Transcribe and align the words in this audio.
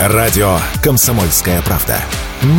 Радио 0.00 0.58
«Комсомольская 0.80 1.60
правда». 1.62 1.96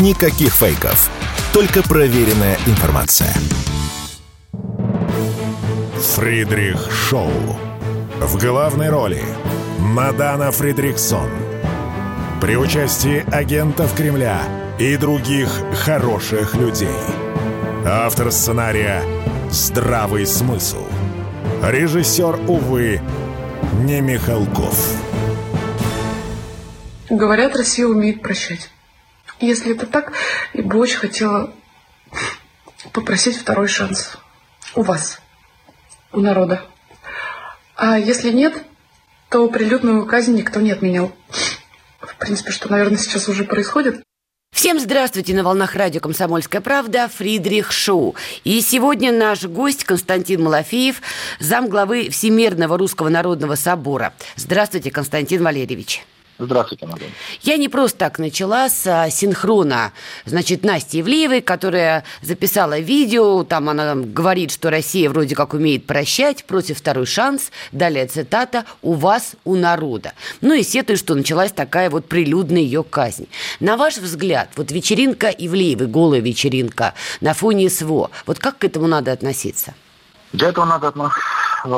Никаких 0.02 0.54
фейков. 0.54 1.10
Только 1.54 1.82
проверенная 1.82 2.58
информация. 2.66 3.34
Фридрих 6.16 6.92
Шоу. 6.92 7.32
В 8.20 8.38
главной 8.38 8.90
роли 8.90 9.24
Мадана 9.80 10.52
Фридриксон. 10.52 11.30
При 12.42 12.58
участии 12.58 13.24
агентов 13.34 13.96
Кремля 13.96 14.42
и 14.78 14.98
других 14.98 15.50
хороших 15.86 16.56
людей. 16.56 16.90
Автор 17.86 18.34
сценария 18.34 19.02
«Здравый 19.50 20.28
смысл». 20.28 20.84
Режиссер, 21.64 22.38
увы, 22.50 23.02
не 23.86 24.02
Михалков. 24.02 24.76
Говорят, 27.10 27.56
Россия 27.56 27.88
умеет 27.88 28.22
прощать. 28.22 28.70
Если 29.40 29.76
это 29.76 29.88
так, 29.88 30.14
я 30.54 30.64
бы 30.64 30.78
очень 30.78 30.98
хотела 30.98 31.54
попросить 32.94 33.38
второй 33.38 33.68
шанс. 33.68 34.18
У 34.76 34.84
вас. 34.84 35.20
У 36.12 36.20
народа. 36.20 36.64
А 37.76 37.98
если 37.98 38.32
нет, 38.32 38.64
то 39.30 39.48
прилюдную 39.48 40.06
казнь 40.06 40.36
никто 40.36 40.60
не 40.60 40.72
отменял. 40.72 41.12
В 42.00 42.16
принципе, 42.18 42.52
что, 42.52 42.70
наверное, 42.70 42.98
сейчас 42.98 43.28
уже 43.28 43.44
происходит. 43.44 44.04
Всем 44.54 44.80
здравствуйте 44.80 45.34
на 45.34 45.44
волнах 45.44 45.76
радио 45.76 46.02
«Комсомольская 46.02 46.62
правда» 46.62 47.08
Фридрих 47.08 47.72
Шоу. 47.72 48.16
И 48.44 48.62
сегодня 48.62 49.12
наш 49.12 49.44
гость 49.44 49.84
Константин 49.84 50.44
Малафеев, 50.44 51.02
замглавы 51.40 52.10
Всемирного 52.10 52.78
Русского 52.78 53.10
Народного 53.10 53.56
Собора. 53.56 54.14
Здравствуйте, 54.36 54.92
Константин 54.92 55.44
Валерьевич. 55.44 56.04
Здравствуйте, 56.42 56.86
Анатолий. 56.86 57.14
Я 57.42 57.58
не 57.58 57.68
просто 57.68 57.98
так 57.98 58.18
начала 58.18 58.70
с 58.70 58.88
а, 58.88 59.10
синхрона, 59.10 59.92
значит, 60.24 60.64
Насти 60.64 61.02
Ивлеевой, 61.02 61.42
которая 61.42 62.06
записала 62.22 62.80
видео, 62.80 63.44
там 63.44 63.68
она 63.68 63.96
говорит, 63.96 64.52
что 64.52 64.70
Россия 64.70 65.10
вроде 65.10 65.36
как 65.36 65.54
умеет 65.54 65.86
прощать, 65.86 66.46
против 66.46 66.78
второй 66.78 67.06
шанс, 67.06 67.52
далее 67.74 68.08
цитата 68.08 68.64
«у 68.82 68.94
вас, 68.94 69.34
у 69.44 69.58
народа». 69.58 70.14
Ну 70.40 70.54
и 70.54 70.64
сетует, 70.64 71.00
что 71.00 71.14
началась 71.14 71.52
такая 71.52 71.90
вот 71.90 72.08
прилюдная 72.08 72.62
ее 72.62 72.86
казнь. 72.86 73.28
На 73.60 73.76
ваш 73.76 73.98
взгляд, 73.98 74.50
вот 74.56 74.72
вечеринка 74.72 75.28
Ивлеевой, 75.28 75.88
голая 75.88 76.22
вечеринка 76.22 76.94
на 77.20 77.34
фоне 77.34 77.70
СВО, 77.70 78.12
вот 78.26 78.40
как 78.40 78.60
к 78.60 78.64
этому 78.64 78.88
надо 78.88 79.12
относиться? 79.12 79.74
Для 80.32 80.50
этого 80.50 80.64
надо 80.64 80.94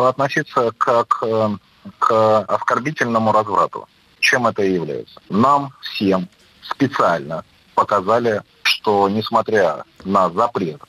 относиться 0.07 0.72
как 0.78 1.23
э, 1.25 1.50
к 1.97 2.41
оскорбительному 2.44 3.31
разврату 3.31 3.88
чем 4.22 4.47
это 4.47 4.64
является. 4.64 5.19
Нам 5.30 5.73
всем 5.81 6.30
специально 6.61 7.44
показали, 7.75 8.41
что 8.63 9.09
несмотря 9.09 9.83
на 10.05 10.30
запрет 10.30 10.81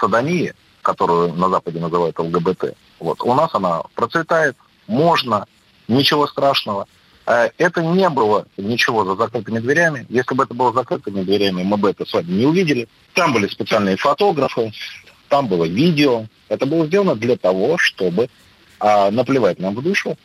садомии, 0.00 0.54
которую 0.82 1.32
на 1.34 1.48
Западе 1.48 1.80
называют 1.80 2.18
ЛГБТ, 2.18 2.74
вот, 2.98 3.22
у 3.22 3.34
нас 3.34 3.50
она 3.54 3.82
процветает, 3.94 4.56
можно, 4.86 5.46
ничего 5.88 6.26
страшного. 6.26 6.86
Э, 7.26 7.50
это 7.56 7.82
не 7.82 8.08
было 8.08 8.46
ничего 8.56 9.04
за 9.04 9.16
закрытыми 9.16 9.60
дверями. 9.60 10.06
Если 10.08 10.34
бы 10.34 10.44
это 10.44 10.54
было 10.54 10.72
за 10.72 10.80
закрытыми 10.80 11.22
дверями, 11.22 11.62
мы 11.62 11.76
бы 11.76 11.90
это 11.90 12.04
с 12.04 12.12
вами 12.12 12.30
не 12.30 12.46
увидели. 12.46 12.88
Там 13.14 13.32
были 13.32 13.48
специальные 13.48 13.96
фотографы, 13.96 14.72
там 15.28 15.48
было 15.48 15.64
видео. 15.64 16.26
Это 16.48 16.66
было 16.66 16.86
сделано 16.86 17.14
для 17.14 17.36
того, 17.36 17.78
чтобы 17.78 18.28
а, 18.78 19.10
наплевать 19.10 19.58
нам 19.58 19.74
в 19.74 19.82
душу 19.82 20.16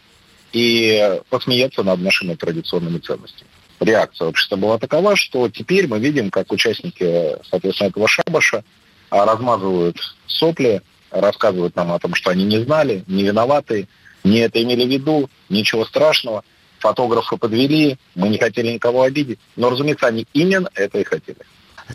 и 0.53 1.19
посмеяться 1.29 1.83
над 1.83 1.99
нашими 1.99 2.35
традиционными 2.35 2.99
ценностями. 2.99 3.49
Реакция 3.79 4.27
общества 4.27 4.57
была 4.57 4.77
такова, 4.77 5.15
что 5.15 5.47
теперь 5.49 5.87
мы 5.87 5.99
видим, 5.99 6.31
как 6.31 6.51
участники, 6.51 7.37
соответственно, 7.49 7.89
этого 7.89 8.07
шабаша 8.07 8.63
а, 9.09 9.25
размазывают 9.25 9.97
сопли, 10.27 10.81
рассказывают 11.11 11.75
нам 11.75 11.93
о 11.93 11.99
том, 11.99 12.13
что 12.13 12.31
они 12.31 12.43
не 12.43 12.59
знали, 12.59 13.03
не 13.07 13.23
виноваты, 13.23 13.87
не 14.23 14.39
это 14.39 14.61
имели 14.61 14.85
в 14.85 14.89
виду, 14.89 15.29
ничего 15.49 15.85
страшного. 15.85 16.43
Фотографы 16.79 17.37
подвели, 17.37 17.97
мы 18.15 18.29
не 18.29 18.37
хотели 18.37 18.73
никого 18.73 19.03
обидеть. 19.03 19.39
Но, 19.55 19.69
разумеется, 19.69 20.07
они 20.07 20.25
именно 20.33 20.69
это 20.75 20.99
и 20.99 21.03
хотели. 21.03 21.39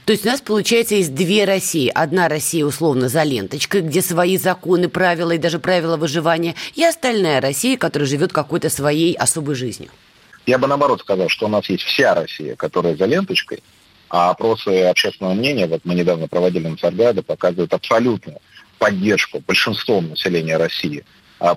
То 0.05 0.12
есть 0.12 0.27
у 0.27 0.28
нас, 0.28 0.41
получается, 0.41 0.97
есть 0.97 1.15
две 1.15 1.44
России. 1.44 1.91
Одна 1.94 2.28
Россия, 2.28 2.65
условно, 2.65 3.09
за 3.09 3.22
ленточкой, 3.22 3.82
где 3.82 4.03
свои 4.03 4.37
законы, 4.37 4.88
правила 4.88 5.32
и 5.32 5.38
даже 5.38 5.59
правила 5.59 5.97
выживания, 5.97 6.55
и 6.75 6.84
остальная 6.84 7.41
Россия, 7.41 7.77
которая 7.77 8.09
живет 8.09 8.32
какой-то 8.32 8.71
своей 8.71 9.15
особой 9.15 9.55
жизнью. 9.55 9.91
Я 10.47 10.59
бы 10.59 10.66
наоборот 10.66 11.00
сказал, 11.00 11.28
что 11.28 11.47
у 11.47 11.49
нас 11.49 11.69
есть 11.69 11.84
вся 11.84 12.15
Россия, 12.15 12.56
которая 12.56 12.97
за 12.97 13.06
ленточкой, 13.06 13.62
а 14.10 14.31
опросы 14.31 14.82
общественного 14.82 15.34
мнения, 15.34 15.66
вот 15.66 15.81
мы 15.84 15.94
недавно 15.94 16.28
проводили 16.28 16.69
на 16.69 16.76
Царграде, 16.76 17.22
показывают 17.22 17.72
абсолютную 17.72 18.38
поддержку 18.78 19.41
большинством 19.47 20.11
населения 20.11 20.56
России 20.56 21.05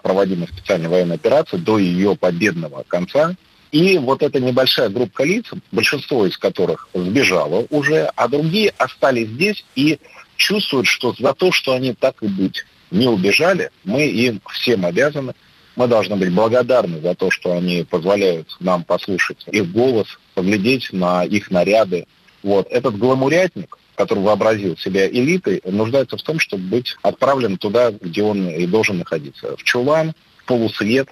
проводимой 0.04 0.48
специальной 0.48 0.90
военной 0.90 1.16
операции 1.16 1.58
до 1.58 1.78
ее 1.78 2.16
победного 2.16 2.84
конца. 2.88 3.36
И 3.72 3.98
вот 3.98 4.24
эта 4.24 4.40
небольшая 4.40 4.90
группа 4.90 5.24
лиц, 5.24 5.46
большинство 5.72 6.26
из 6.26 6.38
которых 6.38 6.88
сбежало 6.94 7.68
уже, 7.70 8.12
а 8.16 8.28
другие 8.28 8.74
остались 8.78 9.28
здесь 9.28 9.66
и 9.76 10.00
чувствуют, 10.38 10.88
что 10.88 11.14
за 11.18 11.34
то, 11.34 11.52
что 11.52 11.74
они 11.74 11.94
так 11.94 12.16
и 12.22 12.28
быть 12.28 12.66
не 12.92 13.08
убежали, 13.08 13.72
мы 13.84 14.06
им 14.08 14.42
всем 14.52 14.86
обязаны. 14.86 15.34
Мы 15.76 15.88
должны 15.88 16.16
быть 16.16 16.32
благодарны 16.32 17.02
за 17.02 17.14
то, 17.14 17.30
что 17.30 17.52
они 17.52 17.84
позволяют 17.84 18.56
нам 18.60 18.84
послушать 18.84 19.46
их 19.52 19.72
голос, 19.72 20.08
поглядеть 20.34 20.92
на 20.92 21.24
их 21.24 21.52
наряды. 21.52 22.08
Вот. 22.42 22.68
Этот 22.72 22.98
гламурятник, 22.98 23.78
который 23.96 24.24
вообразил 24.24 24.76
себя 24.78 25.08
элитой, 25.08 25.62
нуждается 25.66 26.18
в 26.18 26.24
том, 26.24 26.40
чтобы 26.40 26.64
быть 26.64 26.96
отправлен 27.04 27.58
туда, 27.58 27.92
где 27.92 28.24
он 28.24 28.50
и 28.50 28.66
должен 28.66 29.00
находиться. 29.00 29.56
В 29.56 29.64
чулан, 29.64 30.14
в 30.38 30.46
полусвет, 30.46 31.10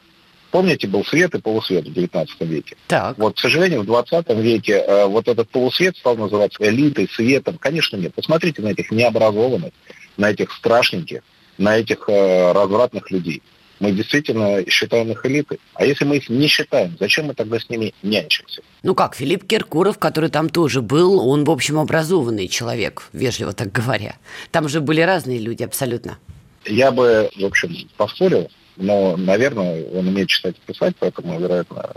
Помните, 0.51 0.88
был 0.88 1.03
свет 1.03 1.35
и 1.35 1.39
полусвет 1.39 1.85
в 1.85 1.94
19 1.94 2.41
веке. 2.41 2.78
Так. 2.88 3.17
Вот, 3.17 3.35
к 3.35 3.39
сожалению, 3.39 3.81
в 3.81 3.85
20 3.85 4.29
веке 4.38 4.73
э, 4.73 5.06
вот 5.06 5.28
этот 5.28 5.50
полусвет 5.50 5.97
стал 5.97 6.16
называться 6.16 6.66
элитой, 6.67 7.09
светом. 7.09 7.57
Конечно, 7.57 7.97
нет. 7.97 8.13
Посмотрите 8.13 8.61
на 8.61 8.69
этих 8.69 8.91
необразованных, 8.91 9.73
на 10.17 10.31
этих 10.31 10.51
страшненьких, 10.51 11.22
на 11.57 11.78
этих 11.78 12.07
э, 12.07 12.51
развратных 12.53 13.11
людей. 13.11 13.41
Мы 13.79 13.91
действительно 13.91 14.63
считаем 14.69 15.11
их 15.11 15.25
элитой. 15.25 15.59
А 15.73 15.85
если 15.85 16.05
мы 16.05 16.17
их 16.17 16.29
не 16.29 16.47
считаем, 16.47 16.95
зачем 17.00 17.25
мы 17.25 17.34
тогда 17.34 17.59
с 17.59 17.69
ними 17.69 17.94
нянчимся? 18.03 18.61
Ну 18.84 18.95
как, 18.95 19.16
Филипп 19.16 19.45
Киркоров, 19.45 20.00
который 20.00 20.29
там 20.29 20.50
тоже 20.50 20.81
был, 20.81 21.28
он, 21.28 21.44
в 21.44 21.51
общем, 21.51 21.79
образованный 21.79 22.47
человек, 22.47 23.09
вежливо 23.11 23.51
так 23.51 23.72
говоря. 23.72 24.16
Там 24.51 24.69
же 24.69 24.79
были 24.79 25.01
разные 25.01 25.39
люди 25.39 25.63
абсолютно. 25.63 26.17
Я 26.66 26.91
бы, 26.91 27.29
в 27.35 27.44
общем, 27.44 27.75
поспорил 27.97 28.50
но, 28.77 29.15
наверное, 29.17 29.85
он 29.93 30.07
умеет 30.07 30.29
читать 30.29 30.55
и 30.57 30.71
писать, 30.71 30.95
поэтому, 30.99 31.39
вероятно, 31.39 31.91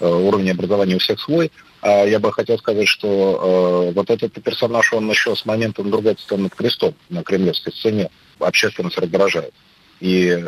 э, 0.00 0.08
уровень 0.08 0.50
образования 0.50 0.96
у 0.96 0.98
всех 0.98 1.20
свой. 1.20 1.50
А 1.80 2.04
я 2.04 2.20
бы 2.20 2.32
хотел 2.32 2.58
сказать, 2.58 2.86
что 2.86 3.88
э, 3.88 3.92
вот 3.92 4.10
этот 4.10 4.32
персонаж, 4.42 4.92
он 4.92 5.10
еще 5.10 5.34
с 5.34 5.44
момента 5.44 5.82
надругательства 5.82 6.36
над 6.36 6.54
крестом 6.54 6.94
на 7.08 7.22
кремлевской 7.22 7.72
сцене 7.72 8.10
общественность 8.38 8.98
раздражает. 8.98 9.52
И 10.00 10.44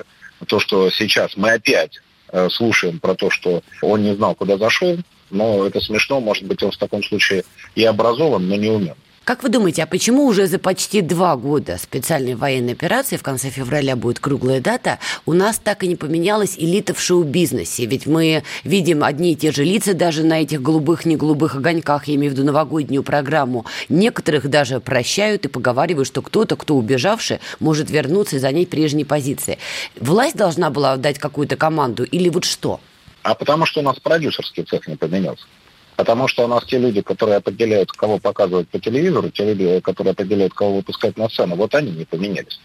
то, 0.47 0.61
что 0.61 0.91
сейчас 0.91 1.37
мы 1.37 1.51
опять 1.53 2.01
э, 2.29 2.49
слушаем 2.51 3.01
про 3.01 3.15
то, 3.15 3.31
что 3.31 3.63
он 3.83 4.03
не 4.03 4.15
знал, 4.15 4.35
куда 4.35 4.59
зашел, 4.59 4.97
но 5.31 5.67
это 5.67 5.81
смешно, 5.81 6.21
может 6.21 6.45
быть, 6.45 6.63
он 6.63 6.71
в 6.71 6.77
таком 6.77 7.03
случае 7.03 7.45
и 7.75 7.85
образован, 7.85 8.49
но 8.49 8.55
не 8.57 8.71
умен. 8.71 8.95
Как 9.25 9.43
вы 9.43 9.49
думаете, 9.49 9.83
а 9.83 9.87
почему 9.87 10.27
уже 10.27 10.47
за 10.47 10.59
почти 10.59 11.01
два 11.01 11.35
года 11.37 11.79
специальной 11.79 12.35
военной 12.35 12.75
операции, 12.75 13.17
в 13.17 13.23
конце 13.23 13.49
февраля 13.49 13.97
будет 13.97 14.21
круглая 14.21 14.61
дата, 14.61 14.99
у 15.25 15.33
нас 15.33 15.59
так 15.59 15.83
и 15.83 15.89
не 15.89 15.97
поменялась 15.97 16.57
элита 16.59 16.93
в 16.93 17.01
шоу-бизнесе? 17.01 17.87
Ведь 17.87 18.05
мы 18.05 18.43
видим 18.65 19.03
одни 19.03 19.33
и 19.33 19.35
те 19.35 19.51
же 19.51 19.65
лица 19.65 19.95
даже 19.95 20.25
на 20.25 20.43
этих 20.43 20.61
голубых-не 20.61 21.17
голубых 21.17 21.57
огоньках, 21.57 22.07
я 22.07 22.17
имею 22.17 22.33
в 22.33 22.35
виду 22.35 22.45
новогоднюю 22.45 23.03
программу. 23.03 23.65
Некоторых 23.89 24.51
даже 24.51 24.79
прощают 24.79 25.47
и 25.47 25.49
поговаривают, 25.49 26.07
что 26.07 26.21
кто-то, 26.21 26.57
кто 26.57 26.77
убежавший, 26.77 27.39
может 27.61 27.89
вернуться 27.89 28.37
и 28.37 28.41
занять 28.41 28.69
прежние 28.69 29.07
позиции. 29.07 29.57
Власть 29.99 30.37
должна 30.37 30.69
была 30.69 30.99
дать 30.99 31.19
какую-то 31.19 31.57
команду 31.57 32.05
или 32.05 32.29
вот 32.29 32.45
что? 32.45 32.79
А 33.23 33.35
потому 33.35 33.65
что 33.65 33.81
у 33.81 33.85
нас 33.85 33.99
продюсерский 33.99 34.65
цех 34.65 34.87
не 34.87 34.97
поменялся. 34.97 35.47
Потому 35.97 36.27
что 36.27 36.45
у 36.45 36.49
нас 36.49 36.65
те 36.65 36.79
люди, 36.79 37.03
которые 37.03 37.37
определяют, 37.37 37.93
кого 37.93 38.19
показывать 38.19 38.69
по 38.69 38.81
телевизору, 38.81 39.31
те 39.31 39.45
люди, 39.45 39.81
которые 39.81 40.13
определяют, 40.13 40.55
кого 40.55 40.77
выпускать 40.77 41.17
на 41.17 41.29
сцену, 41.29 41.55
вот 41.55 41.75
они 41.75 41.93
не 41.93 42.05
поменялись. 42.05 42.61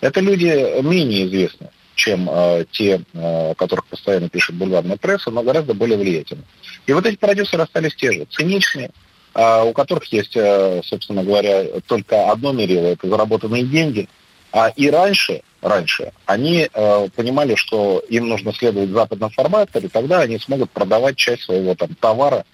Это 0.00 0.20
люди 0.20 0.82
менее 0.82 1.26
известны, 1.26 1.70
чем 1.94 2.28
э, 2.30 2.66
те, 2.72 3.00
э, 3.14 3.54
которых 3.56 3.86
постоянно 3.86 4.28
пишет 4.28 4.56
бульварная 4.56 4.98
пресса, 4.98 5.30
но 5.30 5.42
гораздо 5.42 5.72
более 5.72 5.96
влиятельны. 5.96 6.42
И 6.86 6.92
вот 6.92 7.06
эти 7.06 7.16
продюсеры 7.16 7.62
остались 7.62 7.94
те 7.94 8.12
же, 8.12 8.26
циничные, 8.30 8.90
э, 9.34 9.62
у 9.62 9.72
которых 9.72 10.04
есть, 10.12 10.36
э, 10.36 10.82
собственно 10.84 11.24
говоря, 11.24 11.64
только 11.86 12.30
одно 12.30 12.52
мерило, 12.52 12.88
это 12.88 13.08
заработанные 13.08 13.62
деньги. 13.62 14.08
А 14.52 14.68
и 14.68 14.90
раньше, 14.90 15.42
раньше 15.62 16.12
они 16.26 16.68
э, 16.72 17.08
понимали, 17.16 17.54
что 17.54 18.04
им 18.10 18.28
нужно 18.28 18.52
следовать 18.52 18.90
западным 18.90 19.30
форматору, 19.30 19.86
и 19.86 19.88
тогда 19.88 20.20
они 20.20 20.38
смогут 20.38 20.70
продавать 20.70 21.16
часть 21.16 21.44
своего 21.44 21.74
там 21.74 21.94
товара 21.98 22.44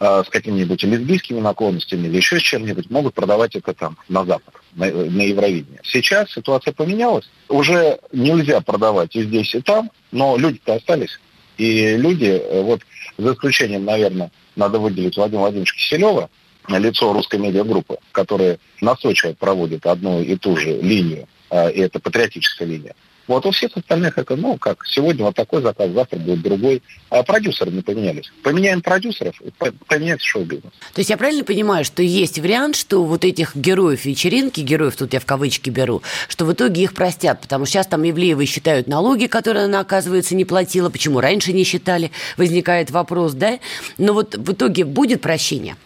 э, 0.00 0.22
с 0.26 0.28
какими-нибудь 0.28 0.82
лесбийскими 0.82 1.40
наклонностями 1.40 2.06
или 2.06 2.16
еще 2.16 2.38
с 2.38 2.42
чем-нибудь, 2.42 2.90
могут 2.90 3.14
продавать 3.14 3.56
это 3.56 3.74
там 3.74 3.96
на 4.08 4.24
Запад, 4.24 4.54
на, 4.74 4.86
на 4.86 5.22
Евровидение. 5.22 5.80
Сейчас 5.84 6.32
ситуация 6.32 6.72
поменялась. 6.72 7.28
Уже 7.48 7.98
нельзя 8.12 8.60
продавать 8.60 9.14
и 9.16 9.22
здесь, 9.22 9.54
и 9.54 9.60
там, 9.60 9.90
но 10.12 10.36
люди-то 10.36 10.74
остались. 10.74 11.18
И 11.58 11.96
люди, 11.96 12.26
э, 12.26 12.62
вот 12.62 12.82
за 13.18 13.32
исключением, 13.32 13.84
наверное, 13.84 14.30
надо 14.56 14.78
выделить 14.78 15.16
Владимира 15.16 15.42
Владимировича 15.42 15.76
Киселева, 15.76 16.30
лицо 16.68 17.12
русской 17.12 17.38
медиагруппы, 17.38 17.98
которое 18.12 18.58
настойчиво 18.80 19.32
проводит 19.34 19.86
одну 19.86 20.20
и 20.20 20.36
ту 20.36 20.56
же 20.56 20.80
линию, 20.80 21.28
э, 21.50 21.72
и 21.72 21.80
это 21.80 22.00
патриотическая 22.00 22.66
линия. 22.66 22.94
Вот 23.26 23.44
у 23.46 23.50
всех 23.50 23.76
остальных 23.76 24.18
это, 24.18 24.36
ну, 24.36 24.56
как 24.56 24.84
сегодня 24.86 25.24
вот 25.24 25.34
такой 25.34 25.62
заказ, 25.62 25.90
завтра 25.90 26.18
будет 26.18 26.42
другой. 26.42 26.82
А 27.10 27.22
продюсеры 27.22 27.70
не 27.70 27.82
поменялись. 27.82 28.32
Поменяем 28.42 28.80
продюсеров, 28.82 29.40
поменяется 29.88 30.26
шоу-бизнес. 30.26 30.72
То 30.94 31.00
есть 31.00 31.10
я 31.10 31.16
правильно 31.16 31.44
понимаю, 31.44 31.84
что 31.84 32.02
есть 32.02 32.38
вариант, 32.38 32.76
что 32.76 33.02
вот 33.04 33.24
этих 33.24 33.56
героев 33.56 34.04
вечеринки, 34.04 34.60
героев 34.60 34.96
тут 34.96 35.12
я 35.12 35.20
в 35.20 35.26
кавычки 35.26 35.70
беру, 35.70 36.02
что 36.28 36.44
в 36.44 36.52
итоге 36.52 36.84
их 36.84 36.94
простят, 36.94 37.40
потому 37.40 37.64
что 37.64 37.72
сейчас 37.72 37.86
там 37.86 38.08
Ивлеевой 38.08 38.46
считают 38.46 38.86
налоги, 38.86 39.26
которые 39.26 39.64
она, 39.64 39.80
оказывается, 39.80 40.34
не 40.34 40.44
платила, 40.44 40.90
почему 40.90 41.20
раньше 41.20 41.52
не 41.52 41.64
считали, 41.64 42.12
возникает 42.36 42.90
вопрос, 42.90 43.32
да? 43.32 43.58
Но 43.98 44.12
вот 44.12 44.36
в 44.36 44.52
итоге 44.52 44.84
будет 44.84 45.20
прощение? 45.20 45.76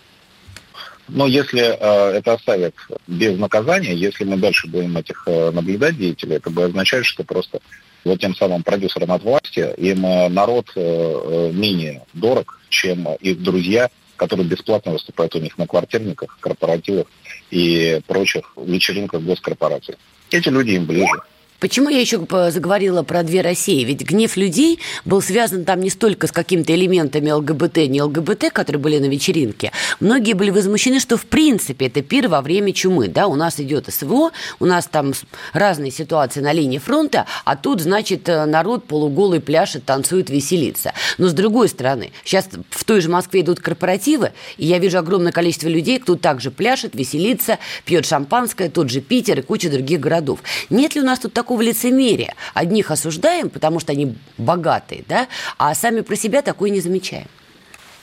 Но 1.12 1.26
если 1.26 1.60
э, 1.60 2.16
это 2.16 2.34
оставят 2.34 2.74
без 3.06 3.38
наказания, 3.38 3.94
если 3.94 4.24
мы 4.24 4.36
дальше 4.36 4.68
будем 4.68 4.96
этих 4.96 5.24
э, 5.26 5.50
наблюдать 5.50 5.96
деятелей, 5.96 6.36
это 6.36 6.50
будет 6.50 6.68
означать, 6.68 7.04
что 7.04 7.24
просто 7.24 7.60
вот 8.04 8.20
тем 8.20 8.34
самым 8.34 8.62
продюсерам 8.62 9.12
от 9.12 9.22
власти 9.22 9.74
им 9.76 10.06
э, 10.06 10.28
народ 10.28 10.70
э, 10.76 10.80
э, 10.80 11.50
менее 11.52 12.02
дорог, 12.12 12.60
чем 12.68 13.08
их 13.20 13.42
друзья, 13.42 13.90
которые 14.16 14.46
бесплатно 14.46 14.92
выступают 14.92 15.34
у 15.34 15.40
них 15.40 15.58
на 15.58 15.66
квартирниках, 15.66 16.38
корпоративах 16.40 17.06
и 17.50 18.00
прочих 18.06 18.52
вечеринках 18.56 19.22
госкорпораций. 19.22 19.96
Эти 20.30 20.48
люди 20.48 20.72
им 20.72 20.86
ближе. 20.86 21.22
Почему 21.60 21.90
я 21.90 22.00
еще 22.00 22.26
заговорила 22.50 23.02
про 23.02 23.22
две 23.22 23.42
России? 23.42 23.84
Ведь 23.84 24.00
гнев 24.00 24.38
людей 24.38 24.78
был 25.04 25.20
связан 25.20 25.66
там 25.66 25.80
не 25.80 25.90
столько 25.90 26.26
с 26.26 26.32
какими-то 26.32 26.74
элементами 26.74 27.30
ЛГБТ, 27.30 27.88
не 27.88 28.00
ЛГБТ, 28.00 28.50
которые 28.50 28.80
были 28.80 28.98
на 28.98 29.04
вечеринке. 29.04 29.70
Многие 30.00 30.32
были 30.32 30.48
возмущены, 30.50 31.00
что 31.00 31.18
в 31.18 31.26
принципе 31.26 31.88
это 31.88 32.00
пир 32.00 32.28
во 32.28 32.40
время 32.40 32.72
чумы. 32.72 33.08
Да, 33.08 33.26
у 33.26 33.34
нас 33.34 33.60
идет 33.60 33.92
СВО, 33.92 34.30
у 34.58 34.64
нас 34.64 34.86
там 34.86 35.12
разные 35.52 35.90
ситуации 35.90 36.40
на 36.40 36.54
линии 36.54 36.78
фронта, 36.78 37.26
а 37.44 37.56
тут, 37.56 37.82
значит, 37.82 38.26
э, 38.30 38.46
народ 38.46 38.84
полуголый 38.84 39.40
пляшет, 39.40 39.84
танцует, 39.84 40.30
веселится. 40.30 40.94
Но 41.18 41.28
с 41.28 41.34
другой 41.34 41.68
стороны, 41.68 42.12
сейчас 42.24 42.48
в 42.70 42.84
той 42.84 43.02
же 43.02 43.10
Москве 43.10 43.42
идут 43.42 43.60
корпоративы, 43.60 44.32
и 44.56 44.66
я 44.66 44.78
вижу 44.78 44.98
огромное 44.98 45.32
количество 45.32 45.68
людей, 45.68 45.98
кто 45.98 46.16
также 46.16 46.50
пляшет, 46.50 46.94
веселится, 46.94 47.58
пьет 47.84 48.06
шампанское, 48.06 48.70
тот 48.70 48.88
же 48.88 49.02
Питер 49.02 49.40
и 49.40 49.42
куча 49.42 49.68
других 49.68 50.00
городов. 50.00 50.40
Нет 50.70 50.94
ли 50.94 51.02
у 51.02 51.04
нас 51.04 51.18
тут 51.18 51.34
такого 51.34 51.49
такого 51.50 51.62
лицемерия. 51.62 52.34
Одних 52.54 52.92
осуждаем, 52.92 53.50
потому 53.50 53.80
что 53.80 53.90
они 53.90 54.14
богатые, 54.38 55.02
да, 55.08 55.26
а 55.58 55.74
сами 55.74 56.02
про 56.02 56.14
себя 56.14 56.42
такое 56.42 56.70
не 56.70 56.80
замечаем. 56.80 57.26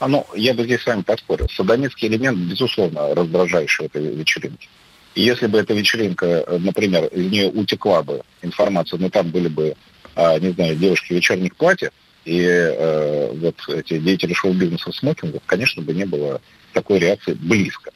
А, 0.00 0.06
ну, 0.06 0.26
я 0.34 0.52
бы 0.52 0.64
здесь 0.64 0.82
с 0.82 0.86
вами 0.86 1.00
поспорил. 1.00 1.48
Садомитский 1.48 2.08
элемент, 2.08 2.38
безусловно, 2.38 3.14
раздражающий 3.14 3.86
этой 3.86 4.14
вечеринки. 4.14 4.68
И 5.14 5.22
если 5.22 5.46
бы 5.46 5.58
эта 5.58 5.72
вечеринка, 5.72 6.44
например, 6.58 7.06
из 7.06 7.30
нее 7.30 7.48
утекла 7.48 8.02
бы 8.02 8.20
информация, 8.42 8.98
ну, 8.98 9.08
там 9.08 9.30
были 9.30 9.48
бы, 9.48 9.74
а, 10.14 10.38
не 10.38 10.52
знаю, 10.52 10.76
девушки 10.76 11.14
в 11.14 11.16
вечерних 11.16 11.56
платьях, 11.56 11.92
и 12.26 12.42
э, 12.42 13.32
вот 13.32 13.54
эти 13.68 13.98
деятели 13.98 14.34
шоу-бизнеса 14.34 14.90
в 14.90 14.94
смокингах, 14.94 15.40
конечно, 15.46 15.80
бы 15.82 15.94
не 15.94 16.04
было 16.04 16.42
такой 16.74 16.98
реакции 16.98 17.32
близко. 17.32 17.90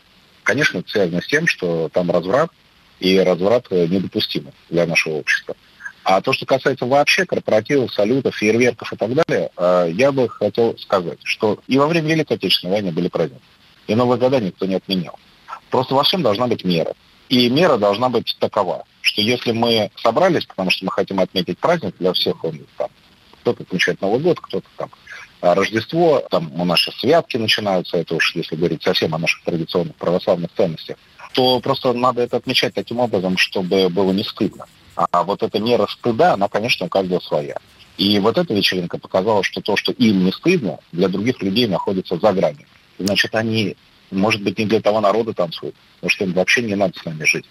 Конечно, 0.44 0.78
это 0.78 0.88
связано 0.88 1.20
с 1.20 1.26
тем, 1.26 1.46
что 1.46 1.90
там 1.92 2.10
разврат, 2.10 2.50
и 3.02 3.18
разврат 3.18 3.66
э, 3.70 3.86
недопустимый 3.88 4.52
для 4.70 4.86
нашего 4.86 5.14
общества. 5.14 5.56
А 6.04 6.20
то, 6.20 6.32
что 6.32 6.46
касается 6.46 6.86
вообще 6.86 7.26
корпоративов, 7.26 7.92
салютов, 7.92 8.36
фейерверков 8.36 8.92
и 8.92 8.96
так 8.96 9.12
далее, 9.12 9.50
э, 9.56 9.90
я 9.92 10.12
бы 10.12 10.28
хотел 10.28 10.78
сказать, 10.78 11.18
что 11.24 11.58
и 11.66 11.78
во 11.78 11.88
время 11.88 12.10
Великой 12.10 12.36
Отечественной 12.36 12.74
войны 12.74 12.92
были 12.92 13.08
праздники. 13.08 13.42
И 13.88 13.94
Новые 13.96 14.20
года 14.20 14.40
никто 14.40 14.66
не 14.66 14.76
отменял. 14.76 15.18
Просто 15.70 15.96
во 15.96 16.04
всем 16.04 16.22
должна 16.22 16.46
быть 16.46 16.64
мера. 16.64 16.94
И 17.28 17.50
мера 17.50 17.76
должна 17.76 18.08
быть 18.08 18.36
такова, 18.38 18.84
что 19.00 19.20
если 19.20 19.50
мы 19.50 19.90
собрались, 19.96 20.46
потому 20.46 20.70
что 20.70 20.84
мы 20.84 20.92
хотим 20.92 21.18
отметить 21.18 21.58
праздник 21.58 21.96
для 21.98 22.12
всех, 22.12 22.44
он 22.44 22.60
там, 22.78 22.88
кто-то 23.40 23.64
отмечает 23.64 24.00
Новый 24.00 24.20
год, 24.20 24.38
кто-то 24.38 24.66
там 24.76 24.90
а 25.40 25.56
Рождество, 25.56 26.22
там 26.30 26.52
у 26.60 26.64
нас 26.64 26.78
сейчас 26.78 26.94
святки 27.00 27.36
начинаются, 27.36 27.96
это 27.96 28.14
уж 28.14 28.36
если 28.36 28.54
говорить 28.54 28.84
совсем 28.84 29.12
о 29.12 29.18
наших 29.18 29.42
традиционных 29.42 29.96
православных 29.96 30.52
ценностях 30.56 30.96
то 31.32 31.60
просто 31.60 31.92
надо 31.92 32.22
это 32.22 32.36
отмечать 32.36 32.74
таким 32.74 33.00
образом, 33.00 33.36
чтобы 33.36 33.88
было 33.88 34.12
не 34.12 34.24
стыдно. 34.24 34.66
А 34.94 35.22
вот 35.22 35.42
эта 35.42 35.58
мера 35.58 35.86
стыда, 35.86 36.34
она, 36.34 36.48
конечно, 36.48 36.86
у 36.86 36.88
каждого 36.88 37.20
своя. 37.20 37.56
И 37.98 38.18
вот 38.18 38.38
эта 38.38 38.52
вечеринка 38.54 38.98
показала, 38.98 39.42
что 39.42 39.60
то, 39.60 39.76
что 39.76 39.92
им 39.92 40.24
не 40.24 40.32
стыдно, 40.32 40.78
для 40.92 41.08
других 41.08 41.42
людей 41.42 41.66
находится 41.66 42.18
за 42.18 42.32
гранью. 42.32 42.66
Значит, 42.98 43.34
они, 43.34 43.76
может 44.10 44.42
быть, 44.42 44.58
не 44.58 44.66
для 44.66 44.80
того 44.80 45.00
народа 45.00 45.32
танцуют, 45.32 45.74
может, 46.00 46.20
им 46.20 46.32
вообще 46.32 46.62
не 46.62 46.74
надо 46.74 46.98
с 46.98 47.04
нами 47.04 47.24
жить. 47.24 47.44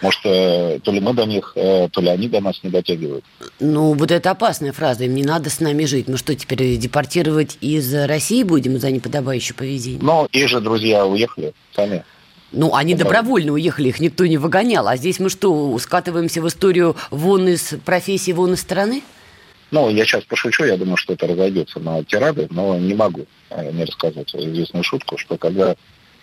Может, 0.00 0.20
э, 0.24 0.80
то 0.82 0.90
ли 0.90 0.98
мы 0.98 1.14
до 1.14 1.24
них, 1.24 1.52
э, 1.54 1.88
то 1.88 2.00
ли 2.00 2.08
они 2.08 2.28
до 2.28 2.40
нас 2.40 2.60
не 2.64 2.70
дотягивают. 2.70 3.24
Ну, 3.60 3.92
вот 3.92 4.10
это 4.10 4.32
опасная 4.32 4.72
фраза. 4.72 5.04
Им 5.04 5.14
не 5.14 5.22
надо 5.22 5.48
с 5.48 5.60
нами 5.60 5.84
жить. 5.84 6.08
Мы 6.08 6.16
что, 6.16 6.34
теперь 6.34 6.76
депортировать 6.76 7.56
из 7.60 7.94
России 7.94 8.42
будем 8.42 8.80
за 8.80 8.90
неподобающее 8.90 9.54
поведение? 9.54 10.00
Ну, 10.02 10.26
их 10.32 10.48
же 10.48 10.60
друзья 10.60 11.06
уехали 11.06 11.54
сами. 11.72 12.04
Ну, 12.52 12.74
они 12.74 12.94
добровольно 12.94 13.52
уехали, 13.52 13.88
их 13.88 13.98
никто 13.98 14.26
не 14.26 14.36
выгонял. 14.36 14.86
А 14.86 14.96
здесь 14.96 15.18
мы 15.18 15.30
что, 15.30 15.78
скатываемся 15.78 16.42
в 16.42 16.48
историю 16.48 16.96
вон 17.10 17.48
из 17.48 17.74
профессии, 17.84 18.32
вон 18.32 18.52
из 18.52 18.60
страны? 18.60 19.02
Ну, 19.70 19.88
я 19.88 20.04
сейчас 20.04 20.24
пошучу, 20.24 20.64
я 20.64 20.76
думаю, 20.76 20.98
что 20.98 21.14
это 21.14 21.26
разойдется 21.26 21.80
на 21.80 22.04
тирады, 22.04 22.46
но 22.50 22.76
не 22.76 22.92
могу 22.92 23.24
э, 23.48 23.72
не 23.72 23.84
рассказать 23.84 24.34
известную 24.34 24.84
шутку, 24.84 25.16
что 25.16 25.38
когда 25.38 25.76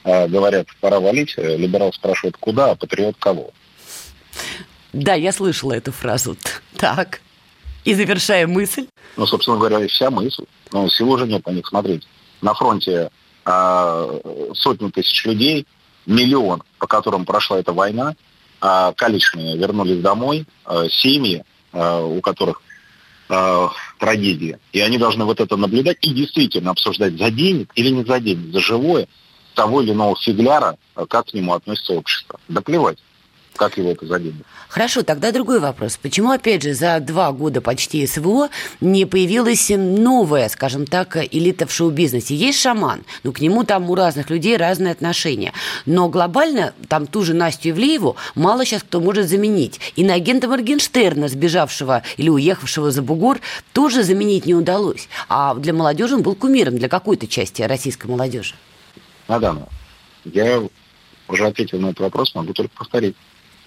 э, 0.04 0.28
говорят 0.28 0.68
«пора 0.80 1.00
валить», 1.00 1.34
э, 1.36 1.58
либерал 1.58 1.92
спрашивает 1.92 2.38
«куда?», 2.38 2.72
а 2.72 2.76
патриот 2.76 3.16
«кого?». 3.18 3.50
Да, 4.94 5.16
я 5.16 5.32
слышала 5.32 5.74
эту 5.74 5.92
фразу. 5.92 6.38
Так. 6.78 7.22
И 7.86 7.96
завершая 7.96 8.46
мысль. 8.46 8.86
Ну, 9.18 9.26
собственно 9.26 9.58
говоря, 9.58 9.84
и 9.84 9.88
вся 9.88 10.12
мысль. 10.12 10.46
Ну, 10.72 10.88
сил 10.90 11.10
уже 11.10 11.26
нет 11.26 11.44
на 11.48 11.52
них 11.52 11.66
смотреть. 11.66 12.08
На 12.42 12.54
фронте 12.54 13.10
э, 13.46 14.20
сотни 14.54 14.92
тысяч 14.92 15.26
людей– 15.26 15.66
миллион, 16.06 16.64
по 16.78 16.88
которым 16.88 17.26
прошла 17.26 17.60
эта 17.60 17.74
война, 17.74 18.16
а 18.62 18.94
калечные 18.94 19.58
вернулись 19.58 20.02
домой, 20.02 20.46
а, 20.66 20.88
семьи, 20.90 21.44
а, 21.72 22.04
у 22.04 22.22
которых 22.22 22.62
трагедия. 24.00 24.60
И 24.74 24.80
они 24.80 24.98
должны 24.98 25.24
вот 25.24 25.40
это 25.40 25.56
наблюдать 25.56 25.98
и 26.02 26.16
действительно 26.16 26.72
обсуждать 26.72 27.16
за 27.16 27.30
денег 27.30 27.72
или 27.76 27.90
не 27.90 28.04
за 28.04 28.20
денег, 28.20 28.52
за 28.52 28.60
живое 28.60 29.08
того 29.54 29.84
или 29.84 29.92
иного 29.92 30.16
фигляра, 30.16 30.80
как 31.08 31.28
к 31.28 31.34
нему 31.36 31.54
относится 31.54 31.94
общество. 31.94 32.40
Да 32.48 32.62
плевать 32.62 32.98
как 33.60 33.78
его 33.78 33.92
это 33.92 34.06
заденет. 34.06 34.46
Хорошо, 34.70 35.04
тогда 35.04 35.34
другой 35.34 35.60
вопрос. 35.60 35.98
Почему, 35.98 36.32
опять 36.32 36.64
же, 36.64 36.74
за 36.74 37.00
два 37.02 37.34
года 37.34 37.60
почти 37.60 38.08
СВО 38.08 38.50
не 38.80 39.06
появилась 39.06 39.70
новая, 39.70 40.48
скажем 40.48 40.88
так, 40.88 41.18
элита 41.18 41.68
в 41.68 41.74
шоу-бизнесе? 41.74 42.36
Есть 42.36 42.62
шаман, 42.62 43.02
но 43.24 43.34
к 43.34 43.42
нему 43.42 43.66
там 43.66 43.90
у 43.90 43.96
разных 43.96 44.30
людей 44.30 44.56
разные 44.56 44.94
отношения. 44.94 45.52
Но 45.86 46.08
глобально 46.08 46.74
там 46.88 47.06
ту 47.06 47.22
же 47.24 47.34
Настю 47.34 47.72
Ивлееву 47.72 48.16
мало 48.34 48.64
сейчас 48.64 48.82
кто 48.82 49.02
может 49.02 49.28
заменить. 49.28 49.82
И 49.98 50.06
на 50.06 50.14
агента 50.14 50.48
Моргенштерна, 50.48 51.28
сбежавшего 51.28 52.04
или 52.16 52.30
уехавшего 52.30 52.92
за 52.92 53.02
бугор, 53.02 53.42
тоже 53.74 54.04
заменить 54.04 54.46
не 54.46 54.56
удалось. 54.56 55.10
А 55.28 55.54
для 55.56 55.74
молодежи 55.74 56.16
он 56.16 56.22
был 56.22 56.36
кумиром, 56.36 56.78
для 56.78 56.88
какой-то 56.88 57.28
части 57.28 57.62
российской 57.62 58.08
молодежи. 58.08 58.56
Мадам, 59.28 59.68
я 60.24 60.64
уже 61.28 61.46
ответил 61.46 61.80
на 61.80 61.88
этот 61.88 62.00
вопрос, 62.00 62.34
могу 62.36 62.54
только 62.54 62.74
повторить. 62.74 63.18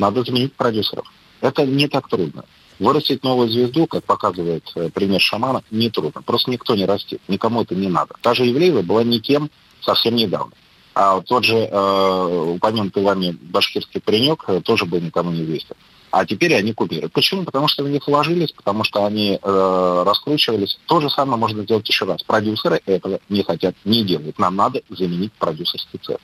Надо 0.02 0.24
заменить 0.24 0.52
продюсеров. 0.54 1.06
Это 1.40 1.64
не 1.64 1.86
так 1.86 2.08
трудно. 2.08 2.44
Вырастить 2.80 3.22
новую 3.22 3.48
звезду, 3.48 3.86
как 3.86 4.02
показывает 4.02 4.64
э, 4.74 4.90
пример 4.90 5.20
шамана, 5.20 5.62
не 5.70 5.90
трудно. 5.90 6.22
Просто 6.22 6.50
никто 6.50 6.74
не 6.74 6.84
растет, 6.84 7.20
никому 7.28 7.62
это 7.62 7.76
не 7.76 7.86
надо. 7.86 8.16
Та 8.20 8.34
же 8.34 8.44
Евлеева 8.44 8.82
была 8.82 9.04
никем 9.04 9.48
совсем 9.80 10.16
недавно. 10.16 10.52
А 10.94 11.20
тот 11.20 11.44
же 11.44 11.56
э, 11.56 12.54
упомянутый 12.56 13.04
вами 13.04 13.38
башкирский 13.40 14.00
паренек 14.00 14.42
э, 14.48 14.60
тоже 14.60 14.86
был 14.86 14.98
никому 15.00 15.30
не 15.30 15.44
известен. 15.44 15.76
А 16.10 16.26
теперь 16.26 16.56
они 16.56 16.72
кумиры. 16.72 17.08
Почему? 17.08 17.44
Потому 17.44 17.68
что 17.68 17.84
в 17.84 17.88
них 17.88 18.04
вложились, 18.08 18.50
потому 18.50 18.82
что 18.82 19.04
они 19.04 19.38
э, 19.40 20.02
раскручивались. 20.04 20.80
То 20.86 21.00
же 21.00 21.10
самое 21.10 21.38
можно 21.38 21.62
сделать 21.62 21.88
еще 21.88 22.06
раз. 22.06 22.24
Продюсеры 22.24 22.80
этого 22.86 23.20
не 23.28 23.44
хотят, 23.44 23.76
не 23.84 24.02
делают. 24.02 24.40
Нам 24.40 24.56
надо 24.56 24.82
заменить 24.90 25.32
продюсерский 25.34 26.00
цех. 26.02 26.18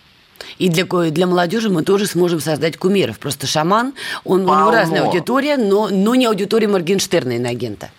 И 0.59 0.69
для, 0.69 0.85
для 0.85 1.27
молодежи 1.27 1.69
мы 1.69 1.83
тоже 1.83 2.07
сможем 2.07 2.41
создать 2.41 2.77
кумиров. 2.77 3.19
Просто 3.19 3.47
шаман, 3.47 3.95
он, 4.25 4.43
у 4.43 4.55
него 4.55 4.71
разная 4.71 5.03
аудитория, 5.03 5.57
но, 5.57 5.89
но 5.89 6.15
не 6.15 6.27
аудитория 6.27 6.69
Моргенштерна 6.69 7.33
и 7.33 7.45
агента. 7.45 7.91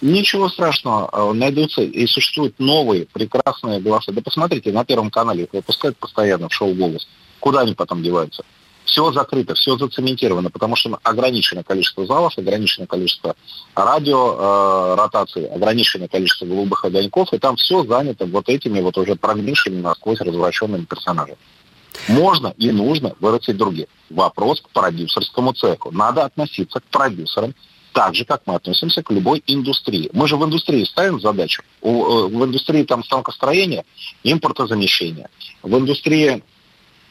Ничего 0.00 0.48
страшного, 0.48 1.08
э, 1.12 1.32
найдутся 1.32 1.82
и 1.82 2.06
существуют 2.06 2.58
новые 2.58 3.06
прекрасные 3.06 3.80
голоса. 3.80 4.12
Да 4.12 4.20
посмотрите, 4.20 4.70
на 4.70 4.84
Первом 4.84 5.10
канале 5.10 5.44
их 5.44 5.52
выпускают 5.52 5.96
постоянно 5.96 6.48
в 6.48 6.52
шоу 6.52 6.74
«Голос». 6.74 7.08
Куда 7.40 7.60
они 7.60 7.74
потом 7.74 8.02
деваются? 8.02 8.44
Все 8.84 9.10
закрыто, 9.12 9.54
все 9.54 9.78
зацементировано, 9.78 10.50
потому 10.50 10.76
что 10.76 10.98
ограниченное 11.02 11.62
количество 11.62 12.04
залов, 12.04 12.36
ограниченное 12.36 12.86
количество 12.86 13.34
радио, 13.74 14.36
э, 14.38 14.94
ротаций, 14.96 15.46
ограниченное 15.46 16.08
количество 16.08 16.44
голубых 16.44 16.84
огоньков, 16.84 17.32
и 17.32 17.38
там 17.38 17.56
все 17.56 17.82
занято 17.84 18.26
вот 18.26 18.48
этими 18.50 18.80
вот 18.80 18.98
уже 18.98 19.16
прогнившими 19.16 19.80
насквозь 19.80 20.20
развращенными 20.20 20.84
персонажами. 20.84 21.38
Можно 22.08 22.54
и 22.58 22.70
нужно 22.70 23.14
вырастить 23.20 23.56
других. 23.56 23.86
Вопрос 24.10 24.60
к 24.60 24.68
продюсерскому 24.70 25.52
цеху. 25.52 25.90
Надо 25.90 26.24
относиться 26.24 26.80
к 26.80 26.84
продюсерам 26.84 27.54
так 27.92 28.14
же, 28.14 28.24
как 28.24 28.42
мы 28.46 28.56
относимся 28.56 29.02
к 29.02 29.10
любой 29.12 29.42
индустрии. 29.46 30.10
Мы 30.12 30.26
же 30.26 30.36
в 30.36 30.44
индустрии 30.44 30.84
ставим 30.84 31.20
задачу. 31.20 31.62
Э, 31.80 31.88
в 31.88 32.44
индустрии 32.44 32.82
там 32.82 33.04
станкостроения 33.04 33.84
импортозамещения. 34.24 35.30
В 35.62 35.78
индустрии 35.78 36.42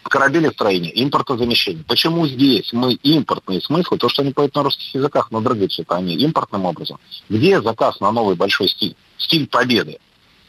корабелестроения, 0.03 0.91
импортозамещения. 1.01 1.83
Почему 1.87 2.27
здесь 2.27 2.73
мы 2.73 2.93
импортные 2.95 3.61
смыслы, 3.61 3.97
то, 3.97 4.09
что 4.09 4.21
они 4.21 4.33
поют 4.33 4.53
на 4.55 4.63
русских 4.63 4.93
языках, 4.93 5.31
но 5.31 5.39
дрыгаются 5.39 5.85
они 5.87 6.15
импортным 6.15 6.65
образом. 6.65 6.99
Где 7.29 7.61
заказ 7.61 8.01
на 8.01 8.11
новый 8.11 8.35
большой 8.35 8.67
стиль? 8.67 8.95
Стиль 9.17 9.47
победы. 9.47 9.99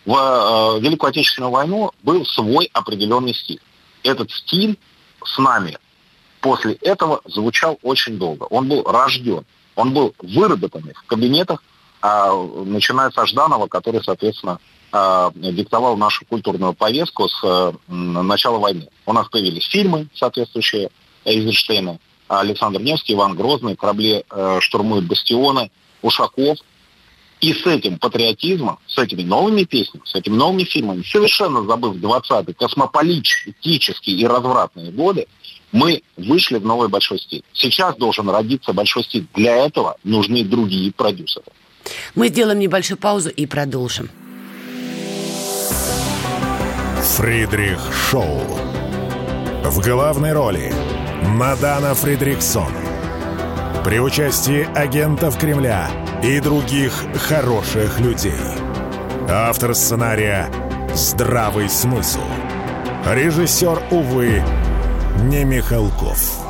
В 0.04 0.12
э, 0.12 0.80
Великую 0.80 1.10
Отечественную 1.10 1.52
войну 1.52 1.92
был 2.02 2.26
свой 2.26 2.68
определенный 2.72 3.34
стиль. 3.34 3.60
Этот 4.04 4.30
стиль 4.30 4.78
с 5.24 5.38
нами 5.38 5.78
после 6.40 6.74
этого 6.74 7.22
звучал 7.24 7.78
очень 7.82 8.18
долго. 8.18 8.44
Он 8.44 8.68
был 8.68 8.84
рожден. 8.84 9.44
Он 9.74 9.92
был 9.92 10.14
выработан 10.18 10.92
в 10.94 11.06
кабинетах, 11.06 11.62
а, 12.00 12.32
начиная 12.64 13.10
с 13.10 13.26
Жданова, 13.26 13.66
который, 13.66 14.04
соответственно, 14.04 14.60
а, 14.92 15.32
диктовал 15.34 15.96
нашу 15.96 16.24
культурную 16.26 16.74
повестку 16.74 17.28
с 17.28 17.40
а, 17.42 17.72
начала 17.88 18.58
войны. 18.58 18.88
У 19.06 19.12
нас 19.12 19.26
появились 19.28 19.66
фильмы 19.66 20.06
соответствующие 20.14 20.90
Эйзенштейна, 21.24 21.98
Александр 22.28 22.80
Невский, 22.80 23.14
Иван 23.14 23.34
Грозный, 23.34 23.76
корабли 23.76 24.24
э, 24.30 24.58
штурмуют 24.60 25.06
бастионы, 25.06 25.70
Ушаков. 26.02 26.58
И 27.44 27.52
с 27.52 27.66
этим 27.66 27.98
патриотизмом, 27.98 28.78
с 28.86 28.96
этими 28.96 29.22
новыми 29.22 29.64
песнями, 29.64 30.02
с 30.06 30.14
этими 30.14 30.34
новыми 30.34 30.64
фильмами, 30.64 31.02
совершенно 31.02 31.62
забыв 31.62 31.96
20-е 31.96 32.54
космополитические 32.54 34.16
и 34.16 34.26
развратные 34.26 34.90
годы, 34.90 35.26
мы 35.70 36.02
вышли 36.16 36.56
в 36.56 36.64
новый 36.64 36.88
большой 36.88 37.18
стиль. 37.18 37.44
Сейчас 37.52 37.96
должен 37.96 38.30
родиться 38.30 38.72
большой 38.72 39.04
стиль. 39.04 39.26
Для 39.34 39.56
этого 39.56 39.98
нужны 40.04 40.42
другие 40.42 40.90
продюсеры. 40.90 41.44
Мы 42.14 42.28
сделаем 42.28 42.60
небольшую 42.60 42.96
паузу 42.96 43.28
и 43.28 43.44
продолжим. 43.44 44.08
Фридрих 47.18 47.78
Шоу. 48.08 48.40
В 49.64 49.84
главной 49.84 50.32
роли 50.32 50.72
Мадана 51.26 51.94
Фридриксон. 51.94 52.72
При 53.84 54.00
участии 54.00 54.66
агентов 54.74 55.38
Кремля 55.38 55.90
и 56.24 56.40
других 56.40 57.04
хороших 57.28 58.00
людей. 58.00 58.32
Автор 59.28 59.74
сценария 59.74 60.50
«Здравый 60.94 61.68
смысл». 61.68 62.22
Режиссер, 63.06 63.82
увы, 63.90 64.42
не 65.24 65.44
Михалков. 65.44 66.43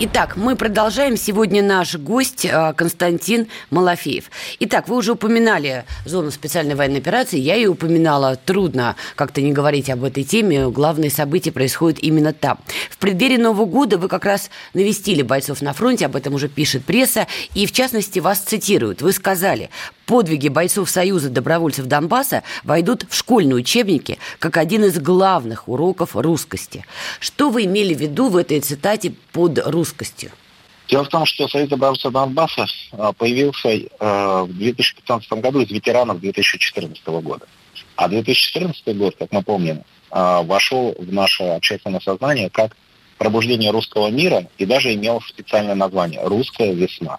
Итак, 0.00 0.36
мы 0.36 0.54
продолжаем. 0.54 1.16
Сегодня 1.16 1.60
наш 1.60 1.96
гость 1.96 2.44
э, 2.44 2.72
Константин 2.76 3.48
Малафеев. 3.70 4.30
Итак, 4.60 4.86
вы 4.86 4.94
уже 4.94 5.12
упоминали 5.12 5.86
зону 6.04 6.30
специальной 6.30 6.76
военной 6.76 7.00
операции. 7.00 7.40
Я 7.40 7.56
ее 7.56 7.70
упоминала. 7.70 8.36
Трудно 8.36 8.94
как-то 9.16 9.40
не 9.40 9.52
говорить 9.52 9.90
об 9.90 10.04
этой 10.04 10.22
теме. 10.22 10.68
Главные 10.68 11.10
события 11.10 11.50
происходят 11.50 11.98
именно 12.00 12.32
там. 12.32 12.60
В 12.90 12.98
преддверии 12.98 13.38
Нового 13.38 13.64
года 13.64 13.98
вы 13.98 14.06
как 14.06 14.24
раз 14.24 14.50
навестили 14.72 15.22
бойцов 15.22 15.62
на 15.62 15.72
фронте. 15.72 16.06
Об 16.06 16.14
этом 16.14 16.32
уже 16.32 16.48
пишет 16.48 16.84
пресса. 16.84 17.26
И, 17.54 17.66
в 17.66 17.72
частности, 17.72 18.20
вас 18.20 18.38
цитируют. 18.38 19.02
Вы 19.02 19.10
сказали, 19.10 19.68
подвиги 20.08 20.48
бойцов 20.48 20.88
Союза 20.90 21.28
добровольцев 21.28 21.84
Донбасса 21.84 22.42
войдут 22.64 23.04
в 23.08 23.14
школьные 23.14 23.56
учебники 23.56 24.18
как 24.38 24.56
один 24.56 24.84
из 24.84 24.98
главных 24.98 25.68
уроков 25.68 26.16
русскости. 26.16 26.84
Что 27.20 27.50
вы 27.50 27.66
имели 27.66 27.94
в 27.94 28.00
виду 28.00 28.30
в 28.30 28.36
этой 28.36 28.60
цитате 28.60 29.12
под 29.32 29.58
русскостью? 29.66 30.32
Дело 30.88 31.04
в 31.04 31.08
том, 31.08 31.26
что 31.26 31.46
Союз 31.46 31.68
добровольцев 31.68 32.10
Донбасса 32.10 32.64
а, 32.92 33.12
появился 33.12 33.68
а, 34.00 34.44
в 34.44 34.54
2015 34.54 35.30
году 35.34 35.60
из 35.60 35.70
ветеранов 35.70 36.20
2014 36.20 37.06
года. 37.06 37.46
А 37.96 38.08
2014 38.08 38.96
год, 38.96 39.14
как 39.18 39.30
мы 39.30 39.42
помним, 39.42 39.82
а, 40.10 40.42
вошел 40.42 40.96
в 40.98 41.12
наше 41.12 41.42
общественное 41.44 42.00
сознание 42.00 42.48
как 42.48 42.74
пробуждение 43.18 43.70
русского 43.70 44.08
мира 44.08 44.46
и 44.56 44.64
даже 44.64 44.94
имел 44.94 45.20
специальное 45.20 45.74
название 45.74 46.22
«Русская 46.24 46.72
весна». 46.72 47.18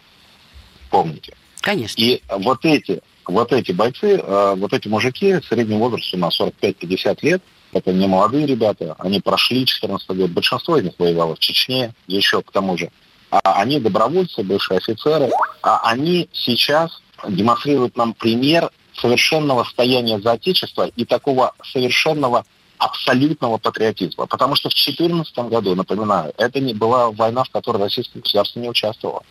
Помните? 0.90 1.34
Конечно. 1.62 2.02
И 2.02 2.22
вот 2.30 2.64
эти, 2.64 3.02
вот 3.26 3.52
эти 3.52 3.72
бойцы, 3.72 4.18
э, 4.18 4.56
вот 4.58 4.74
эти 4.74 4.88
мужики, 4.88 5.40
средний 5.48 5.78
возраст 5.78 6.14
у 6.14 6.18
нас 6.18 6.40
45-50 6.40 7.20
лет, 7.22 7.42
это 7.72 7.94
не 7.94 8.08
молодые 8.08 8.46
ребята, 8.46 8.96
они 8.98 9.20
прошли 9.20 9.66
14 9.66 10.10
год, 10.12 10.32
большинство 10.32 10.78
из 10.78 10.86
них 10.86 10.94
воевало 10.98 11.36
в 11.36 11.40
Чечне, 11.40 11.94
еще 12.08 12.42
к 12.42 12.52
тому 12.52 12.78
же. 12.78 12.90
А 13.30 13.62
они 13.62 13.80
добровольцы, 13.80 14.42
бывшие 14.42 14.78
офицеры, 14.78 15.30
а 15.62 15.82
они 15.84 16.30
сейчас 16.34 17.02
демонстрируют 17.28 17.96
нам 17.96 18.14
пример 18.14 18.72
совершенного 18.96 19.64
стояния 19.66 20.20
за 20.20 20.32
Отечество 20.32 20.88
и 20.88 21.06
такого 21.06 21.54
совершенного 21.64 22.46
абсолютного 22.78 23.58
патриотизма. 23.58 24.26
Потому 24.26 24.56
что 24.56 24.70
в 24.70 24.74
2014 24.74 25.38
году, 25.50 25.76
напоминаю, 25.76 26.34
это 26.38 26.60
не 26.60 26.74
была 26.74 27.12
война, 27.12 27.44
в 27.44 27.50
которой 27.50 27.78
российское 27.78 28.20
государство 28.20 28.60
не 28.60 28.70
участвовало. 28.70 29.24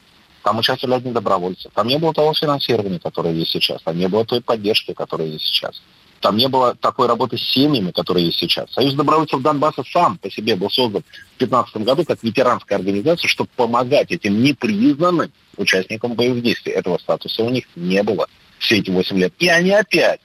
Там 0.48 0.60
участвовали 0.60 0.96
одни 0.96 1.12
добровольцы. 1.12 1.68
Там 1.74 1.86
не 1.88 1.98
было 1.98 2.14
того 2.14 2.32
финансирования, 2.32 2.98
которое 2.98 3.34
есть 3.34 3.50
сейчас. 3.50 3.82
Там 3.82 3.98
не 3.98 4.08
было 4.08 4.24
той 4.24 4.40
поддержки, 4.40 4.94
которая 4.94 5.28
есть 5.28 5.44
сейчас. 5.44 5.82
Там 6.20 6.38
не 6.38 6.48
было 6.48 6.74
такой 6.74 7.06
работы 7.06 7.36
с 7.36 7.42
семьями, 7.42 7.90
которая 7.90 8.24
есть 8.24 8.38
сейчас. 8.38 8.72
Союз 8.72 8.94
добровольцев 8.94 9.42
Донбасса 9.42 9.84
сам 9.92 10.16
по 10.16 10.30
себе 10.30 10.56
был 10.56 10.70
создан 10.70 11.02
в 11.02 11.38
2015 11.38 11.76
году 11.84 12.04
как 12.06 12.22
ветеранская 12.22 12.78
организация, 12.78 13.28
чтобы 13.28 13.50
помогать 13.56 14.10
этим 14.10 14.42
непризнанным 14.42 15.30
участникам 15.58 16.14
боевых 16.14 16.42
действий. 16.42 16.72
Этого 16.72 16.96
статуса 16.96 17.42
у 17.42 17.50
них 17.50 17.66
не 17.76 18.02
было 18.02 18.26
все 18.58 18.78
эти 18.78 18.88
8 18.88 19.18
лет. 19.18 19.34
И 19.38 19.48
они 19.48 19.72
опять, 19.72 20.20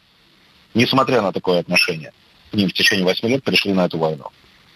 несмотря 0.73 1.21
на 1.21 1.33
такое 1.33 1.59
отношение, 1.59 2.13
к 2.49 2.53
ним 2.53 2.69
в 2.69 2.73
течение 2.73 3.03
8 3.03 3.27
лет 3.27 3.43
пришли 3.43 3.73
на 3.73 3.87
эту 3.87 3.97
войну. 3.97 4.27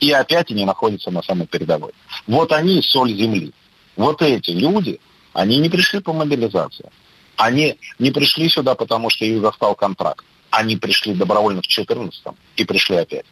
И 0.02 0.12
опять 0.12 0.52
они 0.52 0.66
находятся 0.66 1.10
на 1.10 1.24
самой 1.24 1.48
передовой. 1.48 1.94
Вот 2.28 2.52
они 2.52 2.82
соль 2.82 3.14
земли. 3.14 3.54
Вот 3.96 4.22
эти 4.22 4.52
люди, 4.52 5.00
они 5.34 5.58
не 5.58 5.70
пришли 5.70 6.00
по 6.00 6.14
мобилизации. 6.14 6.90
Они 7.36 7.78
не 8.00 8.12
пришли 8.12 8.50
сюда, 8.50 8.76
потому 8.76 9.10
что 9.10 9.26
их 9.26 9.42
застал 9.42 9.76
контракт. 9.76 10.26
Они 10.50 10.76
пришли 10.76 11.14
добровольно 11.14 11.62
в 11.62 11.68
2014 11.68 12.24
и 12.56 12.64
пришли 12.66 12.98
опять. 12.98 13.26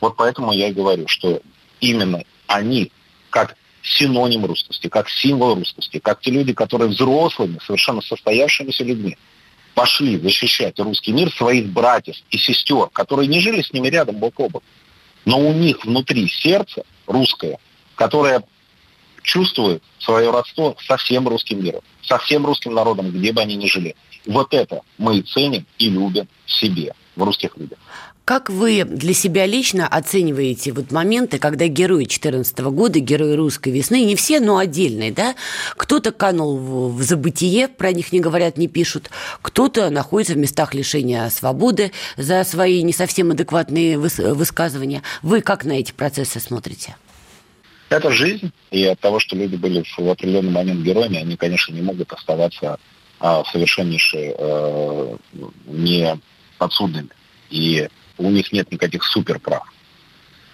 Вот 0.00 0.16
поэтому 0.16 0.52
я 0.52 0.68
и 0.68 0.72
говорю, 0.72 1.06
что 1.06 1.40
именно 1.80 2.24
они, 2.48 2.90
как 3.30 3.56
синоним 3.82 4.44
русскости, 4.46 4.88
как 4.88 5.08
символ 5.08 5.54
русскости, 5.54 5.98
как 5.98 6.20
те 6.20 6.30
люди, 6.30 6.52
которые 6.52 6.88
взрослыми, 6.88 7.58
совершенно 7.64 8.00
состоявшимися 8.00 8.84
людьми, 8.84 9.16
пошли 9.74 10.18
защищать 10.18 10.78
русский 10.78 11.12
мир 11.12 11.32
своих 11.32 11.66
братьев 11.68 12.16
и 12.30 12.38
сестер, 12.38 12.88
которые 12.92 13.26
не 13.26 13.40
жили 13.40 13.62
с 13.62 13.72
ними 13.72 13.88
рядом 13.88 14.16
бок 14.16 14.38
о 14.38 14.48
бок. 14.48 14.62
Но 15.24 15.38
у 15.38 15.52
них 15.52 15.84
внутри 15.84 16.28
сердце 16.28 16.82
русское, 17.06 17.58
которое 17.94 18.42
чувствуют 19.22 19.82
свое 19.98 20.30
родство 20.30 20.76
со 20.86 20.96
всем 20.96 21.28
русским 21.28 21.64
миром, 21.64 21.82
со 22.02 22.18
всем 22.18 22.44
русским 22.46 22.74
народом, 22.74 23.10
где 23.10 23.32
бы 23.32 23.40
они 23.40 23.56
ни 23.56 23.66
жили. 23.66 23.94
Вот 24.26 24.54
это 24.54 24.82
мы 24.98 25.18
и 25.18 25.22
ценим 25.22 25.66
и 25.78 25.88
любим 25.88 26.28
в 26.46 26.52
себе, 26.52 26.94
в 27.16 27.22
русских 27.22 27.56
людях. 27.56 27.78
Как 28.24 28.50
вы 28.50 28.84
для 28.84 29.14
себя 29.14 29.46
лично 29.46 29.88
оцениваете 29.88 30.70
вот 30.70 30.92
моменты, 30.92 31.38
когда 31.40 31.66
герои 31.66 32.04
2014 32.04 32.56
года, 32.60 33.00
герои 33.00 33.34
русской 33.34 33.70
весны, 33.70 34.04
не 34.04 34.14
все, 34.14 34.38
но 34.38 34.58
отдельные, 34.58 35.10
да? 35.10 35.34
Кто-то 35.76 36.12
канул 36.12 36.56
в, 36.56 36.96
в 36.96 37.02
забытие, 37.02 37.66
про 37.66 37.90
них 37.90 38.12
не 38.12 38.20
говорят, 38.20 38.58
не 38.58 38.68
пишут, 38.68 39.10
кто-то 39.42 39.90
находится 39.90 40.34
в 40.34 40.36
местах 40.36 40.72
лишения 40.72 41.28
свободы 41.30 41.90
за 42.16 42.44
свои 42.44 42.84
не 42.84 42.92
совсем 42.92 43.32
адекватные 43.32 43.96
выс- 43.96 44.34
высказывания. 44.34 45.02
Вы 45.22 45.40
как 45.40 45.64
на 45.64 45.72
эти 45.72 45.90
процессы 45.90 46.38
смотрите? 46.38 46.94
Это 47.92 48.10
жизнь, 48.10 48.50
и 48.70 48.84
от 48.86 49.00
того, 49.00 49.20
что 49.20 49.36
люди 49.36 49.56
были 49.56 49.82
в 49.82 50.08
определенный 50.08 50.50
момент 50.50 50.80
героями, 50.80 51.18
они, 51.18 51.36
конечно, 51.36 51.74
не 51.74 51.82
могут 51.82 52.10
оставаться 52.12 52.78
а, 53.20 53.44
совершеннейше 53.44 54.34
а, 54.38 55.16
не 55.66 56.18
подсудными. 56.56 57.10
И 57.50 57.86
у 58.16 58.30
них 58.30 58.50
нет 58.50 58.72
никаких 58.72 59.04
суперправ. 59.04 59.70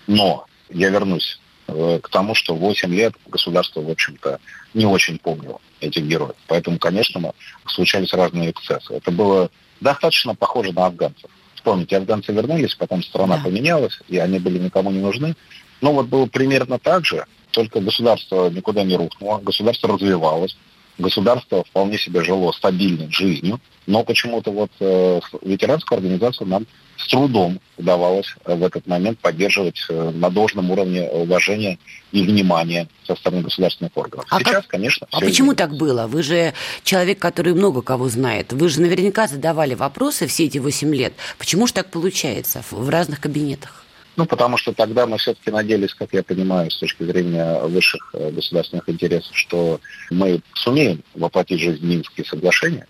Но 0.09 0.47
я 0.71 0.89
вернусь 0.89 1.39
э, 1.69 2.01
к 2.03 2.09
тому, 2.09 2.35
что 2.35 2.57
8 2.57 2.93
лет 2.93 3.15
государство, 3.27 3.83
в 3.83 3.91
общем-то, 3.91 4.41
не 4.75 4.87
очень 4.87 5.19
помнило 5.19 5.61
этих 5.81 6.05
героев. 6.05 6.35
Поэтому, 6.49 6.79
конечно, 6.79 7.35
случались 7.67 8.13
разные 8.15 8.51
эксцессы. 8.51 8.95
Это 8.95 9.13
было 9.13 9.51
достаточно 9.81 10.35
похоже 10.35 10.73
на 10.73 10.87
афганцев. 10.87 11.31
Вспомните, 11.55 11.99
афганцы 11.99 12.33
вернулись, 12.33 12.75
потом 12.75 13.03
страна 13.03 13.37
да. 13.37 13.45
поменялась, 13.45 14.01
и 14.09 14.19
они 14.19 14.39
были 14.39 14.59
никому 14.59 14.91
не 14.91 15.01
нужны. 15.01 15.37
Ну 15.81 15.93
вот 15.93 16.07
было 16.07 16.27
примерно 16.27 16.79
так 16.79 17.05
же, 17.05 17.25
только 17.51 17.81
государство 17.81 18.51
никуда 18.51 18.85
не 18.85 18.97
рухнуло, 18.97 19.39
государство 19.39 19.89
развивалось, 19.91 20.57
государство 20.99 21.65
вполне 21.65 21.99
себе 21.99 22.23
жило 22.23 22.53
стабильной 22.53 23.11
жизнью, 23.11 23.61
но 23.87 24.05
почему-то 24.05 24.51
вот 24.51 24.71
э, 24.81 25.21
ветеранскую 25.43 25.97
организацию 25.97 26.47
нам 26.47 26.67
с 26.97 27.09
трудом 27.09 27.61
удавалось 27.77 28.35
э, 28.45 28.55
в 28.55 28.65
этот 28.65 28.87
момент 28.87 29.19
поддерживать 29.21 29.81
э, 29.89 30.11
на 30.11 30.31
должном 30.31 30.71
уровне 30.71 31.09
уважения 31.09 31.79
и 32.13 32.23
внимания 32.23 32.89
со 33.07 33.15
стороны 33.15 33.43
государственных 33.43 33.97
органов. 33.97 34.27
А 34.29 34.41
Сейчас, 34.41 34.63
как... 34.63 34.67
конечно, 34.67 35.07
А 35.11 35.21
почему 35.21 35.53
изменится. 35.53 35.57
так 35.57 35.77
было? 35.77 36.07
Вы 36.07 36.23
же 36.23 36.53
человек, 36.83 37.19
который 37.19 37.55
много 37.55 37.81
кого 37.81 38.09
знает. 38.09 38.53
Вы 38.53 38.69
же 38.69 38.81
наверняка 38.81 39.27
задавали 39.27 39.75
вопросы 39.75 40.27
все 40.27 40.45
эти 40.45 40.59
8 40.59 40.95
лет. 40.95 41.15
Почему 41.39 41.67
же 41.67 41.73
так 41.73 41.91
получается 41.91 42.63
в 42.71 42.89
разных 42.89 43.21
кабинетах? 43.21 43.85
Ну, 44.19 44.27
потому 44.27 44.57
что 44.57 44.73
тогда 44.73 45.07
мы 45.07 45.17
все-таки 45.17 45.53
надеялись, 45.53 45.95
как 45.95 46.13
я 46.13 46.25
понимаю, 46.25 46.73
с 46.73 46.79
точки 46.79 47.05
зрения 47.05 47.61
высших 47.61 48.11
э, 48.15 48.33
государственных 48.33 48.89
интересов, 48.89 49.31
что 49.33 49.81
мы 50.11 50.41
сумеем 50.55 51.05
воплотить 51.15 51.61
жизнь 51.61 51.87
Минские 51.87 52.27
соглашения, 52.27 52.89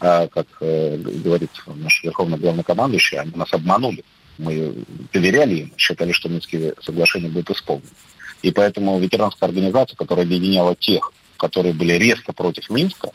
а, 0.00 0.26
как 0.28 0.46
э, 0.62 0.96
говорит 0.96 1.50
наш 1.66 2.02
верховный 2.02 2.38
главнокомандующий, 2.38 3.18
они 3.18 3.30
нас 3.34 3.52
обманули. 3.52 4.02
Мы 4.38 4.74
доверяли 5.12 5.54
им, 5.56 5.72
считали, 5.76 6.12
что 6.12 6.30
Минские 6.30 6.72
соглашения 6.80 7.28
будут 7.28 7.50
исполнены. 7.50 7.90
И 8.40 8.50
поэтому 8.50 8.98
ветеранская 8.98 9.50
организация, 9.50 9.96
которая 9.96 10.24
объединяла 10.24 10.74
тех, 10.74 11.12
которые 11.36 11.74
были 11.74 11.92
резко 11.92 12.32
против 12.32 12.70
Минска, 12.70 13.10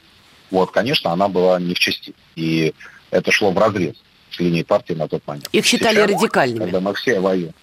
вот, 0.52 0.70
конечно, 0.70 1.12
она 1.12 1.30
была 1.30 1.60
не 1.60 1.74
в 1.74 1.80
части. 1.80 2.14
И 2.36 2.76
это 3.10 3.32
шло 3.32 3.50
в 3.50 3.58
разрез 3.58 3.96
с 4.36 4.40
линией 4.40 4.64
партии 4.64 4.94
на 4.94 5.08
тот 5.08 5.26
момент. 5.26 5.48
Их 5.52 5.66
считали 5.66 5.96
сейчас, 5.96 6.22
радикальными. 6.22 6.60
Когда 6.60 6.80
мы 6.80 6.94
все 6.94 7.20
воюем. 7.20 7.54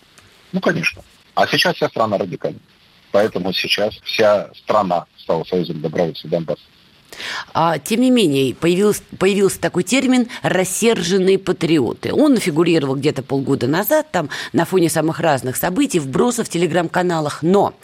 Ну, 0.52 0.60
конечно. 0.60 1.02
А 1.34 1.46
сейчас 1.46 1.76
вся 1.76 1.88
страна 1.88 2.18
радикальная. 2.18 2.60
Поэтому 3.10 3.52
сейчас 3.52 3.94
вся 4.04 4.50
страна 4.54 5.06
стала 5.18 5.44
союзом 5.44 5.80
добровольцев 5.80 6.30
Донбасса. 6.30 6.62
А, 7.54 7.78
тем 7.78 8.00
не 8.00 8.10
менее, 8.10 8.54
появился, 8.54 9.02
появился 9.18 9.60
такой 9.60 9.82
термин 9.82 10.28
«рассерженные 10.42 11.38
патриоты». 11.38 12.12
Он 12.12 12.36
фигурировал 12.36 12.96
где-то 12.96 13.22
полгода 13.22 13.66
назад, 13.66 14.10
там, 14.10 14.28
на 14.52 14.64
фоне 14.64 14.88
самых 14.88 15.20
разных 15.20 15.56
событий, 15.56 16.00
вбросов 16.00 16.46
в 16.46 16.50
телеграм-каналах. 16.50 17.42
Но 17.42 17.74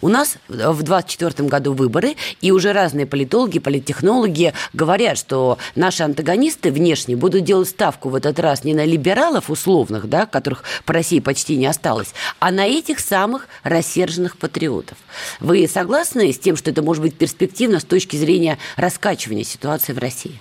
у 0.00 0.08
нас 0.08 0.36
в 0.48 0.82
2024 0.82 1.48
году 1.48 1.72
выборы, 1.72 2.16
и 2.40 2.50
уже 2.50 2.72
разные 2.72 3.06
политологи, 3.06 3.58
политтехнологи 3.58 4.52
говорят, 4.72 5.18
что 5.18 5.58
наши 5.74 6.02
антагонисты 6.02 6.70
внешне 6.70 7.16
будут 7.16 7.44
делать 7.44 7.68
ставку 7.68 8.08
в 8.08 8.14
этот 8.14 8.38
раз 8.38 8.64
не 8.64 8.74
на 8.74 8.84
либералов 8.84 9.50
условных, 9.50 10.08
да, 10.08 10.26
которых 10.26 10.64
по 10.84 10.92
России 10.92 11.20
почти 11.20 11.56
не 11.56 11.66
осталось, 11.66 12.14
а 12.38 12.50
на 12.50 12.66
этих 12.66 13.00
самых 13.00 13.48
рассерженных 13.62 14.36
патриотов. 14.36 14.98
Вы 15.40 15.68
согласны 15.68 16.32
с 16.32 16.38
тем, 16.38 16.56
что 16.56 16.70
это 16.70 16.82
может 16.82 17.02
быть 17.02 17.16
перспективно 17.16 17.80
с 17.80 17.84
точки 17.84 18.16
зрения 18.16 18.58
раскачивания 18.76 19.44
ситуации 19.44 19.92
в 19.92 19.98
России? 19.98 20.40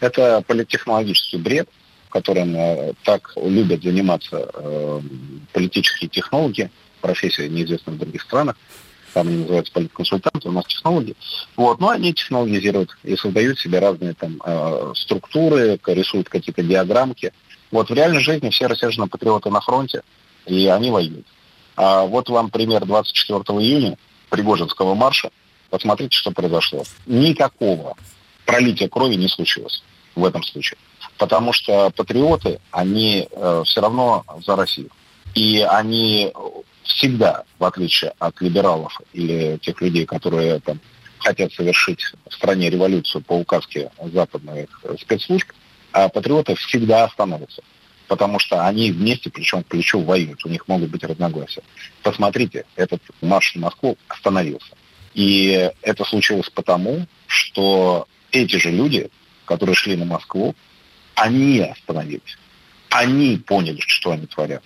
Это 0.00 0.42
политтехнологический 0.46 1.38
бред, 1.38 1.68
которым 2.10 2.54
э, 2.56 2.92
так 3.04 3.32
любят 3.36 3.82
заниматься 3.82 4.50
э, 4.52 5.00
политические 5.52 6.08
технологи, 6.08 6.70
профессия 7.00 7.48
неизвестна 7.48 7.92
в 7.92 7.98
других 7.98 8.22
странах, 8.22 8.56
там 9.16 9.28
они 9.28 9.38
называются 9.38 9.72
политконсультанты, 9.72 10.48
у 10.48 10.52
нас 10.52 10.66
технологи. 10.66 11.16
Вот, 11.56 11.80
но 11.80 11.88
они 11.88 12.12
технологизируют 12.12 12.98
и 13.02 13.16
создают 13.16 13.58
себе 13.58 13.78
разные 13.78 14.12
там 14.12 14.40
э, 14.44 14.92
структуры, 14.94 15.80
рисуют 15.86 16.28
какие-то 16.28 16.62
диаграммки. 16.62 17.32
Вот 17.70 17.88
в 17.88 17.94
реальной 17.94 18.20
жизни 18.20 18.50
все 18.50 18.66
рассержены 18.66 19.06
патриоты 19.06 19.48
на 19.50 19.62
фронте, 19.62 20.02
и 20.44 20.66
они 20.66 20.90
воюют. 20.90 21.26
А 21.76 22.04
вот 22.04 22.28
вам 22.28 22.50
пример 22.50 22.84
24 22.84 23.38
июня 23.58 23.96
Пригожинского 24.28 24.94
марша. 24.94 25.30
Посмотрите, 25.70 26.16
что 26.16 26.30
произошло. 26.30 26.84
Никакого 27.06 27.96
пролития 28.44 28.88
крови 28.88 29.16
не 29.16 29.28
случилось 29.28 29.82
в 30.14 30.24
этом 30.24 30.42
случае. 30.42 30.78
Потому 31.18 31.52
что 31.52 31.90
патриоты, 31.90 32.60
они 32.70 33.28
э, 33.30 33.62
все 33.64 33.80
равно 33.80 34.24
за 34.44 34.56
Россию. 34.56 34.90
И 35.34 35.60
они 35.60 36.32
всегда, 36.82 37.44
в 37.58 37.64
отличие 37.64 38.12
от 38.18 38.40
либералов 38.40 39.00
или 39.12 39.58
тех 39.58 39.80
людей, 39.80 40.06
которые 40.06 40.60
там, 40.60 40.80
хотят 41.18 41.52
совершить 41.52 42.00
в 42.28 42.34
стране 42.34 42.70
революцию 42.70 43.22
по 43.22 43.34
указке 43.34 43.90
западных 44.12 44.68
спецслужб, 45.00 45.48
а 45.92 46.08
патриоты 46.08 46.54
всегда 46.54 47.04
остановятся. 47.04 47.62
Потому 48.08 48.38
что 48.38 48.64
они 48.64 48.92
вместе, 48.92 49.30
плечом 49.30 49.64
к 49.64 49.66
плечу, 49.66 50.00
воюют. 50.00 50.44
У 50.44 50.48
них 50.48 50.68
могут 50.68 50.90
быть 50.90 51.02
разногласия. 51.02 51.62
Посмотрите, 52.02 52.64
этот 52.76 53.02
марш 53.20 53.54
в 53.54 53.58
Москву 53.58 53.96
остановился. 54.06 54.68
И 55.16 55.72
это 55.80 56.04
случилось 56.04 56.50
потому, 56.50 57.06
что 57.26 58.06
эти 58.32 58.56
же 58.56 58.70
люди, 58.70 59.08
которые 59.46 59.74
шли 59.74 59.96
на 59.96 60.04
Москву, 60.04 60.54
они 61.14 61.60
остановились. 61.60 62.36
Они 62.90 63.38
поняли, 63.38 63.80
что 63.80 64.10
они 64.10 64.26
творят. 64.26 64.62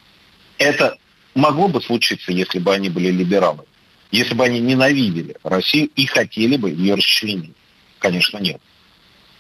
Это 0.59 0.99
могло 1.37 1.69
бы 1.69 1.81
случиться, 1.81 2.33
если 2.33 2.59
бы 2.59 2.75
они 2.75 2.89
были 2.89 3.13
либералы. 3.13 3.65
Если 4.11 4.35
бы 4.35 4.45
они 4.45 4.59
ненавидели 4.59 5.37
Россию 5.45 5.89
и 5.95 6.05
хотели 6.07 6.57
бы 6.57 6.71
ее 6.71 6.97
расчленить. 6.97 7.55
Конечно, 8.01 8.39
нет. 8.39 8.61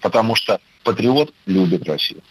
Потому 0.00 0.36
что 0.36 0.60
патриот 0.84 1.34
любит 1.46 1.88
Россию. 1.88 2.22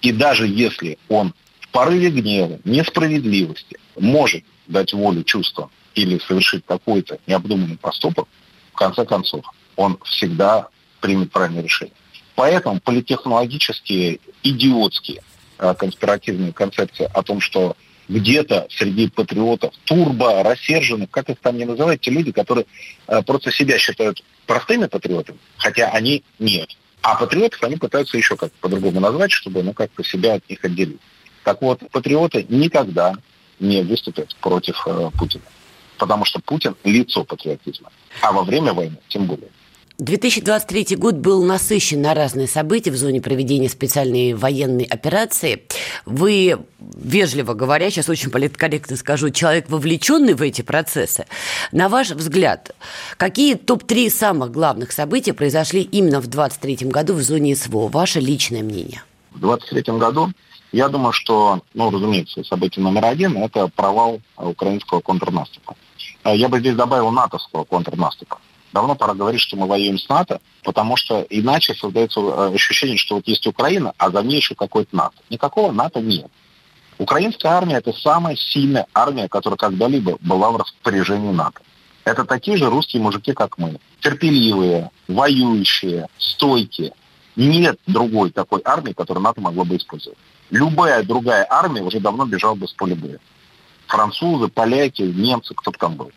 И 0.00 0.10
даже 0.10 0.46
если 0.46 0.96
он 1.10 1.34
в 1.60 1.68
порыве 1.68 2.08
гнева, 2.08 2.60
несправедливости 2.64 3.76
может 3.94 4.42
дать 4.68 4.94
волю 4.94 5.22
чувствам 5.22 5.70
или 5.94 6.18
совершить 6.18 6.64
какой-то 6.66 7.18
необдуманный 7.26 7.76
поступок, 7.78 8.28
в 8.72 8.76
конце 8.76 9.04
концов, 9.04 9.44
он 9.76 9.98
всегда 10.04 10.68
примет 11.00 11.30
правильное 11.32 11.62
решение. 11.62 11.94
Поэтому 12.34 12.80
политехнологические, 12.80 14.20
идиотские 14.42 15.22
э, 15.58 15.74
конспиративные 15.74 16.52
концепции 16.52 17.10
о 17.12 17.22
том, 17.22 17.40
что 17.40 17.76
где-то 18.08 18.66
среди 18.70 19.08
патриотов 19.08 19.74
турбо, 19.84 20.42
рассерженных, 20.42 21.10
как 21.10 21.28
их 21.30 21.38
там 21.40 21.56
не 21.56 21.64
называют, 21.64 22.00
те 22.00 22.10
люди, 22.10 22.32
которые 22.32 22.66
э, 23.06 23.22
просто 23.22 23.52
себя 23.52 23.78
считают 23.78 24.22
простыми 24.46 24.86
патриотами, 24.86 25.38
хотя 25.56 25.88
они 25.88 26.24
нет. 26.38 26.70
А 27.02 27.16
патриотов 27.16 27.62
они 27.62 27.76
пытаются 27.76 28.16
еще 28.16 28.36
как 28.36 28.52
по-другому 28.54 29.00
назвать, 29.00 29.32
чтобы 29.32 29.62
ну, 29.62 29.72
как-то 29.72 30.04
себя 30.04 30.34
от 30.34 30.48
них 30.48 30.64
отделить. 30.64 31.00
Так 31.44 31.60
вот, 31.60 31.80
патриоты 31.90 32.46
никогда 32.48 33.14
не 33.60 33.82
выступят 33.82 34.34
против 34.36 34.82
э, 34.86 35.10
Путина 35.18 35.44
потому 35.98 36.24
что 36.24 36.40
Путин– 36.40 36.76
лицо 36.84 37.24
патриотизма. 37.24 37.90
А 38.20 38.32
во 38.32 38.42
время 38.42 38.72
войны 38.72 38.98
тем 39.08 39.26
более. 39.26 39.48
2023 39.98 40.96
год 40.96 41.16
был 41.16 41.44
насыщен 41.44 42.02
на 42.02 42.14
разные 42.14 42.48
события 42.48 42.90
в 42.90 42.96
зоне 42.96 43.20
проведения 43.20 43.68
специальной 43.68 44.34
военной 44.34 44.84
операции. 44.84 45.62
Вы, 46.06 46.58
вежливо 46.80 47.54
говоря, 47.54 47.90
сейчас 47.90 48.08
очень 48.08 48.30
политкорректно 48.30 48.96
скажу, 48.96 49.30
человек, 49.30 49.68
вовлеченный 49.68 50.34
в 50.34 50.42
эти 50.42 50.62
процессы. 50.62 51.26
На 51.70 51.88
ваш 51.88 52.10
взгляд, 52.10 52.74
какие 53.16 53.54
топ-3 53.54 54.10
самых 54.10 54.50
главных 54.50 54.92
события 54.92 55.34
произошли 55.34 55.82
именно 55.82 56.20
в 56.20 56.26
2023 56.26 56.88
году 56.88 57.14
в 57.14 57.22
зоне 57.22 57.54
СВО? 57.54 57.88
Ваше 57.88 58.18
личное 58.18 58.62
мнение. 58.62 59.02
В 59.30 59.40
2023 59.40 59.98
году 59.98 60.32
я 60.72 60.88
думаю, 60.88 61.12
что, 61.12 61.60
ну, 61.74 61.90
разумеется, 61.90 62.42
событие 62.44 62.82
номер 62.82 63.04
один– 63.04 63.36
это 63.38 63.68
провал 63.68 64.20
украинского 64.36 65.00
контрнаступа. 65.00 65.76
А 66.22 66.34
я 66.34 66.48
бы 66.48 66.60
здесь 66.60 66.74
добавил 66.74 67.10
натовского 67.10 67.64
контрнаступа. 67.64 68.38
Давно 68.72 68.94
пора 68.94 69.12
говорить, 69.12 69.40
что 69.40 69.56
мы 69.56 69.66
воюем 69.66 69.98
с 69.98 70.08
НАТО, 70.08 70.40
потому 70.64 70.96
что 70.96 71.26
иначе 71.28 71.74
создается 71.74 72.20
э, 72.20 72.54
ощущение, 72.54 72.96
что 72.96 73.16
вот 73.16 73.28
есть 73.28 73.46
Украина, 73.46 73.92
а 73.98 74.10
за 74.10 74.22
ней 74.22 74.36
еще 74.36 74.54
какой-то 74.54 74.96
НАТО. 74.96 75.16
Никакого 75.28 75.72
НАТО 75.72 76.00
нет. 76.00 76.30
Украинская 76.96 77.52
армия– 77.52 77.76
это 77.76 77.92
самая 77.92 78.34
сильная 78.36 78.86
армия, 78.94 79.28
которая 79.28 79.58
когда-либо 79.58 80.16
была 80.20 80.50
в 80.50 80.56
распоряжении 80.56 81.32
НАТО. 81.32 81.60
Это 82.04 82.24
такие 82.24 82.56
же 82.56 82.70
русские 82.70 83.02
мужики, 83.02 83.32
как 83.34 83.58
мы. 83.58 83.78
Терпеливые, 84.00 84.90
воюющие, 85.06 86.08
стойкие. 86.16 86.92
Нет 87.36 87.78
другой 87.86 88.30
такой 88.30 88.62
армии, 88.64 88.92
которую 88.92 89.22
НАТО 89.22 89.42
могло 89.42 89.64
бы 89.64 89.76
использовать. 89.76 90.18
Любая 90.52 91.02
другая 91.02 91.44
армия 91.50 91.82
уже 91.82 91.98
давно 91.98 92.26
бежала 92.26 92.54
бы 92.54 92.68
с 92.68 92.72
поля 92.72 92.94
боя 92.94 93.18
французы, 93.92 94.48
поляки, 94.48 95.02
немцы, 95.02 95.54
кто 95.54 95.70
там 95.70 95.96
был. 95.96 96.10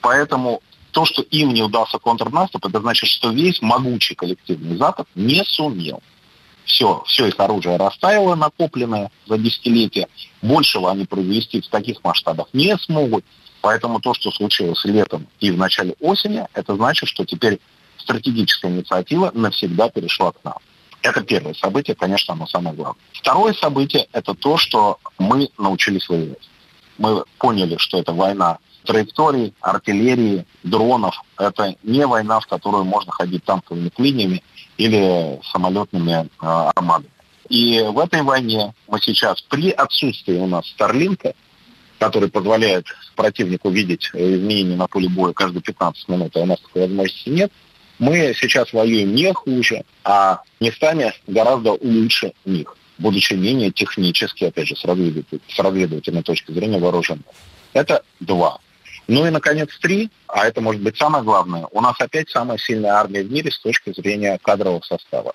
Поэтому 0.00 0.62
то, 0.92 1.04
что 1.04 1.22
им 1.22 1.52
не 1.52 1.62
удался 1.62 1.98
контрнаступ, 1.98 2.66
это 2.66 2.80
значит, 2.80 3.08
что 3.08 3.30
весь 3.30 3.60
могучий 3.60 4.14
коллективный 4.14 4.76
Запад 4.76 5.08
не 5.14 5.44
сумел. 5.44 6.00
все, 6.64 7.02
все 7.06 7.26
их 7.26 7.40
оружие 7.40 7.76
растаяло, 7.76 8.34
накопленное 8.36 9.10
за 9.26 9.38
десятилетия. 9.38 10.06
Большего 10.42 10.90
они 10.90 11.06
произвести 11.06 11.60
в 11.60 11.68
таких 11.68 12.04
масштабах 12.04 12.48
не 12.52 12.76
смогут. 12.76 13.24
Поэтому 13.60 14.00
то, 14.00 14.14
что 14.14 14.30
случилось 14.30 14.84
летом 14.84 15.26
и 15.40 15.50
в 15.50 15.58
начале 15.58 15.94
осени, 16.00 16.46
это 16.54 16.76
значит, 16.76 17.08
что 17.08 17.24
теперь 17.24 17.58
стратегическая 17.96 18.70
инициатива 18.70 19.32
навсегда 19.34 19.88
перешла 19.88 20.32
к 20.32 20.44
нам. 20.44 20.58
Это 21.02 21.22
первое 21.22 21.54
событие, 21.54 21.94
конечно, 21.94 22.34
оно 22.34 22.46
самое 22.46 22.74
главное. 22.74 23.00
Второе 23.12 23.52
событие– 23.54 24.08
это 24.12 24.34
то, 24.34 24.56
что 24.56 24.98
мы 25.18 25.48
научились 25.58 26.08
воевать. 26.08 26.48
Мы 26.98 27.24
поняли, 27.38 27.76
что 27.78 27.98
это 27.98 28.12
война 28.12 28.58
траекторий, 28.84 29.54
артиллерии, 29.60 30.46
дронов. 30.62 31.22
Это 31.38 31.76
не 31.82 32.06
война, 32.06 32.40
в 32.40 32.46
которую 32.46 32.84
можно 32.84 33.12
ходить 33.12 33.44
танковыми 33.44 33.90
клиниями 33.90 34.42
или 34.76 35.40
самолетными 35.52 36.12
э, 36.12 36.26
армадами. 36.40 37.10
И 37.48 37.80
в 37.80 37.98
этой 37.98 38.22
войне 38.22 38.74
мы 38.88 39.00
сейчас 39.00 39.40
при 39.42 39.70
отсутствии 39.70 40.38
у 40.38 40.46
нас 40.46 40.66
Старлинка, 40.68 41.34
который 41.98 42.30
позволяет 42.30 42.86
противнику 43.16 43.70
видеть 43.70 44.10
изменения 44.12 44.76
на 44.76 44.86
поле 44.86 45.08
боя 45.08 45.32
каждые 45.32 45.62
15 45.62 46.08
минут, 46.08 46.36
а 46.36 46.40
у 46.40 46.46
нас 46.46 46.60
такой 46.60 46.82
возможности 46.82 47.28
нет, 47.28 47.52
мы 47.98 48.34
сейчас 48.34 48.72
воюем 48.72 49.14
не 49.14 49.32
хуже, 49.32 49.84
а 50.04 50.42
местами 50.60 51.12
гораздо 51.26 51.72
лучше 51.72 52.32
них, 52.44 52.76
будучи 52.98 53.34
менее 53.34 53.70
технически, 53.70 54.44
опять 54.44 54.68
же, 54.68 54.76
с, 54.76 54.84
разведыватель, 54.84 55.40
с 55.48 55.58
разведывательной 55.58 56.22
точки 56.22 56.52
зрения 56.52 56.78
вооруженными. 56.78 57.24
Это 57.72 58.02
два. 58.20 58.58
Ну 59.08 59.26
и, 59.26 59.30
наконец, 59.30 59.70
три, 59.80 60.10
а 60.26 60.46
это 60.46 60.60
может 60.60 60.82
быть 60.82 60.96
самое 60.96 61.24
главное, 61.24 61.66
у 61.72 61.80
нас 61.80 61.96
опять 61.98 62.28
самая 62.30 62.58
сильная 62.58 62.92
армия 62.92 63.22
в 63.22 63.32
мире 63.32 63.50
с 63.50 63.58
точки 63.58 63.92
зрения 63.92 64.38
кадрового 64.42 64.82
состава. 64.82 65.32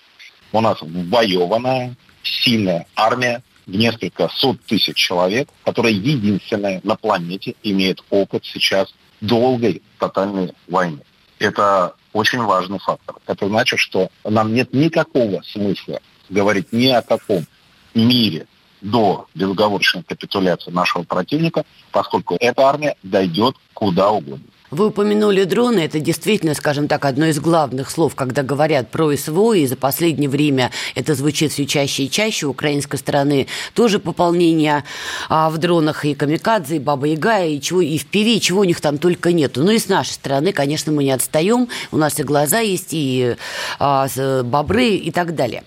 У 0.52 0.62
нас 0.62 0.78
воеванная, 0.82 1.96
сильная 2.22 2.86
армия, 2.96 3.42
несколько 3.66 4.30
сот 4.30 4.62
тысяч 4.66 4.96
человек, 4.96 5.50
которая 5.64 5.94
единственная 5.94 6.82
на 6.84 6.96
планете 6.96 7.56
имеет 7.64 8.04
опыт 8.10 8.46
сейчас 8.46 8.94
долгой 9.22 9.82
тотальной 10.00 10.54
войны. 10.68 11.02
Это 11.40 11.96
очень 12.14 12.42
важный 12.42 12.80
фактор. 12.80 13.16
Это 13.28 13.48
значит, 13.48 13.80
что 13.80 14.10
нам 14.24 14.54
нет 14.54 14.74
никакого 14.74 15.42
смысла 15.42 16.00
говорить 16.30 16.72
ни 16.72 16.88
о 16.88 17.02
каком 17.02 17.46
мире 17.94 18.48
до 18.82 19.28
безоговорочной 19.34 20.04
капитуляции 20.04 20.72
нашего 20.72 21.04
противника, 21.04 21.66
поскольку 21.92 22.38
эта 22.40 22.64
армия 22.64 22.96
дойдет 23.02 23.56
куда 23.74 24.12
угодно. 24.12 24.46
Вы 24.74 24.88
упомянули 24.88 25.44
дроны. 25.44 25.82
Это 25.82 26.00
действительно, 26.00 26.56
скажем 26.56 26.88
так, 26.88 27.06
одно 27.06 27.28
из 27.28 27.40
главных 27.40 27.92
слов, 27.92 28.16
когда 28.16 28.42
говорят 28.42 28.90
про 28.90 29.16
СВО, 29.16 29.54
и 29.54 29.68
за 29.68 29.76
последнее 29.76 30.28
время 30.28 30.72
это 30.96 31.14
звучит 31.14 31.52
все 31.52 31.68
чаще 31.68 32.06
и 32.06 32.10
чаще. 32.10 32.48
У 32.48 32.50
украинской 32.50 32.98
стороны 32.98 33.46
тоже 33.76 34.00
пополнение 34.00 34.84
а, 35.30 35.52
в 35.52 35.60
дронах 35.60 36.06
и 36.06 36.16
камикадзе, 36.16 36.78
и 36.78 36.80
Баба 36.80 37.06
Яга, 37.06 37.46
и, 37.46 37.62
чего, 37.62 37.82
и 37.82 38.00
в 38.00 38.08
ПИВИ, 38.08 38.42
чего 38.42 38.62
у 38.62 38.64
них 38.64 38.82
там 38.82 38.98
только 38.98 39.32
нету. 39.32 39.62
Ну 39.62 39.70
и 39.70 39.78
с 39.78 39.90
нашей 39.90 40.14
стороны, 40.14 40.52
конечно, 40.54 40.92
мы 40.92 41.04
не 41.04 41.12
отстаем. 41.12 41.70
У 41.92 41.98
нас 41.98 42.20
и 42.20 42.24
глаза 42.24 42.58
есть, 42.58 42.90
и 42.94 43.36
а, 43.78 44.08
бобры, 44.44 44.90
и 44.96 45.12
так 45.12 45.36
далее. 45.36 45.64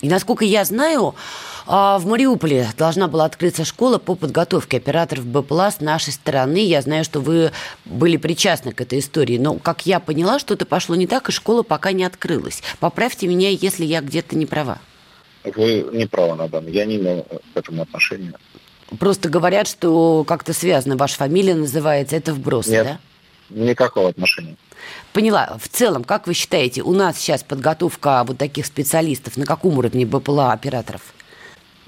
И 0.00 0.08
насколько 0.08 0.44
я 0.44 0.64
знаю, 0.64 1.14
в 1.68 2.06
Мариуполе 2.06 2.66
должна 2.78 3.08
была 3.08 3.26
открыться 3.26 3.66
школа 3.66 3.98
по 3.98 4.14
подготовке 4.14 4.78
операторов 4.78 5.26
БПЛА 5.26 5.70
с 5.70 5.80
нашей 5.80 6.14
стороны. 6.14 6.64
Я 6.64 6.80
знаю, 6.80 7.04
что 7.04 7.20
вы 7.20 7.52
были 7.84 8.16
причастны 8.16 8.72
к 8.72 8.80
этой 8.80 9.00
истории, 9.00 9.36
но, 9.36 9.54
как 9.54 9.84
я 9.84 10.00
поняла, 10.00 10.38
что-то 10.38 10.64
пошло 10.64 10.96
не 10.96 11.06
так, 11.06 11.28
и 11.28 11.32
школа 11.32 11.62
пока 11.62 11.92
не 11.92 12.04
открылась. 12.04 12.62
Поправьте 12.80 13.28
меня, 13.28 13.50
если 13.50 13.84
я 13.84 14.00
где-то 14.00 14.34
не 14.34 14.46
права. 14.46 14.78
Вы 15.44 15.86
не 15.92 16.06
правы, 16.06 16.36
Надан. 16.36 16.66
Я 16.68 16.86
не 16.86 16.96
имею 16.96 17.24
к 17.24 17.56
этому 17.56 17.82
отношения. 17.82 18.32
Просто 18.98 19.28
говорят, 19.28 19.68
что 19.68 20.24
как-то 20.24 20.54
связано. 20.54 20.96
Ваша 20.96 21.16
фамилия 21.16 21.54
называется. 21.54 22.16
Это 22.16 22.32
вброс, 22.32 22.66
Нет, 22.66 22.86
да? 22.86 22.98
никакого 23.50 24.08
отношения. 24.08 24.56
Поняла. 25.12 25.58
В 25.60 25.68
целом, 25.68 26.02
как 26.02 26.26
вы 26.26 26.32
считаете, 26.32 26.80
у 26.80 26.92
нас 26.92 27.18
сейчас 27.18 27.42
подготовка 27.42 28.24
вот 28.26 28.38
таких 28.38 28.64
специалистов 28.64 29.36
на 29.36 29.44
каком 29.44 29.76
уровне 29.76 30.06
БПЛА 30.06 30.52
операторов? 30.52 31.02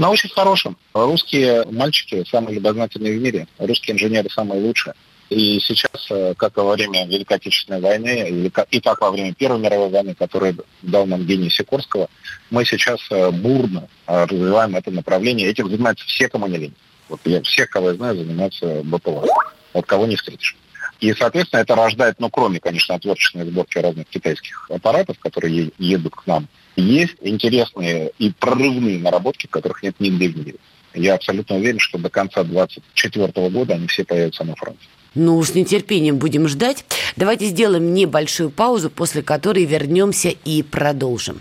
На 0.00 0.08
очень 0.08 0.30
хорошем. 0.30 0.78
Русские 0.94 1.66
мальчики 1.70 2.24
самые 2.26 2.54
любознательные 2.54 3.18
в 3.18 3.20
мире. 3.20 3.46
Русские 3.58 3.94
инженеры 3.94 4.30
самые 4.30 4.62
лучшие. 4.62 4.94
И 5.28 5.60
сейчас, 5.60 6.10
э, 6.10 6.32
как 6.38 6.56
во 6.56 6.72
время 6.72 7.06
Великой 7.06 7.36
Отечественной 7.36 7.82
войны, 7.82 8.50
и 8.70 8.80
так 8.80 8.98
во 9.02 9.10
время 9.10 9.34
Первой 9.34 9.60
мировой 9.60 9.90
войны, 9.90 10.14
которую 10.14 10.64
дал 10.80 11.04
нам 11.04 11.26
гений 11.26 11.50
Сикорского, 11.50 12.08
мы 12.48 12.64
сейчас 12.64 12.98
э, 13.10 13.30
бурно 13.30 13.88
э, 14.06 14.24
развиваем 14.24 14.74
это 14.74 14.90
направление. 14.90 15.46
Этим 15.48 15.68
занимаются 15.68 16.06
все, 16.06 16.30
кому 16.30 16.46
не 16.46 16.56
лень. 16.56 16.74
Вот 17.10 17.20
я 17.26 17.42
всех, 17.42 17.68
кого 17.68 17.90
я 17.90 17.94
знаю, 17.96 18.16
занимаются 18.16 18.80
БПЛА. 18.82 19.26
Вот 19.74 19.84
кого 19.84 20.06
не 20.06 20.16
встретишь. 20.16 20.56
И, 21.00 21.14
соответственно, 21.14 21.60
это 21.60 21.74
рождает, 21.74 22.16
ну, 22.18 22.28
кроме, 22.28 22.60
конечно, 22.60 22.94
отверточной 22.94 23.46
сборки 23.46 23.78
разных 23.78 24.06
китайских 24.06 24.70
аппаратов, 24.70 25.18
которые 25.18 25.70
едут 25.78 26.14
к 26.14 26.26
нам, 26.26 26.46
есть 26.76 27.16
интересные 27.22 28.12
и 28.18 28.30
прорывные 28.30 28.98
наработки, 28.98 29.46
которых 29.46 29.82
нет 29.82 29.96
нигде 29.98 30.28
в 30.28 30.36
мире. 30.36 30.56
Я 30.94 31.14
абсолютно 31.14 31.56
уверен, 31.56 31.78
что 31.78 31.98
до 31.98 32.10
конца 32.10 32.42
2024 32.42 33.48
года 33.50 33.74
они 33.74 33.86
все 33.86 34.04
появятся 34.04 34.44
на 34.44 34.54
фронте. 34.56 34.86
Ну 35.14 35.38
уж 35.38 35.48
с 35.48 35.54
нетерпением 35.54 36.18
будем 36.18 36.48
ждать. 36.48 36.84
Давайте 37.16 37.46
сделаем 37.46 37.94
небольшую 37.94 38.50
паузу, 38.50 38.90
после 38.90 39.22
которой 39.22 39.64
вернемся 39.64 40.28
и 40.44 40.62
продолжим. 40.62 41.40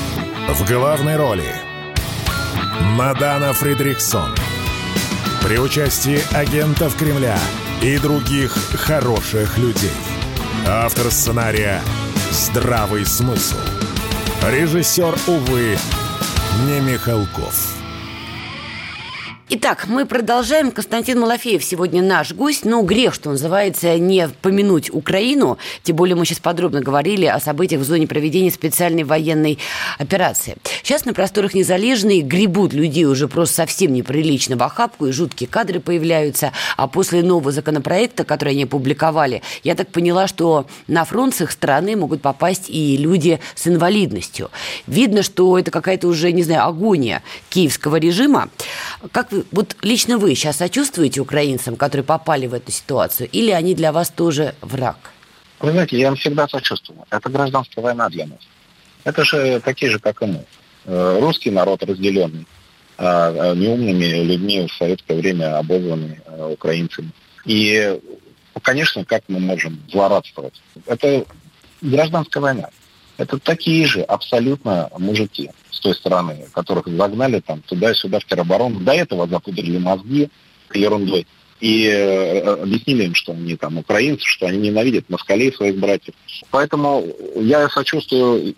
В 0.49 0.67
главной 0.67 1.15
роли 1.15 1.45
Мадана 2.95 3.53
Фридрихсон. 3.53 4.35
При 5.43 5.57
участии 5.57 6.19
агентов 6.35 6.95
Кремля 6.97 7.37
и 7.81 7.97
других 7.97 8.51
хороших 8.73 9.57
людей. 9.57 9.91
Автор 10.67 11.09
сценария 11.11 11.81
«Здравый 12.31 13.05
смысл». 13.05 13.57
Режиссер, 14.49 15.15
увы, 15.27 15.77
не 16.65 16.79
Михалков. 16.81 17.80
Итак, 19.53 19.87
мы 19.89 20.05
продолжаем. 20.05 20.71
Константин 20.71 21.19
Малафеев 21.19 21.61
сегодня 21.61 22.01
наш 22.01 22.31
гость. 22.31 22.63
Ну, 22.63 22.83
грех, 22.83 23.13
что 23.13 23.31
называется, 23.31 23.97
не 23.97 24.29
помянуть 24.41 24.89
Украину. 24.89 25.57
Тем 25.83 25.97
более 25.97 26.15
мы 26.15 26.25
сейчас 26.25 26.39
подробно 26.39 26.79
говорили 26.79 27.25
о 27.25 27.37
событиях 27.41 27.81
в 27.81 27.83
зоне 27.83 28.07
проведения 28.07 28.49
специальной 28.49 29.03
военной 29.03 29.59
операции. 29.99 30.55
Сейчас 30.83 31.03
на 31.03 31.13
просторах 31.13 31.53
Незалежной 31.53 32.21
гребут 32.21 32.71
людей 32.71 33.03
уже 33.03 33.27
просто 33.27 33.55
совсем 33.55 33.91
неприлично 33.91 34.55
в 34.55 34.63
охапку, 34.63 35.07
и 35.07 35.11
жуткие 35.11 35.49
кадры 35.49 35.81
появляются. 35.81 36.53
А 36.77 36.87
после 36.87 37.21
нового 37.21 37.51
законопроекта, 37.51 38.23
который 38.23 38.53
они 38.53 38.63
опубликовали, 38.63 39.41
я 39.65 39.75
так 39.75 39.89
поняла, 39.89 40.27
что 40.27 40.65
на 40.87 41.03
фронт 41.03 41.35
с 41.35 41.41
их 41.41 41.51
страны 41.51 41.97
могут 41.97 42.21
попасть 42.21 42.69
и 42.69 42.95
люди 42.95 43.41
с 43.55 43.67
инвалидностью. 43.67 44.49
Видно, 44.87 45.23
что 45.23 45.59
это 45.59 45.71
какая-то 45.71 46.07
уже, 46.07 46.31
не 46.31 46.43
знаю, 46.43 46.67
агония 46.67 47.21
киевского 47.49 47.97
режима. 47.97 48.49
Как 49.11 49.27
вот 49.51 49.75
лично 49.81 50.17
вы 50.17 50.35
сейчас 50.35 50.57
сочувствуете 50.57 51.21
украинцам, 51.21 51.75
которые 51.75 52.03
попали 52.03 52.47
в 52.47 52.53
эту 52.53 52.71
ситуацию, 52.71 53.29
или 53.31 53.51
они 53.51 53.75
для 53.75 53.91
вас 53.91 54.09
тоже 54.09 54.55
враг? 54.61 54.97
Вы 55.59 55.71
знаете, 55.71 55.97
я 55.99 56.07
им 56.07 56.15
всегда 56.15 56.47
сочувствую. 56.47 57.05
Это 57.09 57.29
гражданская 57.29 57.83
война 57.83 58.09
для 58.09 58.25
нас. 58.27 58.39
Это 59.03 59.23
же 59.23 59.59
такие 59.59 59.91
же, 59.91 59.99
как 59.99 60.21
и 60.21 60.25
мы. 60.25 60.45
Э, 60.85 61.19
русский 61.19 61.51
народ 61.51 61.83
разделенный 61.83 62.47
а, 62.97 63.51
а, 63.51 63.55
неумными 63.55 64.23
людьми 64.23 64.67
в 64.67 64.73
советское 64.73 65.15
время 65.17 65.57
обозванный 65.57 66.19
э, 66.25 66.53
украинцами. 66.53 67.11
И, 67.45 67.99
конечно, 68.61 69.05
как 69.05 69.23
мы 69.27 69.39
можем 69.39 69.79
злорадствовать? 69.91 70.61
Это 70.85 71.25
гражданская 71.81 72.41
война. 72.41 72.69
Это 73.21 73.37
такие 73.37 73.85
же 73.85 74.01
абсолютно 74.01 74.89
мужики 74.97 75.51
с 75.69 75.79
той 75.79 75.93
стороны, 75.93 76.47
которых 76.53 76.87
загнали 76.87 77.39
там 77.39 77.61
туда-сюда 77.61 78.19
в 78.19 78.25
тероборону. 78.25 78.79
До 78.79 78.93
этого 78.93 79.27
запудрили 79.27 79.77
мозги 79.77 80.31
ерундой 80.73 81.27
и 81.59 81.85
э, 81.85 82.39
объяснили 82.63 83.03
им, 83.03 83.13
что 83.13 83.33
они 83.33 83.55
там 83.57 83.77
украинцы, 83.77 84.25
что 84.25 84.47
они 84.47 84.57
ненавидят 84.57 85.07
москалей 85.07 85.53
своих 85.53 85.77
братьев. 85.77 86.15
Поэтому 86.49 87.05
я 87.35 87.69
сочувствую 87.69 88.55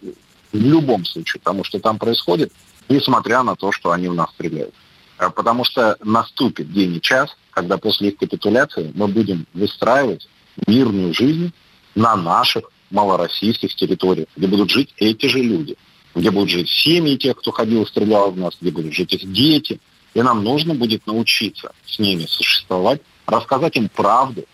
в 0.54 0.58
любом 0.58 1.04
случае 1.04 1.41
тому, 1.43 1.65
что 1.65 1.80
там 1.80 1.99
происходит. 1.99 2.54
несмотря 2.88 3.43
на 3.43 3.58
то, 3.58 3.73
что 3.73 3.91
они 3.91 4.08
в 4.08 4.13
нас 4.13 4.30
стреляют. 4.30 4.73
А 5.17 5.30
потому 5.30 5.65
что 5.65 5.97
наступит 6.02 6.71
день 6.71 6.95
и 6.95 7.02
час, 7.02 7.36
когда 7.52 7.78
после 7.78 8.10
их 8.10 8.17
капитуляции 8.17 8.93
мы 8.95 9.10
будем 9.10 9.45
выстраивать 9.54 10.30
мирную 10.67 11.13
жизнь 11.13 11.52
на 11.95 12.15
наших 12.15 12.71
малороссийских 12.93 13.75
территориях, 13.75 14.27
где 14.38 14.47
будут 14.47 14.69
жить 14.69 14.93
эти 14.97 15.25
же 15.25 15.39
люди, 15.39 15.75
где 16.15 16.32
будут 16.32 16.49
жить 16.49 16.69
семьи 16.69 17.17
тех, 17.17 17.38
кто 17.38 17.51
ходил 17.51 17.84
и 17.84 17.88
стрелял 17.88 18.32
в 18.32 18.38
нас, 18.38 18.53
где 18.62 18.71
будут 18.71 18.93
жить 18.93 19.13
их 19.13 19.32
дети. 19.32 19.79
И 20.13 20.21
нам 20.21 20.43
нужно 20.43 20.75
будет 20.75 21.06
научиться 21.08 21.73
с 21.88 21.97
ними 21.99 22.25
существовать, 22.27 23.01
рассказать 23.25 23.75
им 23.75 23.89
правду 23.89 24.45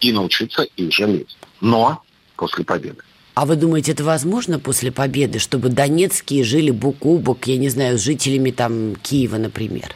и 0.00 0.12
научиться 0.12 0.62
их 0.62 0.92
жалеть. 0.92 1.36
Но 1.60 2.02
после 2.36 2.64
победы. 2.64 2.98
А 3.34 3.46
вы 3.46 3.56
думаете, 3.56 3.92
это 3.92 4.04
возможно 4.04 4.58
после 4.58 4.92
победы, 4.92 5.38
чтобы 5.38 5.68
донецкие 5.68 6.44
жили 6.44 6.70
бок 6.70 7.04
о 7.04 7.18
бок, 7.18 7.46
я 7.46 7.56
не 7.56 7.68
знаю, 7.68 7.98
с 7.98 8.02
жителями 8.02 8.50
там 8.50 8.94
Киева, 8.96 9.38
например? 9.38 9.94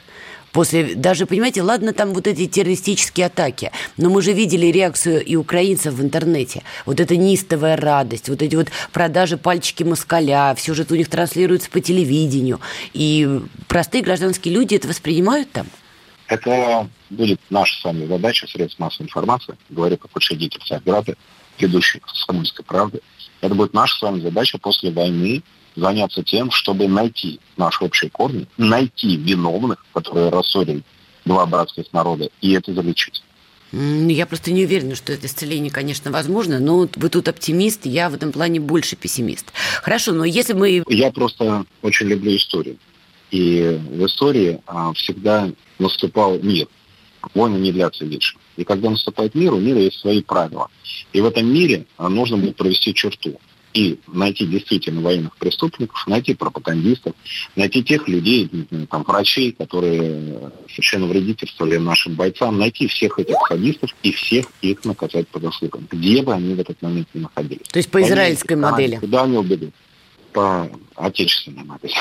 После, 0.52 0.94
даже, 0.94 1.26
понимаете, 1.26 1.62
ладно 1.62 1.92
там 1.92 2.14
вот 2.14 2.26
эти 2.26 2.46
террористические 2.46 3.26
атаки, 3.26 3.70
но 3.96 4.11
мы 4.11 4.22
же 4.22 4.32
видели 4.32 4.66
реакцию 4.66 5.24
и 5.24 5.37
украинцев 5.37 5.94
в 5.94 6.02
интернете. 6.02 6.62
Вот 6.87 7.00
эта 7.00 7.16
нистовая 7.16 7.76
радость, 7.76 8.28
вот 8.28 8.42
эти 8.42 8.56
вот 8.56 8.68
продажи 8.92 9.37
пальчики 9.37 9.82
москаля, 9.82 10.54
все 10.56 10.74
же 10.74 10.82
это 10.82 10.94
у 10.94 10.96
них 10.96 11.08
транслируется 11.08 11.70
по 11.70 11.80
телевидению. 11.80 12.61
И 12.94 13.40
простые 13.66 14.02
гражданские 14.02 14.54
люди 14.54 14.74
это 14.74 14.88
воспринимают 14.88 15.50
там? 15.52 15.66
Это 16.28 16.88
будет 17.11 17.40
наша 17.50 17.80
с 17.80 17.84
вами 17.84 18.06
задача, 18.06 18.46
средств 18.46 18.78
массовой 18.78 19.06
информации, 19.06 19.56
говорю 19.70 19.96
как 19.96 20.14
учредитель 20.14 20.61
Царьграда, 20.66 21.14
ведущий 21.58 22.00
«Комсомольской 22.00 22.64
правды». 22.64 23.00
Это 23.40 23.54
будет 23.54 23.72
наша 23.72 23.96
с 23.96 24.02
вами 24.02 24.20
задача 24.20 24.58
после 24.58 24.90
войны 24.90 25.42
заняться 25.78 26.22
тем, 26.22 26.50
чтобы 26.50 26.88
найти 26.88 27.40
наши 27.56 27.84
общие 27.84 28.10
корни, 28.10 28.46
найти 28.56 29.16
виновных, 29.16 29.84
которые 29.92 30.30
рассорили 30.30 30.82
два 31.24 31.46
братских 31.46 31.92
народа, 31.92 32.28
и 32.40 32.52
это 32.52 32.72
залечить. 32.74 33.22
Я 33.70 34.24
просто 34.24 34.50
не 34.50 34.64
уверена, 34.64 34.94
что 34.94 35.12
это 35.12 35.26
исцеление, 35.26 35.70
конечно, 35.70 36.10
возможно, 36.10 36.58
но 36.58 36.88
вы 36.96 37.08
тут 37.10 37.28
оптимист, 37.28 37.84
я 37.84 38.08
в 38.08 38.14
этом 38.14 38.32
плане 38.32 38.60
больше 38.60 38.96
пессимист. 38.96 39.52
Хорошо, 39.82 40.12
но 40.12 40.24
если 40.24 40.54
мы... 40.54 40.82
Я 40.88 41.12
просто 41.12 41.66
очень 41.82 42.06
люблю 42.06 42.34
историю. 42.34 42.78
И 43.30 43.78
в 43.90 44.06
истории 44.06 44.60
а, 44.66 44.94
всегда 44.94 45.50
наступал 45.78 46.38
мир. 46.38 46.66
Войны 47.34 47.58
не 47.58 47.72
длятся 47.72 48.06
вечно. 48.06 48.40
И 48.56 48.64
когда 48.64 48.88
наступает 48.88 49.34
мир, 49.34 49.52
у 49.52 49.58
мира 49.58 49.80
есть 49.80 50.00
свои 50.00 50.22
правила. 50.22 50.68
И 51.12 51.20
в 51.20 51.26
этом 51.26 51.52
мире 51.52 51.84
а, 51.98 52.08
нужно 52.08 52.38
будет 52.38 52.56
провести 52.56 52.94
черту 52.94 53.38
и 53.74 53.98
найти 54.07 54.46
действительно 54.46 55.00
военных 55.00 55.37
преступников, 55.37 56.07
найти 56.07 56.35
пропагандистов, 56.35 57.14
найти 57.57 57.83
тех 57.83 58.09
людей, 58.09 58.50
там, 58.90 59.02
врачей, 59.02 59.52
которые 59.52 60.50
совершенно 60.70 61.07
вредительствовали 61.07 61.76
нашим 61.76 62.14
бойцам, 62.14 62.59
найти 62.59 62.87
всех 62.87 63.18
этих 63.18 63.37
садистов 63.48 63.94
и 64.02 64.12
всех 64.12 64.46
их 64.62 64.85
наказать 64.85 65.28
по 65.28 65.40
заслугам, 65.40 65.87
где 65.90 66.22
бы 66.22 66.35
они 66.35 66.54
в 66.54 66.61
этот 66.61 66.81
момент 66.83 67.09
ни 67.14 67.20
находились. 67.20 67.66
То 67.70 67.78
есть 67.78 67.90
по 67.90 68.02
израильской 68.02 68.57
они, 68.57 68.62
модели? 68.62 68.96
Куда 68.96 69.24
они 69.24 69.37
убегут? 69.37 69.74
По 70.33 70.70
отечественной 70.94 71.64
модели. 71.64 71.94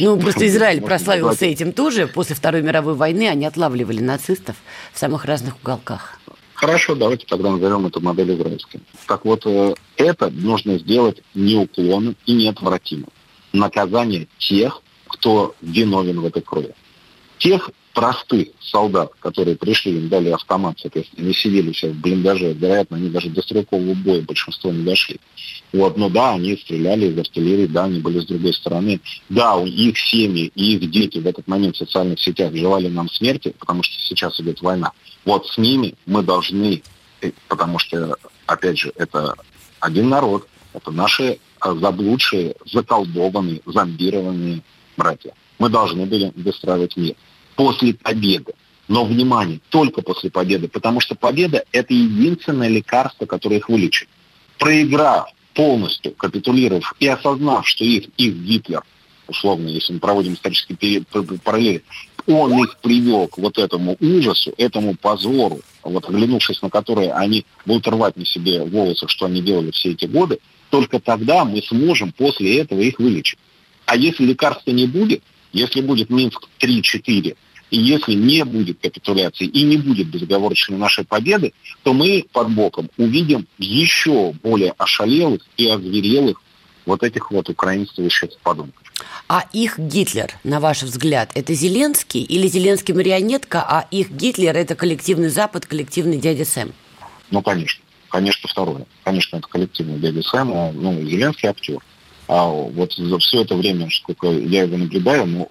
Ну, 0.00 0.18
просто 0.18 0.46
Израиль 0.46 0.80
прославился 0.80 1.46
этим 1.46 1.72
тоже. 1.72 2.06
После 2.06 2.34
Второй 2.36 2.62
мировой 2.62 2.94
войны 2.94 3.28
они 3.28 3.46
отлавливали 3.46 4.00
нацистов 4.00 4.56
в 4.92 4.98
самых 4.98 5.24
разных 5.24 5.56
уголках. 5.62 6.18
Хорошо, 6.54 6.94
давайте 6.94 7.26
тогда 7.26 7.50
назовем 7.50 7.86
эту 7.86 8.00
модель 8.00 8.32
израильской. 8.34 8.80
Так 9.06 9.24
вот, 9.24 9.44
э, 9.44 9.74
это 9.96 10.30
нужно 10.30 10.78
сделать 10.78 11.22
неуклонно 11.34 12.14
и 12.26 12.32
неотвратимо. 12.32 13.08
Наказание 13.52 14.28
тех, 14.38 14.80
кто 15.08 15.54
виновен 15.60 16.20
в 16.20 16.24
этой 16.24 16.42
крови. 16.42 16.74
Тех 17.38 17.70
простых 17.94 18.48
солдат, 18.60 19.12
которые 19.20 19.56
пришли, 19.56 19.96
им 19.96 20.08
дали 20.08 20.30
автомат, 20.30 20.78
соответственно, 20.80 21.24
они 21.24 21.32
сидели 21.32 21.72
сейчас 21.72 21.92
в 21.92 22.00
блиндаже, 22.00 22.52
вероятно, 22.52 22.96
они 22.96 23.08
даже 23.08 23.30
до 23.30 23.40
стрелкового 23.40 23.94
боя 23.94 24.20
большинство 24.20 24.72
не 24.72 24.84
дошли. 24.84 25.20
Вот, 25.72 25.96
но 25.96 26.10
да, 26.10 26.34
они 26.34 26.56
стреляли 26.56 27.06
из 27.06 27.18
артиллерии, 27.18 27.66
да, 27.66 27.84
они 27.84 28.00
были 28.00 28.20
с 28.20 28.26
другой 28.26 28.52
стороны. 28.52 29.00
Да, 29.28 29.62
их 29.62 29.96
семьи 29.96 30.50
и 30.54 30.74
их 30.74 30.90
дети 30.90 31.18
в 31.18 31.26
этот 31.26 31.46
момент 31.46 31.76
в 31.76 31.78
социальных 31.78 32.20
сетях 32.20 32.52
желали 32.54 32.88
нам 32.88 33.08
смерти, 33.08 33.54
потому 33.58 33.82
что 33.84 33.94
сейчас 34.00 34.38
идет 34.40 34.60
война. 34.60 34.90
Вот 35.24 35.46
с 35.46 35.56
ними 35.56 35.94
мы 36.04 36.22
должны, 36.22 36.82
э, 37.20 37.30
потому 37.48 37.78
что, 37.78 38.16
опять 38.46 38.78
же, 38.78 38.92
это 38.96 39.34
один 39.78 40.08
народ, 40.08 40.48
это 40.72 40.90
наши 40.90 41.24
э, 41.24 41.74
заблудшие, 41.80 42.56
заколдованные, 42.66 43.60
зомбированные 43.64 44.62
братья. 44.96 45.32
Мы 45.60 45.68
должны 45.68 46.06
были 46.06 46.32
выстраивать 46.34 46.96
мир 46.96 47.14
после 47.56 47.94
победы. 47.94 48.52
Но, 48.86 49.04
внимание, 49.04 49.60
только 49.70 50.02
после 50.02 50.30
победы, 50.30 50.68
потому 50.68 51.00
что 51.00 51.14
победа– 51.14 51.64
это 51.72 51.94
единственное 51.94 52.68
лекарство, 52.68 53.24
которое 53.24 53.56
их 53.56 53.68
вылечит. 53.68 54.08
Проиграв 54.58 55.30
полностью, 55.54 56.12
капитулировав 56.12 56.94
и 57.00 57.06
осознав, 57.06 57.66
что 57.66 57.84
их, 57.84 58.08
их 58.18 58.34
Гитлер, 58.34 58.82
условно, 59.26 59.68
если 59.68 59.94
мы 59.94 60.00
проводим 60.00 60.34
исторические 60.34 61.02
параллели, 61.42 61.82
он 62.26 62.62
их 62.62 62.78
привел 62.78 63.28
к 63.28 63.38
вот 63.38 63.58
этому 63.58 63.96
ужасу, 64.00 64.52
этому 64.56 64.94
позору, 64.94 65.60
вот 65.82 66.08
оглянувшись 66.08 66.62
на 66.62 66.70
которые 66.70 67.12
они 67.12 67.44
будут 67.66 67.86
рвать 67.88 68.16
на 68.16 68.24
себе 68.24 68.62
волосы, 68.64 69.06
что 69.08 69.26
они 69.26 69.42
делали 69.42 69.70
все 69.70 69.92
эти 69.92 70.06
годы, 70.06 70.38
только 70.70 71.00
тогда 71.00 71.44
мы 71.44 71.62
сможем 71.62 72.12
после 72.12 72.60
этого 72.60 72.80
их 72.80 72.98
вылечить. 72.98 73.38
А 73.86 73.96
если 73.96 74.24
лекарства 74.24 74.70
не 74.70 74.86
будет, 74.86 75.22
если 75.54 75.80
будет 75.80 76.10
Минск 76.10 76.48
3-4, 76.60 77.36
и 77.70 77.78
если 77.78 78.12
не 78.12 78.44
будет 78.44 78.80
капитуляции 78.80 79.46
и 79.46 79.62
не 79.62 79.78
будет 79.78 80.08
безоговорочной 80.08 80.76
нашей 80.76 81.04
победы, 81.04 81.54
то 81.82 81.94
мы 81.94 82.26
под 82.32 82.50
боком 82.50 82.90
увидим 82.98 83.46
еще 83.58 84.32
более 84.42 84.74
ошалелых 84.76 85.46
и 85.56 85.68
озверелых 85.68 86.42
вот 86.84 87.02
этих 87.02 87.30
вот 87.30 87.48
украинствующих 87.48 88.30
подонков. 88.42 88.82
А 89.28 89.44
их 89.52 89.78
Гитлер, 89.78 90.34
на 90.44 90.60
ваш 90.60 90.82
взгляд, 90.82 91.30
это 91.34 91.54
Зеленский 91.54 92.22
или 92.22 92.46
Зеленский 92.46 92.92
марионетка, 92.92 93.64
а 93.66 93.88
их 93.90 94.10
Гитлер 94.10 94.54
это 94.56 94.74
коллективный 94.74 95.30
Запад, 95.30 95.66
коллективный 95.66 96.18
дядя 96.18 96.44
Сэм? 96.44 96.72
Ну, 97.30 97.42
конечно. 97.42 97.82
Конечно, 98.08 98.48
второе. 98.48 98.86
Конечно, 99.02 99.38
это 99.38 99.48
коллективный 99.48 99.98
дядя 99.98 100.22
Сэм, 100.22 100.52
а, 100.52 100.72
ну, 100.72 101.00
Зеленский 101.00 101.48
актер. 101.48 101.78
А 102.34 102.48
вот 102.48 102.92
за 102.94 103.16
все 103.20 103.42
это 103.42 103.54
время, 103.54 103.88
сколько 103.90 104.26
я 104.26 104.64
его 104.64 104.76
наблюдаю, 104.76 105.24
ну, 105.24 105.48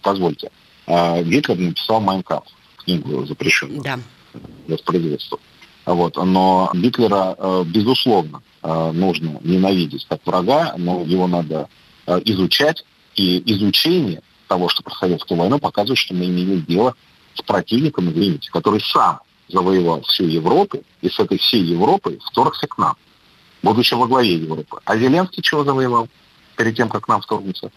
позвольте, 0.00 0.50
а 0.86 1.22
Гитлер 1.22 1.58
написал 1.58 2.00
«Майнкамп», 2.00 2.44
книгу 2.78 3.26
запрещенную 3.26 3.82
да. 3.82 3.98
воспроизводству. 4.66 5.38
Вот. 5.84 6.16
Но 6.16 6.70
Гитлера, 6.72 7.36
э, 7.36 7.64
безусловно, 7.66 8.42
э, 8.62 8.92
нужно 8.92 9.40
ненавидеть 9.44 10.06
как 10.08 10.26
врага, 10.26 10.74
но 10.78 11.02
его 11.02 11.26
надо 11.26 11.68
э, 12.06 12.18
изучать. 12.24 12.82
И 13.14 13.42
изучение 13.52 14.22
того, 14.48 14.70
что 14.70 14.82
происходило 14.82 15.18
в 15.18 15.24
ту 15.24 15.34
войну, 15.34 15.58
показывает, 15.58 15.98
что 15.98 16.14
мы 16.14 16.24
имели 16.24 16.60
дело 16.60 16.94
с 17.34 17.42
противником, 17.42 18.10
извините, 18.10 18.50
который 18.50 18.80
сам 18.80 19.20
завоевал 19.48 20.00
всю 20.04 20.24
Европу, 20.24 20.82
и 21.02 21.10
с 21.10 21.18
этой 21.18 21.36
всей 21.36 21.62
Европой 21.62 22.18
вторгся 22.24 22.66
к 22.66 22.78
нам, 22.78 22.96
будучи 23.62 23.92
во 23.92 24.06
главе 24.06 24.36
Европы. 24.36 24.78
А 24.86 24.96
Зеленский 24.96 25.42
чего 25.42 25.62
завоевал 25.62 26.08
перед 26.62 26.76
тем, 26.76 26.88
как 26.88 27.06
к 27.06 27.08
нам 27.08 27.20
вторгнуться? 27.20 27.72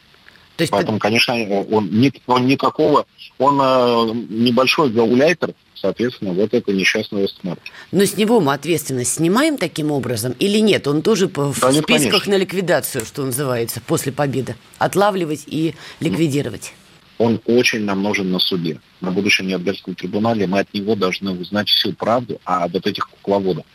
То 0.57 0.61
есть 0.61 0.71
Поэтому, 0.71 0.99
конечно, 0.99 1.33
он, 1.33 1.91
он 2.27 2.47
никакого, 2.47 3.05
он 3.39 3.59
э, 3.59 4.13
небольшой 4.29 4.89
гауляйтер, 4.89 5.53
соответственно, 5.73 6.31
вот 6.31 6.53
это 6.53 6.71
несчастный 6.71 7.23
Вестмарк. 7.23 7.59
Но 7.91 8.05
с 8.05 8.15
него 8.15 8.39
мы 8.39 8.53
ответственность 8.53 9.15
снимаем 9.15 9.57
таким 9.57 9.91
образом 9.91 10.33
или 10.39 10.59
нет? 10.59 10.87
Он 10.87 11.01
тоже 11.01 11.27
в 11.27 11.59
да, 11.59 11.71
списках 11.73 11.87
конечно. 11.87 12.31
на 12.31 12.35
ликвидацию, 12.37 13.05
что 13.05 13.25
называется, 13.25 13.81
после 13.85 14.13
победы. 14.13 14.55
Отлавливать 14.77 15.43
и 15.47 15.73
ликвидировать. 15.99 16.73
Он 17.17 17.41
очень 17.45 17.81
нам 17.81 18.03
нужен 18.03 18.31
на 18.31 18.39
суде. 18.39 18.79
На 19.01 19.11
будущем 19.11 19.47
Нью-Йоркском 19.47 19.95
трибунале 19.95 20.47
мы 20.47 20.59
от 20.59 20.73
него 20.73 20.95
должны 20.95 21.31
узнать 21.31 21.67
всю 21.69 21.91
правду 21.93 22.39
о 22.45 22.67
вот 22.67 22.85
этих 22.87 23.09
кукловодах. 23.09 23.65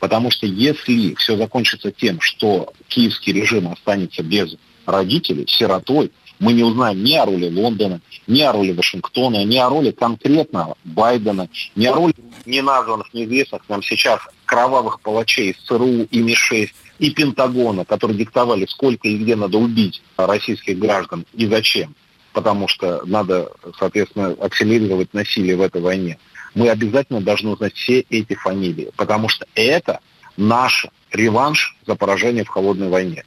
Потому 0.00 0.30
что 0.30 0.46
если 0.46 1.14
все 1.14 1.36
закончится 1.36 1.90
тем, 1.90 2.20
что 2.20 2.72
киевский 2.88 3.32
режим 3.32 3.68
останется 3.68 4.22
без 4.22 4.56
родителей, 4.84 5.46
сиротой, 5.48 6.12
мы 6.38 6.52
не 6.52 6.62
узнаем 6.62 7.02
ни 7.02 7.14
о 7.14 7.24
роли 7.24 7.50
Лондона, 7.50 8.00
ни 8.26 8.42
о 8.42 8.52
роли 8.52 8.72
Вашингтона, 8.72 9.44
ни 9.44 9.56
о 9.56 9.68
роли 9.68 9.90
конкретно 9.90 10.74
Байдена, 10.84 11.48
ни 11.74 11.86
о 11.86 11.94
роли 11.94 12.14
неназванных, 12.44 13.12
неизвестных 13.14 13.62
нам 13.68 13.82
сейчас 13.82 14.20
кровавых 14.44 15.00
палачей 15.00 15.52
из 15.52 15.56
ЦРУ 15.66 16.02
и 16.10 16.18
МИ-6 16.18 16.68
и 16.98 17.10
Пентагона, 17.10 17.84
которые 17.84 18.18
диктовали, 18.18 18.66
сколько 18.66 19.08
и 19.08 19.16
где 19.16 19.36
надо 19.36 19.58
убить 19.58 20.02
российских 20.16 20.78
граждан 20.78 21.24
и 21.32 21.46
зачем, 21.46 21.94
потому 22.32 22.68
что 22.68 23.02
надо, 23.06 23.50
соответственно, 23.78 24.36
акселерировать 24.40 25.14
насилие 25.14 25.56
в 25.56 25.62
этой 25.62 25.80
войне. 25.80 26.18
Мы 26.56 26.70
обязательно 26.70 27.20
должны 27.20 27.50
узнать 27.50 27.74
все 27.74 28.00
эти 28.08 28.34
фамилии, 28.34 28.90
потому 28.96 29.28
что 29.28 29.46
это 29.54 30.00
наш 30.38 30.86
реванш 31.12 31.76
за 31.86 31.94
поражение 31.96 32.44
в 32.44 32.48
холодной 32.48 32.88
войне. 32.88 33.24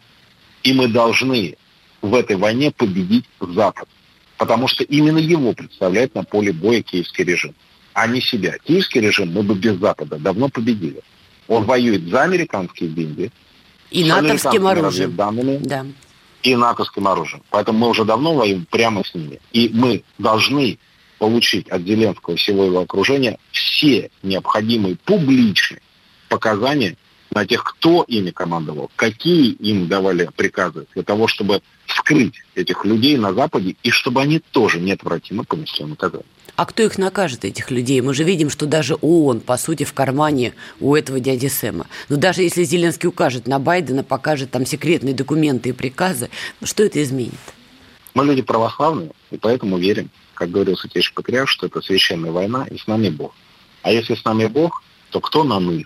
И 0.63 0.73
мы 0.73 0.87
должны 0.87 1.55
в 2.01 2.15
этой 2.15 2.37
войне 2.37 2.71
победить 2.71 3.25
Запад. 3.39 3.87
Потому 4.37 4.67
что 4.67 4.83
именно 4.83 5.19
его 5.19 5.53
представляет 5.53 6.15
на 6.15 6.23
поле 6.23 6.51
боя 6.51 6.81
киевский 6.81 7.23
режим, 7.23 7.53
а 7.93 8.07
не 8.07 8.19
себя. 8.19 8.55
Киевский 8.63 8.99
режим 8.99 9.31
мы 9.31 9.43
бы 9.43 9.53
без 9.53 9.77
Запада 9.77 10.17
давно 10.17 10.49
победили. 10.49 11.01
Он 11.47 11.65
воюет 11.65 12.07
за 12.07 12.23
американские 12.23 12.89
деньги, 12.89 13.31
и 13.91 14.05
натовским 14.05 14.65
оружием. 14.65 15.15
Да. 15.15 15.85
И 16.41 16.55
натовским 16.55 17.07
оружием. 17.07 17.43
Поэтому 17.51 17.77
мы 17.79 17.89
уже 17.89 18.05
давно 18.05 18.33
воюем 18.33 18.65
прямо 18.71 19.03
с 19.03 19.13
ними. 19.13 19.39
И 19.51 19.69
мы 19.71 20.03
должны 20.17 20.79
получить 21.19 21.69
от 21.69 21.83
Зеленского 21.83 22.35
всего 22.35 22.65
его 22.65 22.79
окружения 22.79 23.37
все 23.51 24.09
необходимые 24.23 24.95
публичные 24.95 25.81
показания 26.29 26.95
на 27.31 27.45
тех, 27.45 27.63
кто 27.63 28.03
ими 28.07 28.31
командовал, 28.31 28.89
какие 28.95 29.51
им 29.51 29.87
давали 29.87 30.29
приказы 30.35 30.87
для 30.95 31.03
того, 31.03 31.27
чтобы 31.27 31.61
скрыть 31.85 32.33
этих 32.55 32.85
людей 32.85 33.17
на 33.17 33.33
Западе 33.33 33.75
и 33.83 33.91
чтобы 33.91 34.21
они 34.21 34.39
тоже 34.39 34.79
неотвратимо 34.79 35.43
понесли 35.43 35.85
наказание. 35.85 36.25
А 36.55 36.65
кто 36.65 36.83
их 36.83 36.97
накажет, 36.97 37.45
этих 37.45 37.71
людей? 37.71 38.01
Мы 38.01 38.13
же 38.13 38.23
видим, 38.23 38.49
что 38.49 38.65
даже 38.65 38.95
ООН, 38.95 39.41
по 39.41 39.57
сути, 39.57 39.83
в 39.83 39.93
кармане 39.93 40.53
у 40.79 40.95
этого 40.95 41.19
дяди 41.19 41.47
Сэма. 41.47 41.85
Но 42.09 42.17
даже 42.17 42.41
если 42.41 42.63
Зеленский 42.63 43.07
укажет 43.07 43.47
на 43.47 43.59
Байдена, 43.59 44.03
покажет 44.03 44.51
там 44.51 44.65
секретные 44.65 45.13
документы 45.13 45.69
и 45.69 45.73
приказы, 45.73 46.29
что 46.63 46.83
это 46.83 47.01
изменит? 47.01 47.33
Мы 48.13 48.25
люди 48.25 48.41
православные, 48.41 49.11
и 49.31 49.37
поэтому 49.37 49.77
верим, 49.77 50.09
как 50.39 50.51
говорил 50.51 50.77
Святейший 50.77 51.13
Патриарх, 51.13 51.49
что 51.49 51.67
это 51.67 51.81
священная 51.81 52.31
война, 52.31 52.65
и 52.71 52.77
с 52.77 52.87
нами 52.87 53.09
Бог. 53.09 53.33
А 53.81 53.91
если 53.91 54.15
с 54.15 54.23
нами 54.23 54.45
Бог, 54.45 54.81
то 55.11 55.19
кто 55.19 55.43
на 55.43 55.59
«мы»? 55.59 55.85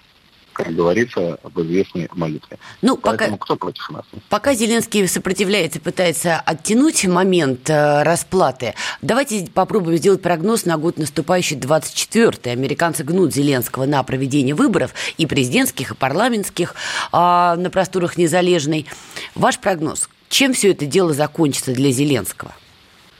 как 0.54 0.76
говорится 0.76 1.40
в 1.42 1.64
известной 1.64 2.08
молитве. 2.14 2.60
Ну, 2.84 2.96
Поэтому 2.96 3.32
пока, 3.32 3.44
кто 3.44 3.56
против 3.56 3.90
нас? 3.90 4.06
Пока 4.30 4.54
Зеленский 4.54 5.08
сопротивляется, 5.08 5.80
пытается 5.80 6.40
оттянуть 6.40 7.04
момент 7.06 7.72
э, 7.72 8.04
расплаты, 8.04 8.76
давайте 9.02 9.48
попробуем 9.52 9.98
сделать 9.98 10.22
прогноз 10.22 10.66
на 10.66 10.78
год 10.78 11.00
наступающий 11.00 11.58
24-й. 11.58 12.52
Американцы 12.52 13.04
гнут 13.04 13.34
Зеленского 13.34 13.88
на 13.88 14.04
проведение 14.04 14.54
выборов 14.54 14.94
и 15.18 15.26
президентских, 15.26 15.90
и 15.90 15.96
парламентских 15.96 16.76
э, 17.12 17.18
на 17.18 17.70
просторах 17.72 18.18
Незалежной. 18.18 18.86
Ваш 19.34 19.58
прогноз, 19.58 20.08
чем 20.30 20.54
все 20.54 20.70
это 20.70 20.86
дело 20.86 21.14
закончится 21.14 21.74
для 21.74 21.90
Зеленского? 21.90 22.54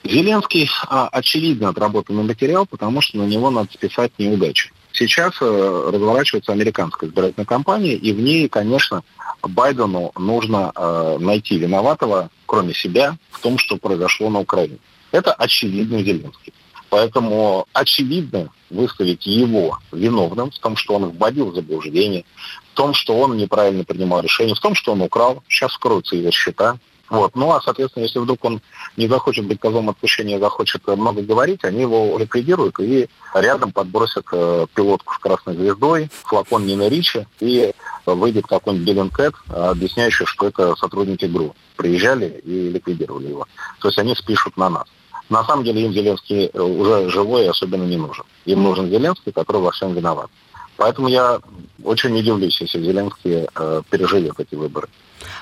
Зеленский, 0.04 0.70
а, 0.88 1.08
очевидно, 1.12 1.70
отработанный 1.70 2.24
материал, 2.24 2.66
потому 2.66 3.02
что 3.02 3.18
на 3.18 3.24
него 3.24 3.50
надо 3.50 3.72
списать 3.72 4.12
неудачи. 4.18 4.72
Сейчас 4.92 5.34
э, 5.42 5.90
разворачивается 5.92 6.52
американская 6.52 7.10
избирательная 7.10 7.46
кампания, 7.46 7.96
и 7.96 8.14
в 8.14 8.20
ней, 8.20 8.48
конечно, 8.48 9.04
Байдену 9.42 10.12
нужно 10.16 10.72
э, 10.76 11.18
найти 11.20 11.58
виноватого, 11.58 12.30
кроме 12.46 12.74
себя, 12.74 13.18
в 13.32 13.40
том, 13.40 13.58
что 13.58 13.78
произошло 13.78 14.30
на 14.30 14.40
Украине. 14.40 14.78
Это 15.12 15.34
очевидно 15.34 16.04
Зеленский. 16.04 16.54
Поэтому 16.90 17.66
очевидно 17.74 18.50
выставить 18.70 19.26
его 19.26 19.80
виновным 19.92 20.52
в 20.52 20.60
том, 20.60 20.76
что 20.76 20.96
он 20.96 21.10
вводил 21.10 21.50
в 21.50 21.56
заблуждение, 21.56 22.24
в 22.72 22.76
том, 22.76 22.94
что 22.94 23.18
он 23.18 23.36
неправильно 23.36 23.84
принимал 23.84 24.22
решения, 24.22 24.54
в 24.54 24.60
том, 24.60 24.76
что 24.76 24.92
он 24.92 25.02
украл. 25.02 25.42
Сейчас 25.48 25.74
скроются 25.74 26.16
его 26.16 26.30
счета, 26.30 26.78
вот. 27.14 27.36
Ну, 27.36 27.52
а, 27.52 27.62
соответственно, 27.62 28.06
если 28.06 28.18
вдруг 28.18 28.44
он 28.44 28.60
не 28.98 29.08
захочет 29.08 29.46
быть 29.46 29.60
козлом 29.60 29.92
отпущения, 29.92 30.40
захочет 30.40 30.88
много 30.88 31.22
говорить, 31.22 31.64
они 31.64 31.82
его 31.82 32.18
ликвидируют 32.18 32.80
и 32.80 33.08
рядом 33.36 33.72
подбросят 33.72 34.26
э, 34.32 34.66
пилотку 34.74 35.14
с 35.14 35.20
красной 35.20 35.54
звездой, 35.54 36.10
флакон 36.24 36.66
Нина 36.66 36.88
Ричи, 36.88 37.28
и 37.40 37.72
выйдет 38.08 38.48
какой-нибудь 38.48 38.88
Беллинкет, 38.88 39.36
объясняющий, 39.48 40.26
что 40.26 40.48
это 40.48 40.76
сотрудники 40.76 41.26
ГРУ. 41.26 41.56
Приезжали 41.76 42.42
и 42.44 42.72
ликвидировали 42.72 43.28
его. 43.28 43.46
То 43.80 43.90
есть 43.90 44.00
они 44.00 44.16
спишут 44.16 44.58
на 44.58 44.72
нас. 44.72 44.88
На 45.30 45.44
самом 45.44 45.64
деле 45.64 45.86
им 45.86 45.94
Зеленский 45.94 46.50
э, 46.52 46.60
уже 46.60 47.12
живой 47.12 47.46
и 47.46 47.48
особенно 47.48 47.84
не 47.84 47.98
нужен. 47.98 48.26
Им 48.46 48.64
нужен 48.64 48.90
Зеленский, 48.90 49.32
который 49.32 49.62
во 49.62 49.70
всем 49.70 49.94
виноват. 49.94 50.32
Поэтому 50.78 51.08
я 51.08 51.40
очень 51.84 52.12
не 52.12 52.22
удивлюсь, 52.22 52.60
если 52.62 52.82
Зеленский 52.82 53.48
э, 53.54 53.82
переживет 53.90 54.40
эти 54.40 54.56
выборы. 54.56 54.88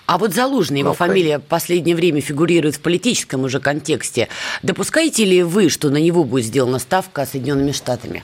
А 0.06 0.18
вот 0.18 0.34
Залужный, 0.34 0.80
его 0.80 0.90
ну, 0.90 0.96
фамилия 0.96 1.40
в 1.40 1.44
последнее 1.44 1.96
время 1.96 2.22
фигурирует 2.22 2.76
в 2.76 2.82
политическом 2.82 3.44
уже 3.44 3.60
контексте. 3.60 4.28
Допускаете 4.62 5.26
ли 5.26 5.44
вы, 5.44 5.70
что 5.70 5.90
на 5.90 5.98
него 5.98 6.24
будет 6.24 6.46
сделана 6.46 6.80
ставка 6.80 7.26
Соединенными 7.26 7.72
Штатами? 7.72 8.24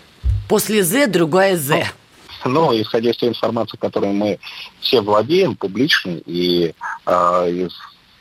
После 0.50 0.84
«З» 0.84 1.08
другая 1.08 1.58
«З». 1.58 1.86
Ну, 2.46 2.52
ну, 2.52 2.82
исходя 2.82 3.10
из 3.10 3.18
той 3.18 3.30
информации, 3.30 3.78
которой 3.78 4.12
мы 4.12 4.40
все 4.80 5.02
владеем, 5.02 5.56
публичной, 5.56 6.22
и 6.26 6.74
э, 7.06 7.52
из 7.52 7.72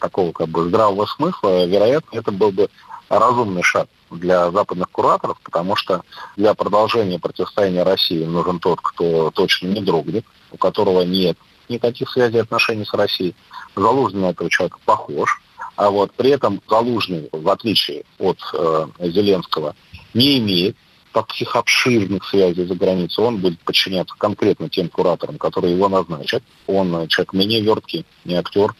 такого 0.00 0.32
как 0.32 0.48
бы 0.48 0.68
здравого 0.68 1.06
смысла, 1.06 1.66
вероятно, 1.66 2.18
это 2.18 2.32
был 2.32 2.50
бы 2.50 2.68
разумный 3.08 3.62
шаг 3.62 3.88
для 4.16 4.50
западных 4.50 4.90
кураторов, 4.90 5.40
потому 5.42 5.76
что 5.76 6.02
для 6.36 6.54
продолжения 6.54 7.18
противостояния 7.18 7.82
России 7.82 8.24
нужен 8.24 8.58
тот, 8.58 8.80
кто 8.80 9.30
точно 9.30 9.68
не 9.68 9.80
дрогнет, 9.80 10.24
у 10.52 10.56
которого 10.56 11.02
нет 11.02 11.36
никаких 11.68 12.10
связей 12.10 12.36
и 12.36 12.40
отношений 12.40 12.84
с 12.84 12.94
Россией. 12.94 13.34
Залужный 13.74 14.22
на 14.22 14.30
этого 14.30 14.50
человека 14.50 14.78
похож. 14.84 15.40
А 15.76 15.90
вот 15.90 16.12
при 16.12 16.30
этом 16.30 16.62
Залужный, 16.68 17.28
в 17.32 17.48
отличие 17.48 18.04
от 18.18 18.38
э, 18.54 18.86
Зеленского, 19.00 19.74
не 20.14 20.38
имеет 20.38 20.76
таких 21.12 21.56
обширных 21.56 22.24
связей 22.28 22.66
за 22.66 22.74
границей. 22.74 23.24
Он 23.24 23.38
будет 23.38 23.58
подчиняться 23.60 24.14
конкретно 24.18 24.68
тем 24.68 24.88
кураторам, 24.88 25.38
которые 25.38 25.74
его 25.74 25.88
назначат. 25.88 26.42
Он 26.66 26.94
э, 26.94 27.08
человек 27.08 27.32
менее 27.32 27.60
верткий, 27.60 28.06
не 28.24 28.34
актер. 28.34 28.74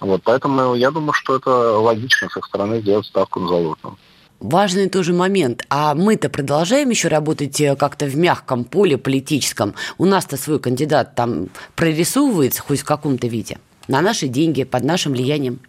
Вот, 0.00 0.22
поэтому 0.24 0.74
я 0.74 0.90
думаю, 0.90 1.12
что 1.12 1.36
это 1.36 1.78
логично 1.78 2.28
с 2.28 2.36
их 2.36 2.44
стороны 2.46 2.80
сделать 2.80 3.06
ставку 3.06 3.40
на 3.40 3.48
Залужного. 3.48 3.96
Важный 4.40 4.88
тоже 4.88 5.12
момент. 5.12 5.66
А 5.68 5.94
мы-то 5.94 6.30
продолжаем 6.30 6.88
еще 6.88 7.08
работать 7.08 7.60
э, 7.60 7.76
как-то 7.76 8.06
в 8.06 8.16
мягком 8.16 8.64
поле 8.64 8.96
политическом. 8.96 9.74
У 9.98 10.06
нас-то 10.06 10.38
свой 10.38 10.58
кандидат 10.58 11.14
там 11.14 11.50
прорисовывается 11.76 12.62
хоть 12.62 12.80
в 12.80 12.84
каком-то 12.86 13.26
виде. 13.26 13.58
На 13.86 14.00
наши 14.00 14.28
деньги, 14.28 14.64
под 14.64 14.84
нашим 14.84 15.12
влиянием. 15.12 15.60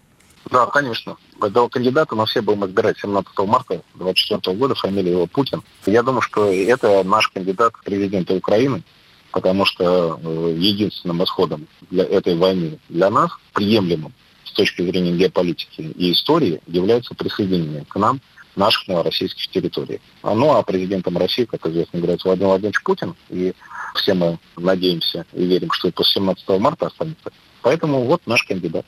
Да, 0.49 0.67
конечно. 0.67 1.17
Этого 1.41 1.67
кандидата 1.67 2.15
мы 2.15 2.25
все 2.25 2.41
будем 2.41 2.65
избирать 2.65 2.97
17 2.99 3.37
марта 3.39 3.81
2024 3.95 4.57
года, 4.57 4.73
фамилия 4.75 5.11
его 5.11 5.27
Путин. 5.27 5.63
Я 5.85 6.01
думаю, 6.01 6.21
что 6.21 6.49
это 6.49 7.03
наш 7.03 7.27
кандидат 7.27 7.73
президента 7.83 8.33
Украины, 8.33 8.83
потому 9.31 9.65
что 9.65 10.17
э, 10.23 10.55
единственным 10.57 11.21
исходом 11.25 11.67
для 11.89 12.05
этой 12.05 12.37
войны 12.37 12.79
для 12.87 13.09
нас, 13.09 13.31
приемлемым 13.51 14.13
с 14.45 14.53
точки 14.53 14.81
зрения 14.81 15.11
геополитики 15.11 15.81
и 15.81 16.13
истории, 16.13 16.61
является 16.67 17.13
присоединение 17.15 17.83
к 17.89 17.97
нам 17.97 18.21
наших 18.55 18.87
новороссийских 18.87 19.47
территорий. 19.49 20.01
Ну 20.23 20.51
а 20.51 20.63
президентом 20.63 21.17
России, 21.17 21.45
как 21.45 21.65
известно, 21.67 21.97
является 21.97 22.27
Владимир 22.27 22.49
Владимирович 22.49 22.83
Путин, 22.83 23.15
и 23.29 23.53
все 23.95 24.13
мы 24.13 24.39
надеемся 24.57 25.25
и 25.33 25.45
верим, 25.45 25.71
что 25.71 25.89
это 25.89 26.03
17 26.03 26.47
марта 26.59 26.87
останется. 26.87 27.31
Поэтому 27.61 28.03
вот 28.03 28.21
наш 28.25 28.43
кандидат. 28.43 28.85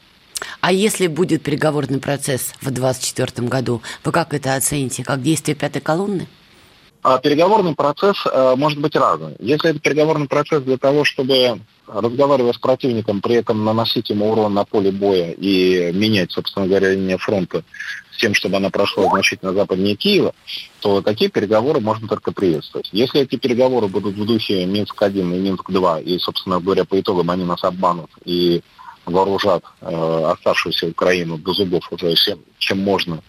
А 0.62 0.72
если 0.72 1.08
будет 1.08 1.44
переговорный 1.44 2.00
процесс 2.00 2.54
в 2.60 2.72
2024 2.72 3.48
году, 3.48 3.82
вы 4.04 4.12
как 4.12 4.34
это 4.34 4.56
оцените? 4.56 5.04
Как 5.04 5.22
действие 5.22 5.56
пятой 5.56 5.82
колонны? 5.82 6.28
А 7.04 7.18
переговорный 7.18 7.76
процесс 7.76 8.16
э, 8.26 8.56
может 8.56 8.80
быть 8.80 8.96
разный. 8.96 9.36
Если 9.40 9.72
это 9.72 9.80
переговорный 9.80 10.28
процесс 10.28 10.64
для 10.64 10.78
того, 10.78 11.04
чтобы 11.04 11.60
разговаривая 11.86 12.54
с 12.54 12.58
противником, 12.58 13.20
при 13.20 13.36
этом 13.36 13.66
наносить 13.66 14.10
ему 14.10 14.32
урон 14.32 14.54
на 14.54 14.64
поле 14.64 14.90
боя 14.90 15.32
и 15.32 15.92
менять, 15.94 16.32
собственно 16.32 16.66
говоря, 16.66 16.94
линию 16.94 17.18
фронта 17.18 17.64
с 18.12 18.18
тем, 18.22 18.34
чтобы 18.34 18.56
она 18.56 18.70
прошла 18.70 19.10
значительно 19.10 19.52
западнее 19.52 19.98
Киева, 19.98 20.34
то 20.80 21.02
такие 21.02 21.30
переговоры 21.30 21.82
можно 21.82 22.08
только 22.08 22.32
приветствовать. 22.32 22.88
Если 22.94 23.20
эти 23.20 23.36
переговоры 23.36 23.88
будут 23.88 24.16
в 24.16 24.26
духе 24.26 24.66
Минск-1 24.66 25.20
и 25.20 25.40
Минск-2, 25.40 26.04
и, 26.04 26.20
собственно 26.20 26.62
говоря, 26.62 26.86
по 26.86 26.98
итогам 26.98 27.30
они 27.32 27.44
нас 27.44 27.66
обманут 27.66 28.12
и 28.24 28.62
вооружат 29.06 29.66
э, 29.82 30.32
оставшуюся 30.32 30.88
Украину 30.88 31.38
до 31.38 31.52
зубов 31.52 31.84
уже 31.92 32.16
всем, 32.16 32.40
чем 32.60 32.80
можно, 32.80 33.22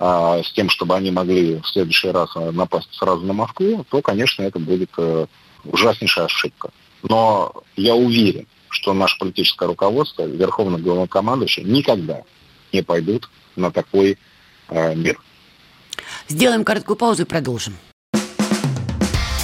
э, 0.00 0.42
с 0.44 0.52
тем, 0.52 0.68
чтобы 0.68 0.96
они 0.96 1.10
могли 1.10 1.60
в 1.60 1.66
следующий 1.66 2.08
раз 2.10 2.30
э, 2.34 2.50
напасть 2.50 2.92
сразу 2.92 3.24
на 3.24 3.32
Москву, 3.32 3.84
то, 3.88 4.02
конечно, 4.02 4.42
это 4.42 4.58
будет 4.58 4.90
э, 4.98 5.26
ужаснейшая 5.64 6.24
ошибка. 6.24 6.70
Но 7.02 7.52
я 7.76 7.94
уверен, 7.94 8.46
что 8.68 8.92
наше 8.92 9.18
политическое 9.18 9.66
руководство, 9.66 10.24
верховный 10.24 10.80
главнокомандующий 10.80 11.62
никогда 11.64 12.22
не 12.72 12.82
пойдут 12.82 13.28
на 13.56 13.70
такой 13.70 14.18
э, 14.68 14.94
мир. 14.94 15.20
Сделаем 16.28 16.64
короткую 16.64 16.96
паузу 16.96 17.22
и 17.22 17.26
продолжим. 17.26 17.74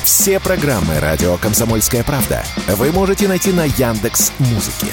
Все 0.05 0.39
программы 0.39 1.01
радио 1.01 1.37
Комсомольская 1.37 2.05
правда 2.05 2.45
вы 2.69 2.93
можете 2.93 3.27
найти 3.27 3.53
на 3.53 3.65
Яндекс 3.65 4.33
Музыке. 4.39 4.93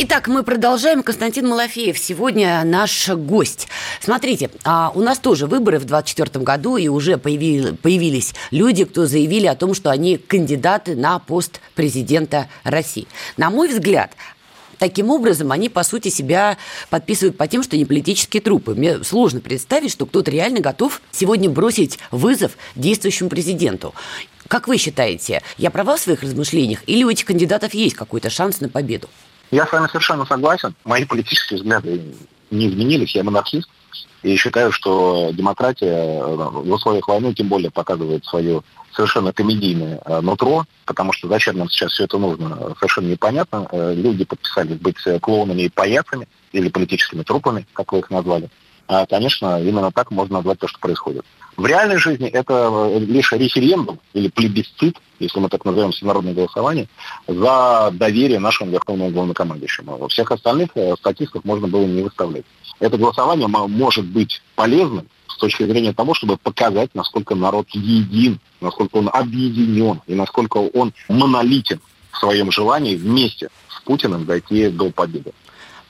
Итак, 0.00 0.28
мы 0.28 0.44
продолжаем. 0.44 1.02
Константин 1.02 1.48
Малафеев 1.48 1.98
сегодня 1.98 2.62
наш 2.64 3.08
гость. 3.08 3.66
Смотрите, 4.00 4.48
а 4.62 4.92
у 4.94 5.00
нас 5.00 5.18
тоже 5.18 5.48
выборы 5.48 5.80
в 5.80 5.86
2024 5.86 6.44
году, 6.44 6.76
и 6.76 6.86
уже 6.86 7.16
появили, 7.18 7.72
появились 7.72 8.32
люди, 8.52 8.84
кто 8.84 9.06
заявили 9.06 9.46
о 9.48 9.56
том, 9.56 9.74
что 9.74 9.90
они 9.90 10.16
кандидаты 10.16 10.94
на 10.94 11.18
пост 11.18 11.60
президента 11.74 12.48
России. 12.62 13.08
На 13.36 13.50
мой 13.50 13.68
взгляд, 13.68 14.12
Таким 14.78 15.10
образом, 15.10 15.50
они, 15.50 15.68
по 15.68 15.82
сути, 15.82 16.06
себя 16.06 16.56
подписывают 16.88 17.36
по 17.36 17.48
тем, 17.48 17.64
что 17.64 17.76
не 17.76 17.84
политические 17.84 18.40
трупы. 18.40 18.76
Мне 18.76 19.02
сложно 19.02 19.40
представить, 19.40 19.90
что 19.90 20.06
кто-то 20.06 20.30
реально 20.30 20.60
готов 20.60 21.02
сегодня 21.10 21.50
бросить 21.50 21.98
вызов 22.12 22.52
действующему 22.76 23.28
президенту. 23.28 23.92
Как 24.46 24.68
вы 24.68 24.78
считаете, 24.78 25.42
я 25.56 25.72
права 25.72 25.96
в 25.96 26.00
своих 26.00 26.22
размышлениях, 26.22 26.84
или 26.86 27.02
у 27.02 27.10
этих 27.10 27.24
кандидатов 27.24 27.74
есть 27.74 27.96
какой-то 27.96 28.30
шанс 28.30 28.60
на 28.60 28.68
победу? 28.68 29.08
Я 29.50 29.66
с 29.66 29.72
вами 29.72 29.86
совершенно 29.86 30.26
согласен. 30.26 30.74
Мои 30.84 31.04
политические 31.04 31.58
взгляды 31.58 32.14
не 32.50 32.68
изменились. 32.68 33.14
Я 33.14 33.24
монархист. 33.24 33.68
И 34.22 34.36
считаю, 34.36 34.72
что 34.72 35.30
демократия 35.32 36.18
э, 36.18 36.34
в 36.34 36.70
условиях 36.72 37.06
войны 37.06 37.32
тем 37.34 37.48
более 37.48 37.70
показывает 37.70 38.24
свое 38.24 38.62
совершенно 38.92 39.32
комедийное 39.32 40.00
э, 40.04 40.20
нутро, 40.20 40.64
потому 40.86 41.12
что 41.12 41.28
зачем 41.28 41.56
нам 41.56 41.68
сейчас 41.70 41.92
все 41.92 42.04
это 42.04 42.18
нужно, 42.18 42.74
совершенно 42.78 43.06
непонятно. 43.06 43.68
Э, 43.70 43.94
люди 43.94 44.24
подписались 44.24 44.78
быть 44.78 44.96
клоунами 45.20 45.62
и 45.62 45.68
паяцами, 45.68 46.26
или 46.52 46.68
политическими 46.68 47.22
трупами, 47.22 47.64
как 47.74 47.92
вы 47.92 48.00
их 48.00 48.10
назвали. 48.10 48.50
А, 48.88 49.04
конечно, 49.04 49.62
именно 49.62 49.92
так 49.92 50.10
можно 50.10 50.38
назвать 50.38 50.58
то, 50.58 50.66
что 50.66 50.80
происходит. 50.80 51.24
В 51.58 51.66
реальной 51.66 51.98
жизни 51.98 52.26
это 52.28 52.90
лишь 52.98 53.32
референдум 53.32 54.00
или 54.14 54.28
плебисцит, 54.28 54.96
если 55.18 55.38
мы 55.40 55.50
так 55.50 55.64
назовем 55.64 55.92
всенародное 55.92 56.32
голосование, 56.32 56.88
за 57.26 57.90
доверие 57.92 58.38
нашему 58.38 58.70
верховному 58.70 59.10
главнокомандующему. 59.10 60.08
Всех 60.08 60.32
остальных 60.32 60.70
э, 60.74 60.94
статистиках 60.96 61.44
можно 61.44 61.68
было 61.68 61.84
не 61.84 62.02
выставлять. 62.02 62.44
Это 62.80 62.96
голосование 62.96 63.48
может 63.48 64.06
быть 64.06 64.40
полезным 64.54 65.06
с 65.26 65.36
точки 65.36 65.64
зрения 65.64 65.92
того, 65.92 66.14
чтобы 66.14 66.38
показать, 66.38 66.94
насколько 66.94 67.34
народ 67.34 67.66
един, 67.72 68.40
насколько 68.60 68.96
он 68.96 69.10
объединен 69.12 70.00
и 70.06 70.14
насколько 70.14 70.58
он 70.58 70.94
монолитен 71.08 71.80
в 72.12 72.18
своем 72.18 72.50
желании 72.50 72.96
вместе 72.96 73.48
с 73.68 73.80
Путиным 73.82 74.24
дойти 74.24 74.68
до 74.68 74.90
победы. 74.90 75.32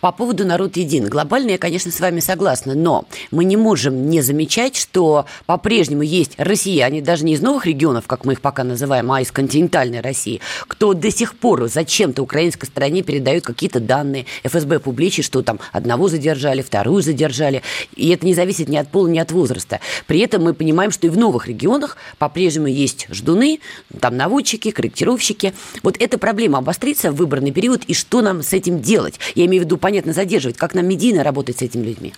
По 0.00 0.12
поводу 0.12 0.44
«Народ 0.44 0.76
един». 0.76 1.08
Глобально 1.08 1.50
я, 1.52 1.58
конечно, 1.58 1.90
с 1.90 1.98
вами 1.98 2.20
согласна, 2.20 2.76
но 2.76 3.04
мы 3.32 3.44
не 3.44 3.56
можем 3.56 4.08
не 4.08 4.20
замечать, 4.20 4.76
что 4.76 5.26
по-прежнему 5.44 6.02
есть 6.02 6.34
россияне, 6.38 7.02
даже 7.02 7.24
не 7.24 7.32
из 7.32 7.40
новых 7.40 7.66
регионов, 7.66 8.06
как 8.06 8.24
мы 8.24 8.34
их 8.34 8.40
пока 8.40 8.62
называем, 8.62 9.10
а 9.10 9.20
из 9.20 9.32
континентальной 9.32 10.00
России, 10.00 10.40
кто 10.68 10.94
до 10.94 11.10
сих 11.10 11.34
пор 11.34 11.68
зачем-то 11.68 12.22
украинской 12.22 12.66
стороне 12.66 13.02
передают 13.02 13.44
какие-то 13.44 13.80
данные. 13.80 14.26
ФСБ 14.44 14.78
публичит, 14.78 15.24
что 15.24 15.42
там 15.42 15.58
одного 15.72 16.06
задержали, 16.06 16.62
вторую 16.62 17.02
задержали. 17.02 17.62
И 17.96 18.10
это 18.10 18.24
не 18.24 18.34
зависит 18.34 18.68
ни 18.68 18.76
от 18.76 18.88
пола, 18.88 19.08
ни 19.08 19.18
от 19.18 19.32
возраста. 19.32 19.80
При 20.06 20.20
этом 20.20 20.44
мы 20.44 20.54
понимаем, 20.54 20.92
что 20.92 21.08
и 21.08 21.10
в 21.10 21.18
новых 21.18 21.48
регионах 21.48 21.96
по-прежнему 22.18 22.68
есть 22.68 23.08
ждуны, 23.10 23.58
там 23.98 24.16
наводчики, 24.16 24.70
корректировщики. 24.70 25.54
Вот 25.82 25.96
эта 25.98 26.18
проблема 26.18 26.58
обострится 26.58 27.10
в 27.10 27.16
выборный 27.16 27.50
период, 27.50 27.82
и 27.86 27.94
что 27.94 28.20
нам 28.22 28.44
с 28.44 28.52
этим 28.52 28.80
делать? 28.80 29.18
Я 29.34 29.46
имею 29.46 29.64
в 29.64 29.66
виду 29.66 29.76
понятно, 29.88 30.12
задерживать. 30.12 30.58
Как 30.58 30.74
нам 30.74 30.86
медийно 30.86 31.24
работать 31.24 31.56
с 31.56 31.62
этими 31.62 31.86
людьми? 31.86 32.12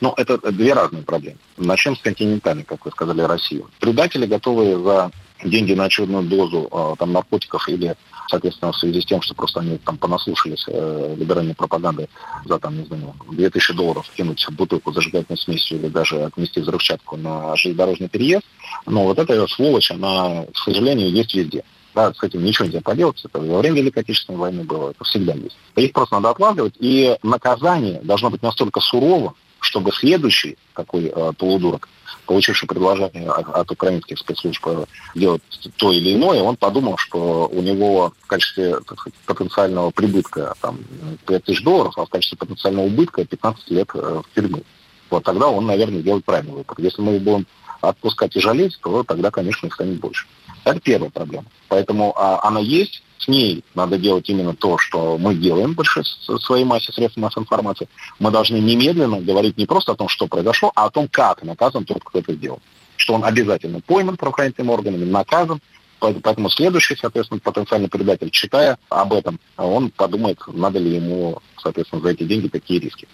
Ну, 0.00 0.14
это 0.16 0.38
две 0.52 0.74
разные 0.74 1.02
проблемы. 1.02 1.38
Начнем 1.56 1.96
с 1.96 2.00
континентальной, 2.00 2.62
как 2.62 2.84
вы 2.84 2.92
сказали, 2.92 3.22
России. 3.22 3.64
Предатели, 3.80 4.26
готовые 4.26 4.78
за 4.78 5.10
деньги 5.42 5.72
на 5.72 5.86
очередную 5.86 6.22
дозу 6.22 6.68
э, 6.70 6.94
там, 7.00 7.12
наркотиков 7.12 7.68
или, 7.68 7.96
соответственно, 8.28 8.70
в 8.70 8.76
связи 8.76 9.00
с 9.00 9.06
тем, 9.06 9.22
что 9.22 9.34
просто 9.34 9.58
они 9.58 9.78
там 9.78 9.98
понаслушались 9.98 10.64
э, 10.68 11.16
либеральной 11.18 11.56
пропаганды 11.56 12.08
за, 12.44 12.60
там, 12.60 12.78
не 12.78 12.84
знаю, 12.84 13.12
2000 13.28 13.74
долларов 13.74 14.08
кинуть 14.16 14.46
бутылку 14.50 14.92
зажигательной 14.92 15.36
смесью 15.36 15.78
или 15.78 15.88
даже 15.88 16.22
отнести 16.22 16.60
взрывчатку 16.60 17.16
на 17.16 17.56
железнодорожный 17.56 18.08
переезд. 18.08 18.46
Но 18.86 19.02
вот 19.02 19.18
эта 19.18 19.48
сволочь, 19.48 19.90
она, 19.90 20.44
к 20.54 20.58
сожалению, 20.58 21.10
есть 21.10 21.34
везде. 21.34 21.64
Да, 21.94 22.12
с 22.14 22.22
этим 22.22 22.44
ничего 22.44 22.66
нельзя 22.66 22.80
поделать. 22.80 23.20
Это 23.24 23.40
во 23.40 23.58
время 23.58 23.80
Великой 23.80 24.00
Отечественной 24.00 24.38
войны 24.38 24.64
было. 24.64 24.90
Это 24.90 25.04
всегда 25.04 25.34
есть. 25.34 25.56
Их 25.76 25.92
просто 25.92 26.16
надо 26.16 26.30
отлавливать. 26.30 26.74
И 26.78 27.16
наказание 27.22 28.00
должно 28.02 28.30
быть 28.30 28.42
настолько 28.42 28.80
суровым, 28.80 29.34
чтобы 29.60 29.92
следующий 29.92 30.56
такой 30.74 31.12
э, 31.14 31.32
полудурок, 31.36 31.88
получивший 32.26 32.66
предложение 32.66 33.30
от, 33.30 33.48
от 33.48 33.70
украинских 33.70 34.18
спецслужб 34.18 34.66
э, 34.66 34.84
делать 35.14 35.42
то 35.76 35.92
или 35.92 36.14
иное, 36.14 36.42
он 36.42 36.56
подумал, 36.56 36.96
что 36.96 37.48
у 37.52 37.60
него 37.60 38.12
в 38.20 38.26
качестве 38.26 38.76
сказать, 38.80 39.14
потенциального 39.26 39.90
прибытка 39.90 40.54
там, 40.60 40.78
5 41.26 41.44
тысяч 41.44 41.62
долларов, 41.62 41.92
а 41.98 42.06
в 42.06 42.08
качестве 42.08 42.38
потенциального 42.38 42.86
убытка 42.86 43.24
15 43.24 43.70
лет 43.70 43.88
э, 43.94 44.22
в 44.24 44.34
тюрьму. 44.34 44.62
Вот 45.10 45.24
тогда 45.24 45.48
он, 45.48 45.66
наверное, 45.66 46.02
делает 46.02 46.24
правильный 46.24 46.54
выбор. 46.54 46.76
Если 46.78 47.02
мы 47.02 47.18
будем 47.18 47.46
отпускать 47.80 48.36
и 48.36 48.40
жалеть, 48.40 48.78
то 48.82 49.02
тогда, 49.02 49.30
конечно, 49.30 49.66
их 49.66 49.74
станет 49.74 49.98
больше. 50.00 50.26
Это 50.64 50.80
первая 50.80 51.10
проблема. 51.10 51.46
Поэтому 51.68 52.12
а, 52.16 52.40
она 52.46 52.60
есть, 52.60 53.02
с 53.18 53.28
ней 53.28 53.64
надо 53.74 53.98
делать 53.98 54.28
именно 54.28 54.54
то, 54.54 54.78
что 54.78 55.18
мы 55.18 55.34
делаем 55.34 55.76
в 55.76 56.38
своей 56.40 56.64
массе 56.64 56.92
средств 56.92 57.18
массовой 57.18 57.44
информации. 57.44 57.88
Мы 58.18 58.30
должны 58.30 58.56
немедленно 58.56 59.20
говорить 59.20 59.58
не 59.58 59.66
просто 59.66 59.92
о 59.92 59.96
том, 59.96 60.08
что 60.08 60.26
произошло, 60.26 60.72
а 60.74 60.86
о 60.86 60.90
том, 60.90 61.08
как 61.08 61.42
наказан 61.42 61.84
тот, 61.84 62.02
кто 62.02 62.18
это 62.18 62.32
сделал. 62.34 62.60
Что 62.96 63.14
он 63.14 63.24
обязательно 63.24 63.80
пойман 63.80 64.16
правоохранительными 64.16 64.72
органами, 64.72 65.04
наказан, 65.04 65.60
Поэтому 66.00 66.48
следующий, 66.48 66.96
соответственно, 66.96 67.40
потенциальный 67.40 67.88
предатель, 67.88 68.30
читая 68.30 68.78
об 68.88 69.12
этом, 69.12 69.38
он 69.58 69.90
подумает, 69.90 70.38
надо 70.46 70.78
ли 70.78 70.96
ему, 70.96 71.42
соответственно, 71.58 72.00
за 72.00 72.08
эти 72.12 72.22
деньги 72.24 72.48
такие 72.48 72.80
риски. 72.80 73.06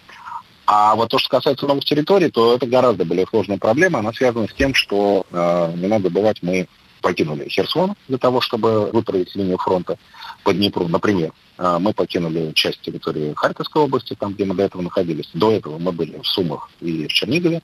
А 0.67 0.95
вот 0.95 1.11
то, 1.11 1.19
что 1.19 1.29
касается 1.29 1.67
новых 1.67 1.85
территорий, 1.85 2.31
то 2.31 2.55
это 2.55 2.67
гораздо 2.67 3.05
более 3.05 3.27
сложная 3.27 3.59
проблема. 3.59 4.01
Она 4.01 4.13
связана 4.13 4.49
с 4.49 4.55
тем, 4.55 4.75
что, 4.75 5.27
э, 5.31 5.73
не 5.77 5.87
надо 5.87 6.05
забывать, 6.05 6.43
мы 6.43 6.69
покинули 7.07 7.49
Херсон 7.49 7.95
для 8.09 8.19
того, 8.19 8.41
чтобы 8.41 8.91
выправить 8.91 9.33
линию 9.37 9.59
фронта 9.59 9.97
по 10.43 10.53
Днепру. 10.53 10.89
Например, 10.89 11.31
э, 11.57 11.77
мы 11.79 11.93
покинули 11.93 12.51
часть 12.53 12.81
территории 12.81 13.33
Харьковской 13.37 13.83
области, 13.83 14.17
там, 14.19 14.35
где 14.35 14.45
мы 14.45 14.57
до 14.57 14.65
этого 14.65 14.83
находились. 14.83 15.31
До 15.33 15.53
этого 15.53 15.79
мы 15.79 15.93
были 15.93 16.19
в 16.21 16.27
Сумах 16.27 16.69
и 16.81 17.07
в 17.07 17.13
Чернигове, 17.13 17.63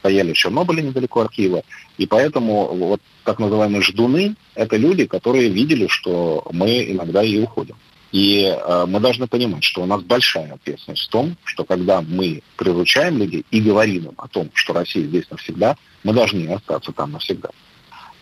стояли 0.00 0.34
в 0.34 0.36
Чернобыле 0.36 0.82
недалеко 0.82 1.20
от 1.20 1.30
Киева. 1.30 1.62
И 1.96 2.06
поэтому 2.06 2.66
вот 2.74 3.00
так 3.24 3.38
называемые 3.38 3.80
ждуны– 3.80 4.34
это 4.54 4.76
люди, 4.76 5.06
которые 5.06 5.48
видели, 5.48 5.86
что 5.86 6.46
мы 6.52 6.84
иногда 6.92 7.22
и 7.22 7.40
уходим. 7.40 7.76
И 8.10 8.44
э, 8.44 8.84
мы 8.86 9.00
должны 9.00 9.26
понимать, 9.26 9.64
что 9.64 9.84
у 9.84 9.86
нас 9.86 10.02
большая 10.02 10.52
ответственность 10.52 11.06
в 11.06 11.08
том, 11.08 11.38
что 11.44 11.64
когда 11.64 12.02
мы 12.02 12.42
приручаем 12.58 13.16
людей 13.16 13.46
и 13.50 13.62
говорим 13.62 14.08
им 14.08 14.14
о 14.18 14.28
том, 14.28 14.50
что 14.52 14.74
Россия 14.74 15.06
здесь 15.06 15.30
навсегда, 15.30 15.76
мы 16.04 16.12
должны 16.12 16.46
остаться 16.52 16.92
там 16.92 17.12
навсегда. 17.12 17.48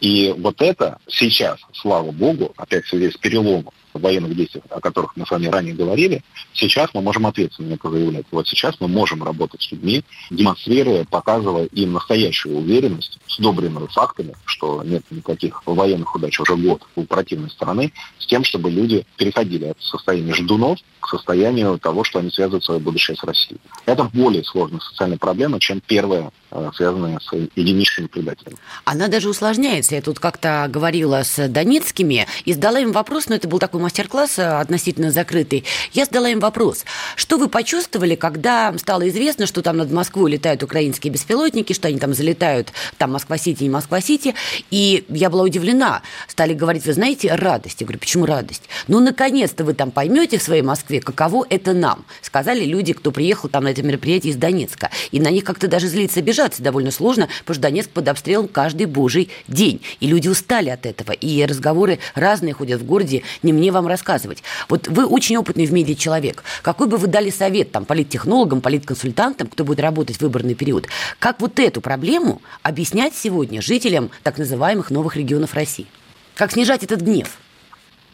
И 0.01 0.35
вот 0.39 0.63
это 0.63 0.99
сейчас, 1.09 1.61
слава 1.75 2.11
богу, 2.11 2.53
опять 2.57 2.85
в 2.85 2.89
связи 2.89 3.11
с 3.11 3.17
переломом 3.17 3.73
военных 3.95 4.35
действий, 4.35 4.63
о 4.71 4.81
которых 4.81 5.17
мы 5.17 5.27
с 5.27 5.31
вами 5.31 5.47
ранее 5.47 5.75
говорили, 5.75 6.23
сейчас 6.53 6.91
мы 6.95 7.03
можем 7.03 7.27
ответственно 7.27 7.75
это 7.75 7.91
заявлять. 7.91 8.27
Вот 8.31 8.47
сейчас 8.49 8.77
мы 8.81 8.89
можем 8.89 9.23
работать 9.23 9.63
с 9.63 9.73
людьми, 9.73 10.05
демонстрируя, 10.31 11.05
показывая 11.05 11.67
им 11.67 11.93
настоящую 11.93 12.59
уверенность, 12.59 13.19
сдобренную 13.29 13.89
фактами, 13.89 14.35
что 14.45 14.83
нет 14.83 15.03
никаких 15.11 15.63
военных 15.67 16.15
удач 16.15 16.39
уже 16.41 16.57
год 16.57 16.87
у 16.97 17.05
противной 17.05 17.51
стороны, 17.51 17.93
с 18.19 18.27
тем, 18.27 18.45
чтобы 18.45 18.71
люди 18.71 19.07
переходили 19.17 19.67
от 19.67 19.81
состояния 19.81 20.35
ждунов 20.35 20.79
к 21.01 21.09
состоянию 21.09 21.79
того, 21.79 22.05
что 22.05 22.19
они 22.19 22.31
связывают 22.31 22.65
свое 22.65 22.81
будущее 22.81 23.17
с 23.17 23.25
Россией. 23.25 23.61
Это 23.87 24.05
более 24.05 24.45
сложная 24.45 24.81
социальная 24.81 25.19
проблема, 25.19 25.59
чем 25.59 25.81
первая, 25.81 26.31
э, 26.51 26.71
связанная 26.75 27.19
с 27.19 27.33
единичными 27.57 28.07
предателями. 28.07 28.57
Она 28.85 29.09
даже 29.09 29.29
усложняется. 29.29 29.95
Я 29.95 30.03
тут 30.03 30.19
как-то 30.19 30.67
говорила 30.69 31.23
с 31.23 31.49
донецкими 31.49 32.27
и 32.45 32.53
задала 32.53 32.81
им 32.81 32.93
вопрос, 32.93 33.29
но 33.29 33.35
это 33.35 33.49
был 33.49 33.59
такой 33.59 33.80
мастер-класс 33.81 34.39
э, 34.39 34.61
относительно 34.61 35.11
закрытый. 35.11 35.65
Я 35.93 36.05
задала 36.05 36.29
им 36.29 36.41
вопрос, 36.41 36.85
что 37.17 37.39
вы 37.39 37.49
почувствовали, 37.49 38.15
когда 38.15 38.73
стало 38.79 39.09
известно, 39.09 39.47
что 39.47 39.63
там 39.63 39.77
над 39.77 39.91
Москвой 39.91 40.31
летают 40.31 40.63
украинские 40.63 41.13
беспилотники, 41.13 41.73
что 41.73 41.89
они 41.89 41.99
там 41.99 42.15
залетают, 42.15 42.73
там 42.99 43.13
Москва-Сити, 43.13 43.65
не 43.65 43.71
Москва-Сити, 43.71 44.35
и 44.71 45.05
я 45.09 45.31
была 45.31 45.43
удивлена. 45.43 46.03
Стали 46.29 46.55
говорить, 46.55 46.87
вы 46.87 46.93
знаете, 46.93 47.35
радость. 47.35 47.81
Я 47.81 47.87
говорю, 47.87 47.99
почему 47.99 48.27
радость? 48.27 48.63
Ну, 48.89 49.01
наконец-то 49.01 49.65
вы 49.65 49.75
там 49.75 49.91
поймете 49.91 50.39
в 50.39 50.43
своей 50.43 50.63
Москве, 50.63 51.01
каково 51.01 51.47
это 51.49 51.73
нам, 51.73 52.05
сказали 52.23 52.65
люди, 52.65 52.93
кто 52.93 53.11
приехал 53.11 53.49
там 53.49 53.65
на 53.65 53.69
это 53.69 53.83
мероприятие 53.83 54.33
из 54.33 54.37
Донецка. 54.37 54.91
И 55.11 55.21
на 55.21 55.31
них 55.31 55.45
как-то 55.45 55.69
даже 55.69 55.89
злиться, 55.89 56.21
обижаться 56.21 56.63
довольно 56.63 56.91
сложно, 56.91 57.29
потому 57.41 57.55
что 57.55 57.63
Донецк 57.63 57.91
под 57.91 58.09
обстрелом 58.09 58.49
каждый 58.49 58.87
божий 58.87 59.31
день. 59.49 59.81
И 60.01 60.07
люди 60.07 60.29
устали 60.29 60.69
от 60.71 60.87
этого. 60.87 61.13
И 61.13 61.45
разговоры 61.45 61.99
разные 62.15 62.55
ходят 62.55 62.81
в 62.81 62.87
городе, 62.87 63.23
не 63.43 63.53
мне 63.53 63.70
вам 63.73 63.87
рассказывать. 63.87 64.43
Вот 64.69 64.89
вы 64.89 65.07
очень 65.07 65.37
опытный 65.37 65.67
в 65.67 65.73
медиа 65.73 65.95
человек. 65.95 66.43
Какой 66.63 66.87
бы 66.87 66.97
вы 66.97 67.07
дали 67.07 67.31
совет 67.31 67.73
там 67.73 67.85
политтехнологам, 67.85 68.61
политконсультантам, 68.61 69.49
кто 69.49 69.65
будет 69.65 69.81
работать 69.81 70.17
в 70.17 70.21
выборный 70.21 70.55
период, 70.55 70.87
как 71.19 71.41
вот 71.41 71.59
эту 71.59 71.81
проблему 71.81 72.43
объяснять 72.63 73.15
сегодня 73.15 73.63
жителям 73.63 74.11
так 74.23 74.39
называемых 74.39 74.91
новых 74.91 75.17
регионов 75.17 75.55
России? 75.55 75.87
Как 76.35 76.53
снижать 76.53 76.83
этот 76.83 77.01
гнев? 77.01 77.39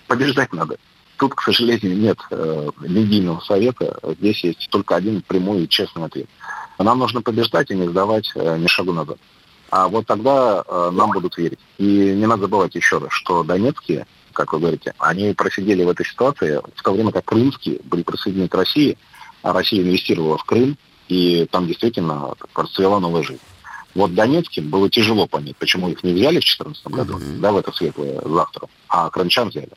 Побеждать 0.07 0.53
надо. 0.53 0.77
Тут, 1.17 1.35
к 1.35 1.43
сожалению, 1.43 1.97
нет 1.97 2.19
э, 2.31 2.71
медийного 2.81 3.41
совета. 3.41 3.99
Здесь 4.19 4.45
есть 4.45 4.69
только 4.71 4.97
один 4.97 5.23
прямой 5.23 5.63
и 5.63 5.69
честный 5.69 6.05
ответ. 6.05 6.27
Нам 6.79 6.99
нужно 6.99 7.23
побеждать 7.23 7.71
и 7.71 7.75
не 7.75 7.89
сдавать 7.89 8.31
э, 8.35 8.59
ни 8.59 8.67
шагу 8.67 8.93
назад. 8.93 9.19
А 9.71 9.89
вот 9.89 10.07
тогда 10.07 10.63
э, 10.67 10.91
нам 10.93 11.11
будут 11.11 11.37
верить. 11.39 11.59
И 11.79 11.85
не 11.85 12.27
надо 12.27 12.43
забывать 12.43 12.75
еще 12.75 12.99
раз, 12.99 13.13
что 13.13 13.43
донецкие, 13.43 14.07
как 14.37 14.53
вы 14.53 14.61
говорите, 14.61 14.95
они 14.99 15.32
просидели 15.32 15.82
в 15.82 15.89
этой 15.89 16.05
ситуации 16.07 16.61
в 16.74 16.82
то 16.82 16.93
время, 16.93 17.11
как 17.11 17.24
крымские 17.24 17.80
были 17.84 18.03
присоединены 18.03 18.49
к 18.49 18.55
России, 18.55 18.99
а 19.43 19.53
Россия 19.53 19.82
инвестировала 19.82 20.37
в 20.37 20.45
Крым, 20.45 20.76
и 21.09 21.47
там 21.51 21.66
действительно 21.66 22.34
расцвела 22.55 23.01
новая 23.01 23.22
жизнь. 23.22 23.41
Вот 23.95 24.14
Донецким 24.14 24.68
было 24.68 24.91
тяжело 24.91 25.26
понять, 25.26 25.57
почему 25.57 25.89
их 25.89 26.05
не 26.05 26.12
взяли 26.12 26.37
в 26.37 26.45
2014 26.45 26.87
году, 26.89 27.18
mm-hmm. 27.18 27.39
да, 27.39 27.53
в 27.53 27.57
это 27.57 27.72
светлое 27.72 28.20
завтра, 28.22 28.68
а 28.89 29.09
крымчан 29.09 29.49
взяли. 29.49 29.70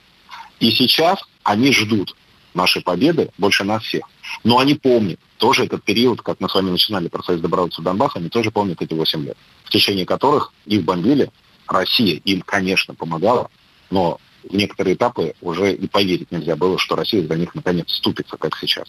И 0.59 0.71
сейчас 0.71 1.19
они 1.43 1.71
ждут 1.71 2.15
нашей 2.53 2.81
победы 2.81 3.29
больше 3.37 3.63
нас 3.63 3.83
всех. 3.83 4.03
Но 4.43 4.59
они 4.59 4.75
помнят 4.75 5.19
тоже 5.37 5.65
этот 5.65 5.83
период, 5.83 6.21
как 6.21 6.41
мы 6.41 6.49
с 6.49 6.53
вами 6.53 6.71
начинали 6.71 7.07
процесс 7.07 7.39
добраться 7.39 7.79
в 7.79 7.83
Донбасс, 7.85 8.15
они 8.15 8.27
тоже 8.27 8.51
помнят 8.51 8.81
эти 8.81 8.93
8 8.93 9.23
лет, 9.23 9.37
в 9.63 9.69
течение 9.69 10.05
которых 10.05 10.51
их 10.65 10.83
бомбили. 10.83 11.31
Россия 11.65 12.19
им, 12.25 12.41
конечно, 12.41 12.93
помогала, 12.95 13.49
но 13.89 14.19
в 14.43 14.55
некоторые 14.55 14.95
этапы 14.95 15.33
уже 15.41 15.73
и 15.73 15.87
поверить 15.87 16.31
нельзя 16.31 16.55
было, 16.55 16.77
что 16.77 16.95
Россия 16.95 17.25
за 17.25 17.35
них 17.35 17.55
наконец 17.55 17.87
вступится, 17.87 18.37
как 18.37 18.55
сейчас. 18.57 18.87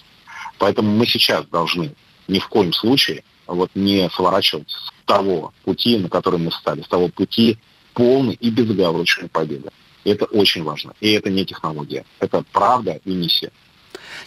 Поэтому 0.59 0.91
мы 0.91 1.07
сейчас 1.07 1.47
должны 1.47 1.95
ни 2.29 2.39
в 2.39 2.49
коем 2.49 2.73
случае 2.73 3.25
вот 3.47 3.71
не 3.75 4.09
сворачивать 4.11 4.71
с 4.71 4.93
того 5.07 5.53
пути, 5.65 5.99
на 5.99 6.09
который 6.09 6.39
мы 6.39 6.53
стали, 6.53 6.83
с 6.83 6.89
того 6.89 7.09
пути 7.09 7.59
полной 7.95 8.35
и 8.35 8.51
безоговорочной 8.51 9.29
победы. 9.29 9.71
Это 10.05 10.25
очень 10.27 10.63
важно. 10.63 10.95
И 11.01 11.11
это 11.13 11.31
не 11.31 11.45
технология. 11.45 12.05
Это 12.21 12.45
правда 12.53 13.01
и 13.05 13.11
миссия. 13.11 13.51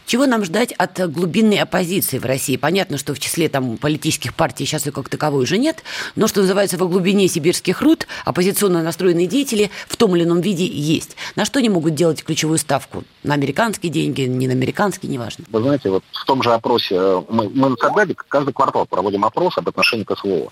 Чего 0.06 0.26
нам 0.26 0.44
ждать 0.44 0.72
от 0.74 1.00
глубинной 1.12 1.58
оппозиции 1.58 2.18
в 2.18 2.26
России? 2.26 2.58
Понятно, 2.58 2.98
что 2.98 3.14
в 3.14 3.20
числе 3.20 3.50
там, 3.50 3.78
политических 3.78 4.34
партий 4.34 4.66
сейчас 4.66 4.88
и 4.88 4.92
как 4.92 5.10
таковой 5.10 5.44
уже 5.44 5.58
нет, 5.58 5.84
но, 6.16 6.28
что 6.28 6.42
называется, 6.42 6.78
во 6.78 6.88
глубине 6.88 7.28
сибирских 7.28 7.82
руд 7.82 8.08
оппозиционно 8.26 8.84
настроенные 8.84 9.28
деятели 9.28 9.72
в 9.88 9.98
том 9.98 10.16
или 10.16 10.24
ином 10.24 10.42
виде 10.42 10.66
есть. 10.66 11.16
На 11.36 11.46
что 11.46 11.60
они 11.60 11.70
могут 11.70 11.96
делать 11.96 12.24
ключевую 12.24 12.58
ставку? 12.58 13.04
На 13.24 13.34
американские 13.34 13.92
деньги, 13.92 14.22
не 14.22 14.48
на 14.48 14.54
американские, 14.54 15.12
неважно. 15.12 15.46
Вы 15.50 15.62
знаете, 15.62 15.90
вот 15.90 16.04
в 16.12 16.26
том 16.26 16.44
же 16.44 16.54
опросе, 16.54 16.96
э, 16.96 17.22
мы, 17.30 17.50
мы 17.50 17.70
на 17.70 17.76
Сагдаде 17.78 18.16
каждый 18.16 18.54
квартал 18.54 18.86
проводим 18.86 19.26
опрос 19.26 19.58
об 19.58 19.70
отношении 19.70 20.04
к 20.04 20.16
СВО. 20.16 20.52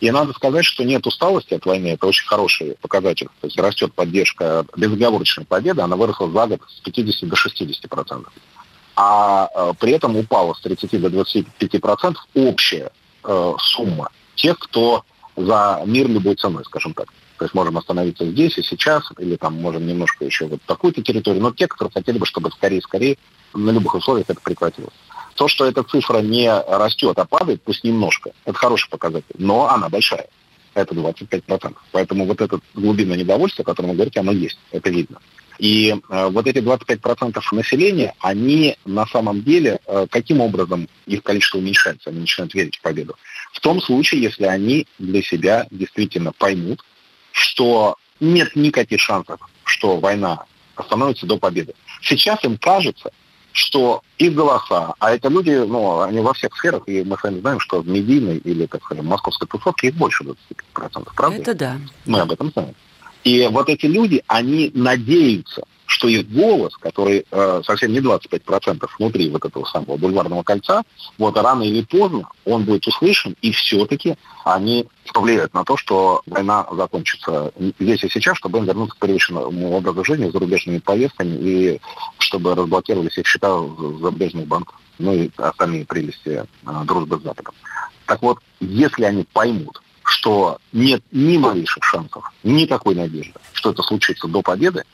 И 0.00 0.10
надо 0.10 0.32
сказать, 0.32 0.64
что 0.64 0.82
нет 0.82 1.06
усталости 1.06 1.54
от 1.54 1.66
войны, 1.66 1.88
это 1.88 2.06
очень 2.06 2.26
хороший 2.26 2.76
показатель. 2.80 3.28
То 3.40 3.46
есть 3.46 3.58
растет 3.58 3.92
поддержка 3.92 4.64
безоговорочной 4.74 5.44
победы, 5.44 5.82
она 5.82 5.96
выросла 5.96 6.30
за 6.30 6.46
год 6.46 6.60
с 6.68 6.80
50 6.80 7.28
до 7.28 7.36
60 7.36 7.88
процентов 7.88 8.32
а 8.96 9.48
э, 9.54 9.72
при 9.78 9.92
этом 9.92 10.16
упала 10.16 10.54
с 10.54 10.60
30 10.60 11.00
до 11.00 11.08
25% 11.08 12.16
общая 12.34 12.90
э, 13.24 13.54
сумма 13.58 14.10
тех, 14.34 14.58
кто 14.58 15.04
за 15.36 15.82
мир 15.86 16.08
любой 16.08 16.34
ценой, 16.36 16.64
скажем 16.64 16.94
так. 16.94 17.08
То 17.38 17.46
есть 17.46 17.54
можем 17.54 17.78
остановиться 17.78 18.26
здесь 18.26 18.58
и 18.58 18.62
сейчас, 18.62 19.10
или 19.18 19.36
там 19.36 19.54
можем 19.54 19.86
немножко 19.86 20.26
еще 20.26 20.46
вот 20.46 20.60
такую-то 20.66 21.02
территорию, 21.02 21.42
но 21.42 21.52
те, 21.52 21.66
которые 21.66 21.90
хотели 21.92 22.18
бы, 22.18 22.26
чтобы 22.26 22.50
скорее-скорее 22.50 23.16
на 23.54 23.70
любых 23.70 23.94
условиях 23.94 24.28
это 24.28 24.40
прекратилось. 24.40 24.92
То, 25.36 25.48
что 25.48 25.64
эта 25.64 25.82
цифра 25.82 26.18
не 26.18 26.52
растет, 26.52 27.18
а 27.18 27.24
падает, 27.24 27.62
пусть 27.62 27.82
немножко, 27.82 28.32
это 28.44 28.58
хороший 28.58 28.90
показатель, 28.90 29.34
но 29.38 29.70
она 29.70 29.88
большая. 29.88 30.28
Это 30.74 30.94
25%. 30.94 31.74
Поэтому 31.92 32.26
вот 32.26 32.40
это 32.42 32.60
глубинное 32.74 33.16
недовольство, 33.16 33.62
о 33.62 33.64
котором 33.64 33.90
вы 33.90 33.94
говорите, 33.96 34.20
оно 34.20 34.32
есть, 34.32 34.58
это 34.70 34.90
видно. 34.90 35.18
И 35.60 35.90
э, 35.90 36.28
вот 36.30 36.46
эти 36.46 36.56
25% 36.58 37.38
населения, 37.52 38.14
они 38.20 38.78
на 38.86 39.06
самом 39.06 39.42
деле, 39.42 39.78
э, 39.86 40.06
каким 40.10 40.40
образом 40.40 40.88
их 41.04 41.22
количество 41.22 41.58
уменьшается, 41.58 42.08
они 42.08 42.20
начинают 42.20 42.54
верить 42.54 42.78
в 42.78 42.80
победу? 42.80 43.14
В 43.52 43.60
том 43.60 43.82
случае, 43.82 44.22
если 44.22 44.44
они 44.44 44.86
для 44.98 45.20
себя 45.22 45.66
действительно 45.70 46.32
поймут, 46.32 46.82
что 47.32 47.96
нет 48.20 48.56
никаких 48.56 49.00
шансов, 49.00 49.38
что 49.64 49.98
война 49.98 50.44
остановится 50.76 51.26
до 51.26 51.36
победы. 51.36 51.74
Сейчас 52.00 52.42
им 52.42 52.56
кажется, 52.56 53.12
что 53.52 54.02
их 54.16 54.32
голоса, 54.32 54.94
а 54.98 55.10
это 55.10 55.28
люди, 55.28 55.50
ну, 55.50 56.00
они 56.00 56.20
во 56.20 56.32
всех 56.32 56.56
сферах, 56.56 56.84
и 56.86 57.04
мы 57.04 57.18
с 57.18 57.22
вами 57.22 57.40
знаем, 57.40 57.60
что 57.60 57.82
в 57.82 57.86
медийной 57.86 58.38
или, 58.38 58.64
так 58.64 58.82
скажем, 58.82 59.04
московской 59.04 59.46
тусовке 59.46 59.88
их 59.88 59.94
больше 59.94 60.24
20%, 60.24 61.08
правда? 61.14 61.36
Это 61.36 61.54
да. 61.54 61.76
Мы 62.06 62.20
об 62.20 62.32
этом 62.32 62.50
знаем. 62.50 62.74
И 63.24 63.46
вот 63.50 63.68
эти 63.68 63.86
люди, 63.86 64.22
они 64.26 64.70
надеются, 64.74 65.62
что 65.90 66.08
их 66.08 66.30
голос, 66.30 66.76
который 66.76 67.26
э, 67.30 67.62
совсем 67.64 67.92
не 67.92 67.98
25% 67.98 68.88
внутри 68.98 69.28
вот 69.28 69.44
этого 69.44 69.64
самого 69.64 69.96
бульварного 69.96 70.44
кольца, 70.44 70.82
вот 71.18 71.36
рано 71.36 71.64
или 71.64 71.82
поздно 71.82 72.28
он 72.44 72.64
будет 72.64 72.86
услышан, 72.86 73.34
и 73.42 73.50
все-таки 73.50 74.14
они 74.44 74.86
повлияют 75.12 75.52
на 75.52 75.64
то, 75.64 75.76
что 75.76 76.22
война 76.26 76.66
закончится 76.70 77.52
здесь 77.80 78.04
и 78.04 78.08
сейчас, 78.08 78.38
чтобы 78.38 78.60
им 78.60 78.66
вернуться 78.66 78.94
к 78.94 79.00
привычному 79.00 79.72
образу 79.72 80.04
жизни 80.04 80.28
с 80.28 80.32
зарубежными 80.32 80.78
повестками 80.78 81.36
и 81.36 81.80
чтобы 82.18 82.54
разблокировались 82.54 83.18
их 83.18 83.26
счета 83.26 83.48
зарубежных 83.98 84.46
банках, 84.46 84.80
ну 84.98 85.12
и 85.12 85.30
остальные 85.36 85.86
прелести 85.86 86.28
э, 86.28 86.44
дружбы 86.84 87.18
с 87.18 87.22
Западом. 87.22 87.54
Так 88.06 88.22
вот, 88.22 88.38
если 88.60 89.04
они 89.04 89.26
поймут, 89.32 89.82
что 90.10 90.58
нет 90.72 91.02
ни 91.12 91.38
малейших 91.38 91.84
шансов, 91.84 92.32
никакой 92.42 92.94
надежды, 92.94 93.34
что 93.52 93.70
это 93.70 93.82
случится 93.82 94.26
до 94.26 94.42
победы, 94.42 94.84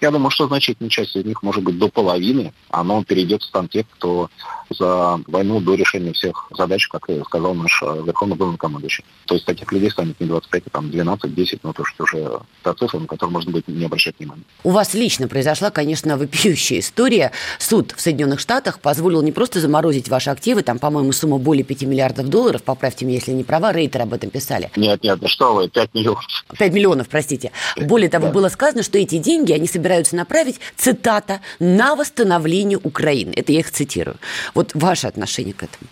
я 0.00 0.10
думаю, 0.10 0.30
что 0.30 0.46
значительная 0.46 0.90
часть 0.90 1.16
из 1.16 1.24
них, 1.24 1.42
может 1.42 1.62
быть, 1.62 1.78
до 1.78 1.88
половины, 1.88 2.52
оно 2.70 3.02
перейдет 3.04 3.42
в 3.42 3.46
стан 3.46 3.68
тех, 3.68 3.86
кто 3.90 4.28
за 4.70 5.20
войну 5.26 5.60
до 5.60 5.74
решения 5.74 6.12
всех 6.12 6.48
задач, 6.56 6.88
как 6.88 7.08
сказал 7.26 7.54
наш 7.54 7.82
э, 7.82 8.02
верховный 8.04 8.36
главнокомандующий. 8.36 9.04
То 9.26 9.34
есть 9.34 9.46
таких 9.46 9.70
людей 9.72 9.90
станет 9.90 10.18
не 10.20 10.26
25, 10.26 10.62
а 10.66 10.70
там 10.70 10.90
12, 10.90 11.34
10, 11.34 11.64
но 11.64 11.72
то, 11.72 11.84
что 11.84 12.04
уже 12.04 12.40
та 12.62 12.74
цифра, 12.74 12.98
на 12.98 13.06
которую 13.06 13.32
можно 13.32 13.52
быть 13.52 13.68
не 13.68 13.84
обращать 13.84 14.18
внимания. 14.18 14.42
У 14.62 14.70
вас 14.70 14.94
лично 14.94 15.28
произошла, 15.28 15.70
конечно, 15.70 16.16
вопиющая 16.16 16.80
история. 16.80 17.32
Суд 17.58 17.92
в 17.92 18.00
Соединенных 18.00 18.40
Штатах 18.40 18.80
позволил 18.80 19.22
не 19.22 19.32
просто 19.32 19.60
заморозить 19.60 20.08
ваши 20.08 20.30
активы, 20.30 20.62
там, 20.62 20.78
по-моему, 20.78 21.12
сумма 21.12 21.38
более 21.38 21.64
5 21.64 21.82
миллиардов 21.82 22.28
долларов, 22.28 22.62
поправьте 22.62 23.04
меня, 23.04 23.18
если 23.18 23.32
не 23.32 23.44
права, 23.44 23.72
Рейтер 23.72 24.02
об 24.02 24.14
этом 24.14 24.30
писали. 24.30 24.70
Нет, 24.76 25.02
нет, 25.02 25.18
да 25.18 25.28
что 25.28 25.54
вы, 25.54 25.68
5 25.68 25.94
миллионов. 25.94 26.24
5 26.58 26.72
миллионов, 26.72 27.08
простите. 27.08 27.52
Более 27.76 28.08
того, 28.08 28.26
да. 28.26 28.32
было 28.32 28.48
сказано, 28.48 28.82
что 28.82 28.98
эти 28.98 29.18
деньги 29.18 29.52
они 29.52 29.66
собираются 29.66 29.83
направить, 30.12 30.60
цитата, 30.76 31.40
на 31.60 31.94
восстановление 31.94 32.78
Украины. 32.82 33.32
Это 33.36 33.52
я 33.52 33.60
их 33.60 33.70
цитирую. 33.70 34.16
Вот 34.54 34.72
ваше 34.74 35.06
отношение 35.06 35.54
к 35.54 35.62
этому? 35.62 35.88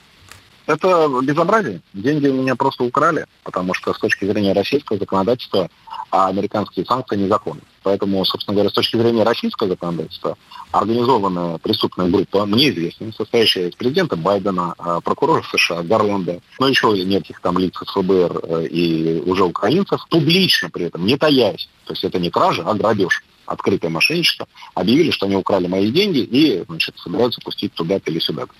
Это 0.66 1.08
безобразие. 1.22 1.80
Деньги 1.92 2.28
у 2.28 2.34
меня 2.34 2.54
просто 2.54 2.84
украли, 2.84 3.26
потому 3.42 3.74
что 3.74 3.92
с 3.92 3.98
точки 3.98 4.24
зрения 4.24 4.52
российского 4.52 4.98
законодательства 4.98 5.68
а 6.12 6.28
американские 6.28 6.84
санкции 6.84 7.16
незаконны. 7.16 7.62
Поэтому, 7.82 8.22
собственно 8.26 8.54
говоря, 8.54 8.68
с 8.68 8.74
точки 8.74 8.96
зрения 8.98 9.22
российского 9.22 9.70
законодательства, 9.70 10.36
организованная 10.70 11.56
преступная 11.56 12.08
группа, 12.08 12.44
мне 12.44 12.68
известна, 12.68 13.10
состоящая 13.12 13.70
из 13.70 13.74
президента 13.74 14.14
Байдена, 14.14 14.74
а, 14.76 15.00
прокуроров 15.00 15.48
США, 15.48 15.82
Гарланда, 15.82 16.40
но 16.60 16.68
еще 16.68 16.92
неких 17.04 17.40
там 17.40 17.56
лиц 17.56 17.72
ФБР 17.74 18.40
э, 18.42 18.66
и 18.66 19.22
уже 19.24 19.44
украинцев, 19.44 20.06
публично 20.10 20.68
при 20.68 20.84
этом, 20.84 21.06
не 21.06 21.16
таясь, 21.16 21.68
то 21.86 21.94
есть 21.94 22.04
это 22.04 22.18
не 22.18 22.30
кража, 22.30 22.62
а 22.66 22.74
грабеж, 22.74 23.24
открытое 23.46 23.88
мошенничество, 23.88 24.46
объявили, 24.74 25.10
что 25.10 25.26
они 25.26 25.36
украли 25.36 25.66
мои 25.66 25.90
деньги 25.90 26.18
и, 26.18 26.64
значит, 26.66 26.98
собираются 26.98 27.40
пустить 27.40 27.72
туда-то 27.74 28.10
или 28.10 28.18
сюда. 28.18 28.42
-то. 28.42 28.50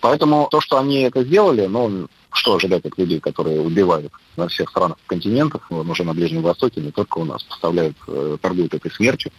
Поэтому 0.00 0.48
то, 0.50 0.60
что 0.60 0.78
они 0.78 1.02
это 1.02 1.22
сделали, 1.22 1.66
ну, 1.66 2.08
что 2.32 2.56
ожидать 2.56 2.84
от 2.84 2.98
людей, 2.98 3.20
которые 3.20 3.60
убивают 3.60 4.12
на 4.36 4.48
всех 4.48 4.70
странах 4.70 4.96
континентах, 5.06 5.70
уже 5.70 6.04
на 6.04 6.14
Ближнем 6.14 6.42
Востоке, 6.42 6.80
не 6.80 6.90
только 6.90 7.18
у 7.18 7.24
нас, 7.24 7.42
поставляют, 7.42 7.96
э, 8.08 8.36
торгуют 8.40 8.74
этой 8.74 8.90
смертью 8.90 9.30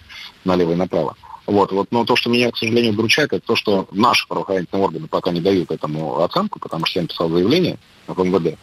налево 0.46 0.74
и 0.74 0.76
направо. 0.76 1.16
Вот, 1.46 1.72
вот, 1.74 1.88
но 1.92 2.06
то, 2.06 2.16
что 2.16 2.30
меня, 2.30 2.50
к 2.52 2.58
сожалению, 2.58 2.94
удручает, 2.94 3.34
это 3.34 3.46
то, 3.46 3.56
что 3.56 3.88
наши 3.92 4.28
правоохранительные 4.28 4.84
органы 4.84 5.08
пока 5.08 5.32
не 5.32 5.42
дают 5.42 5.72
этому 5.72 6.22
оценку, 6.22 6.60
потому 6.60 6.86
что 6.86 7.00
я 7.00 7.04
написал 7.04 7.30
заявление 7.30 7.78
в 8.08 8.24
МВД 8.24 8.58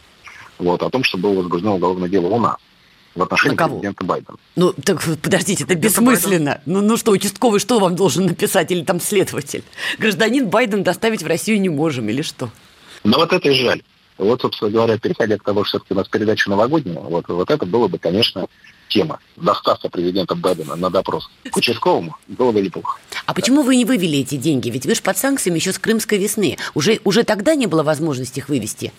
вот, 0.57 0.81
о 0.81 0.89
том, 0.89 1.03
что 1.03 1.17
было 1.17 1.33
возбуждено 1.33 1.75
уголовное 1.75 2.09
дело 2.09 2.27
у 2.27 2.39
нас 2.39 2.57
в 3.15 3.23
отношении 3.23 3.55
президента 3.55 4.03
Байдена. 4.03 4.37
Ну, 4.55 4.73
так 4.73 5.03
подождите, 5.21 5.63
это 5.63 5.75
бессмысленно. 5.75 6.61
Ну, 6.65 6.81
ну 6.81 6.97
что, 6.97 7.11
участковый 7.11 7.59
что 7.59 7.79
вам 7.79 7.95
должен 7.95 8.25
написать 8.25 8.71
или 8.71 8.83
там 8.83 8.99
следователь? 8.99 9.63
Гражданин 9.97 10.47
Байден 10.47 10.83
доставить 10.83 11.23
в 11.23 11.27
Россию 11.27 11.59
не 11.61 11.69
можем 11.69 12.09
или 12.09 12.21
что? 12.21 12.49
Ну, 13.03 13.17
вот 13.17 13.33
это 13.33 13.49
и 13.49 13.53
жаль. 13.53 13.81
Вот, 14.17 14.41
собственно 14.41 14.69
говоря, 14.69 14.97
переходя 14.99 15.37
к 15.37 15.43
тому, 15.43 15.63
что 15.63 15.79
все-таки 15.79 15.93
у 15.93 15.97
нас 15.97 16.07
передача 16.07 16.49
новогодняя, 16.49 16.99
вот, 16.99 17.27
вот 17.27 17.49
это 17.49 17.65
было 17.65 17.87
бы, 17.87 17.97
конечно, 17.97 18.45
тема. 18.87 19.19
Доставка 19.35 19.89
президента 19.89 20.35
Байдена 20.35 20.75
на 20.75 20.89
допрос 20.89 21.29
к 21.49 21.57
участковому 21.57 22.15
было 22.27 22.51
бы 22.51 22.61
неплохо. 22.61 22.99
А 23.25 23.33
почему 23.33 23.63
вы 23.63 23.77
не 23.77 23.85
вывели 23.85 24.19
эти 24.19 24.35
деньги? 24.35 24.69
Ведь 24.69 24.85
вы 24.85 24.93
же 24.93 25.01
под 25.01 25.17
санкциями 25.17 25.57
еще 25.57 25.73
с 25.73 25.79
крымской 25.79 26.19
весны. 26.19 26.57
Уже, 26.75 26.99
уже 27.03 27.23
тогда 27.23 27.55
не 27.55 27.65
было 27.65 27.81
возможности 27.81 28.39
их 28.39 28.49
вывести? 28.49 28.93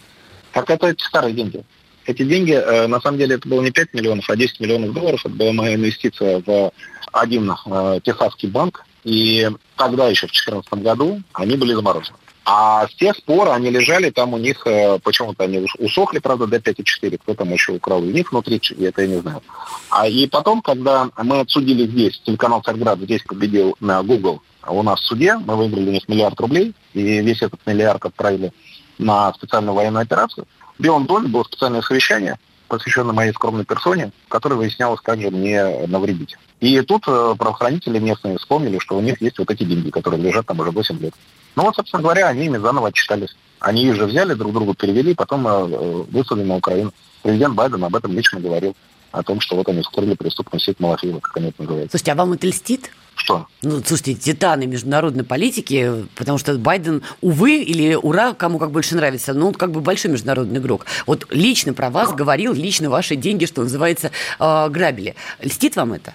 Так 0.52 0.68
это 0.68 0.94
старые 0.98 1.34
деньги. 1.34 1.64
Эти 2.06 2.24
деньги, 2.24 2.52
э, 2.52 2.86
на 2.86 3.00
самом 3.00 3.18
деле, 3.18 3.36
это 3.36 3.48
было 3.48 3.62
не 3.62 3.70
5 3.70 3.94
миллионов, 3.94 4.28
а 4.28 4.36
10 4.36 4.60
миллионов 4.60 4.92
долларов. 4.92 5.20
Это 5.24 5.34
была 5.34 5.52
моя 5.52 5.74
инвестиция 5.74 6.42
в 6.44 6.72
один 7.12 7.50
э, 7.50 8.00
техасский 8.02 8.48
банк, 8.48 8.84
И 9.04 9.48
тогда 9.76 10.08
еще 10.08 10.26
в 10.26 10.32
2014 10.32 10.72
году 10.74 11.22
они 11.34 11.56
были 11.56 11.74
заморожены. 11.74 12.16
А 12.44 12.88
с 12.88 12.94
тех 12.96 13.22
пор 13.22 13.50
они 13.50 13.70
лежали, 13.70 14.10
там 14.10 14.34
у 14.34 14.38
них 14.38 14.66
э, 14.66 14.98
почему-то 14.98 15.44
они 15.44 15.64
усохли, 15.78 16.18
правда, 16.18 16.46
до 16.46 16.56
5,4. 16.56 17.18
Кто 17.18 17.34
там 17.34 17.52
еще 17.52 17.72
украл 17.72 18.02
из 18.04 18.12
них 18.12 18.32
внутри, 18.32 18.60
это 18.80 19.02
я 19.02 19.08
не 19.08 19.20
знаю. 19.20 19.42
А 19.90 20.08
и 20.08 20.26
потом, 20.26 20.60
когда 20.60 21.10
мы 21.22 21.40
отсудили 21.40 21.86
здесь, 21.86 22.20
телеканал 22.24 22.62
Царьград 22.62 22.98
здесь 22.98 23.22
победил 23.22 23.76
на 23.78 24.02
Google, 24.02 24.42
у 24.66 24.82
нас 24.82 25.00
в 25.00 25.04
суде, 25.04 25.36
мы 25.36 25.56
выиграли 25.56 25.88
у 25.88 25.92
них 25.92 26.08
миллиард 26.08 26.38
рублей, 26.40 26.74
и 26.94 27.20
весь 27.20 27.42
этот 27.42 27.60
миллиард 27.66 28.04
отправили 28.04 28.52
на 28.98 29.32
специальную 29.34 29.74
военную 29.74 30.02
операцию. 30.02 30.46
Белом 30.82 31.06
доме 31.06 31.28
было 31.28 31.44
специальное 31.44 31.80
совещание, 31.80 32.38
посвященное 32.66 33.14
моей 33.14 33.32
скромной 33.32 33.64
персоне, 33.64 34.10
в 34.26 34.28
которой 34.28 34.54
выяснялось, 34.54 35.00
как 35.00 35.20
же 35.20 35.30
мне 35.30 35.86
навредить. 35.86 36.36
И 36.58 36.80
тут 36.80 37.04
э, 37.06 37.34
правоохранители 37.38 38.00
местные 38.00 38.36
вспомнили, 38.36 38.78
что 38.80 38.98
у 38.98 39.00
них 39.00 39.22
есть 39.22 39.38
вот 39.38 39.48
эти 39.48 39.62
деньги, 39.62 39.90
которые 39.90 40.20
лежат 40.20 40.46
там 40.46 40.58
уже 40.58 40.72
8 40.72 40.98
лет. 40.98 41.14
Ну 41.54 41.62
вот, 41.62 41.76
собственно 41.76 42.02
говоря, 42.02 42.26
они 42.26 42.46
ими 42.46 42.58
заново 42.58 42.88
отчитались. 42.88 43.36
Они 43.60 43.84
их 43.84 43.94
же 43.94 44.06
взяли, 44.06 44.34
друг 44.34 44.52
другу 44.52 44.74
перевели, 44.74 45.14
потом 45.14 45.46
э, 45.46 45.66
выслали 46.10 46.42
на 46.42 46.56
Украину. 46.56 46.92
Президент 47.22 47.54
Байден 47.54 47.84
об 47.84 47.94
этом 47.94 48.12
лично 48.12 48.40
говорил, 48.40 48.74
о 49.12 49.22
том, 49.22 49.40
что 49.40 49.56
вот 49.56 49.68
они 49.68 49.82
скрыли 49.82 50.14
преступную 50.14 50.60
сеть 50.60 50.80
Малафеева, 50.80 51.20
как 51.20 51.36
они 51.36 51.48
это 51.48 51.62
называют. 51.62 51.90
Слушайте, 51.90 52.12
а 52.12 52.14
вам 52.14 52.32
это 52.32 52.46
льстит? 52.46 52.90
Что? 53.14 53.46
Ну, 53.60 53.82
слушайте, 53.84 54.14
титаны 54.14 54.66
международной 54.66 55.22
политики, 55.22 56.06
потому 56.16 56.38
что 56.38 56.56
Байден, 56.56 57.02
увы, 57.20 57.62
или 57.62 57.94
ура, 57.94 58.32
кому 58.32 58.58
как 58.58 58.70
больше 58.70 58.96
нравится, 58.96 59.34
но 59.34 59.48
он 59.48 59.54
как 59.54 59.70
бы 59.70 59.80
большой 59.80 60.10
международный 60.10 60.60
игрок. 60.60 60.86
Вот 61.06 61.26
лично 61.30 61.74
про 61.74 61.90
вас 61.90 62.12
говорил, 62.14 62.54
лично 62.54 62.88
ваши 62.88 63.14
деньги, 63.14 63.44
что 63.44 63.62
называется, 63.62 64.10
э, 64.40 64.68
грабили. 64.70 65.14
Льстит 65.40 65.76
вам 65.76 65.92
это? 65.92 66.14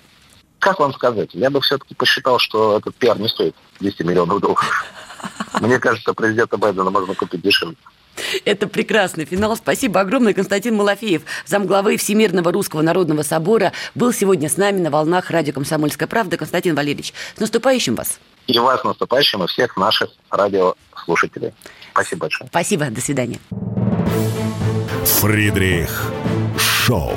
Как 0.60 0.80
вам 0.80 0.91
сказать? 0.93 1.30
Я 1.34 1.52
бы 1.52 1.62
все-таки 1.62 1.93
посчитал, 1.93 2.39
что 2.39 2.78
этот 2.80 2.95
пиар 2.95 3.20
не 3.20 3.28
стоит 3.28 3.56
200 3.80 4.04
миллионов 4.04 4.41
долларов. 4.41 4.86
Мне 5.62 5.80
кажется, 5.80 6.14
президента 6.14 6.58
Байдена 6.58 6.89
можно 6.89 7.14
купить 7.14 7.41
дешевле. 7.41 7.76
Это 8.45 8.68
прекрасный 8.68 9.26
финал. 9.26 9.55
Спасибо 9.55 9.99
огромное. 9.99 10.34
Константин 10.34 10.76
Малафеев, 10.76 11.24
замглавы 11.45 11.97
Всемирного 11.97 12.51
Русского 12.51 12.82
Народного 12.82 13.24
Собора, 13.24 13.74
был 13.95 14.13
сегодня 14.13 14.49
с 14.49 14.57
нами 14.57 14.80
на 14.80 14.89
волнах 14.89 15.30
радио 15.30 15.53
«Комсомольская 15.53 16.07
правда». 16.07 16.38
Константин 16.38 16.76
Валерьевич, 16.76 17.13
с 17.36 17.39
наступающим 17.39 17.95
вас. 17.95 18.20
И 18.47 18.57
вас 18.59 18.82
с 18.82 18.84
наступающим, 18.84 19.43
и 19.43 19.47
всех 19.47 19.76
наших 19.78 20.09
радиослушателей. 20.30 21.53
Спасибо 21.91 22.22
большое. 22.22 22.47
Спасибо. 22.49 22.86
До 22.89 23.01
свидания. 23.01 23.39
Фридрих 25.03 26.11
Шоу. 26.57 27.13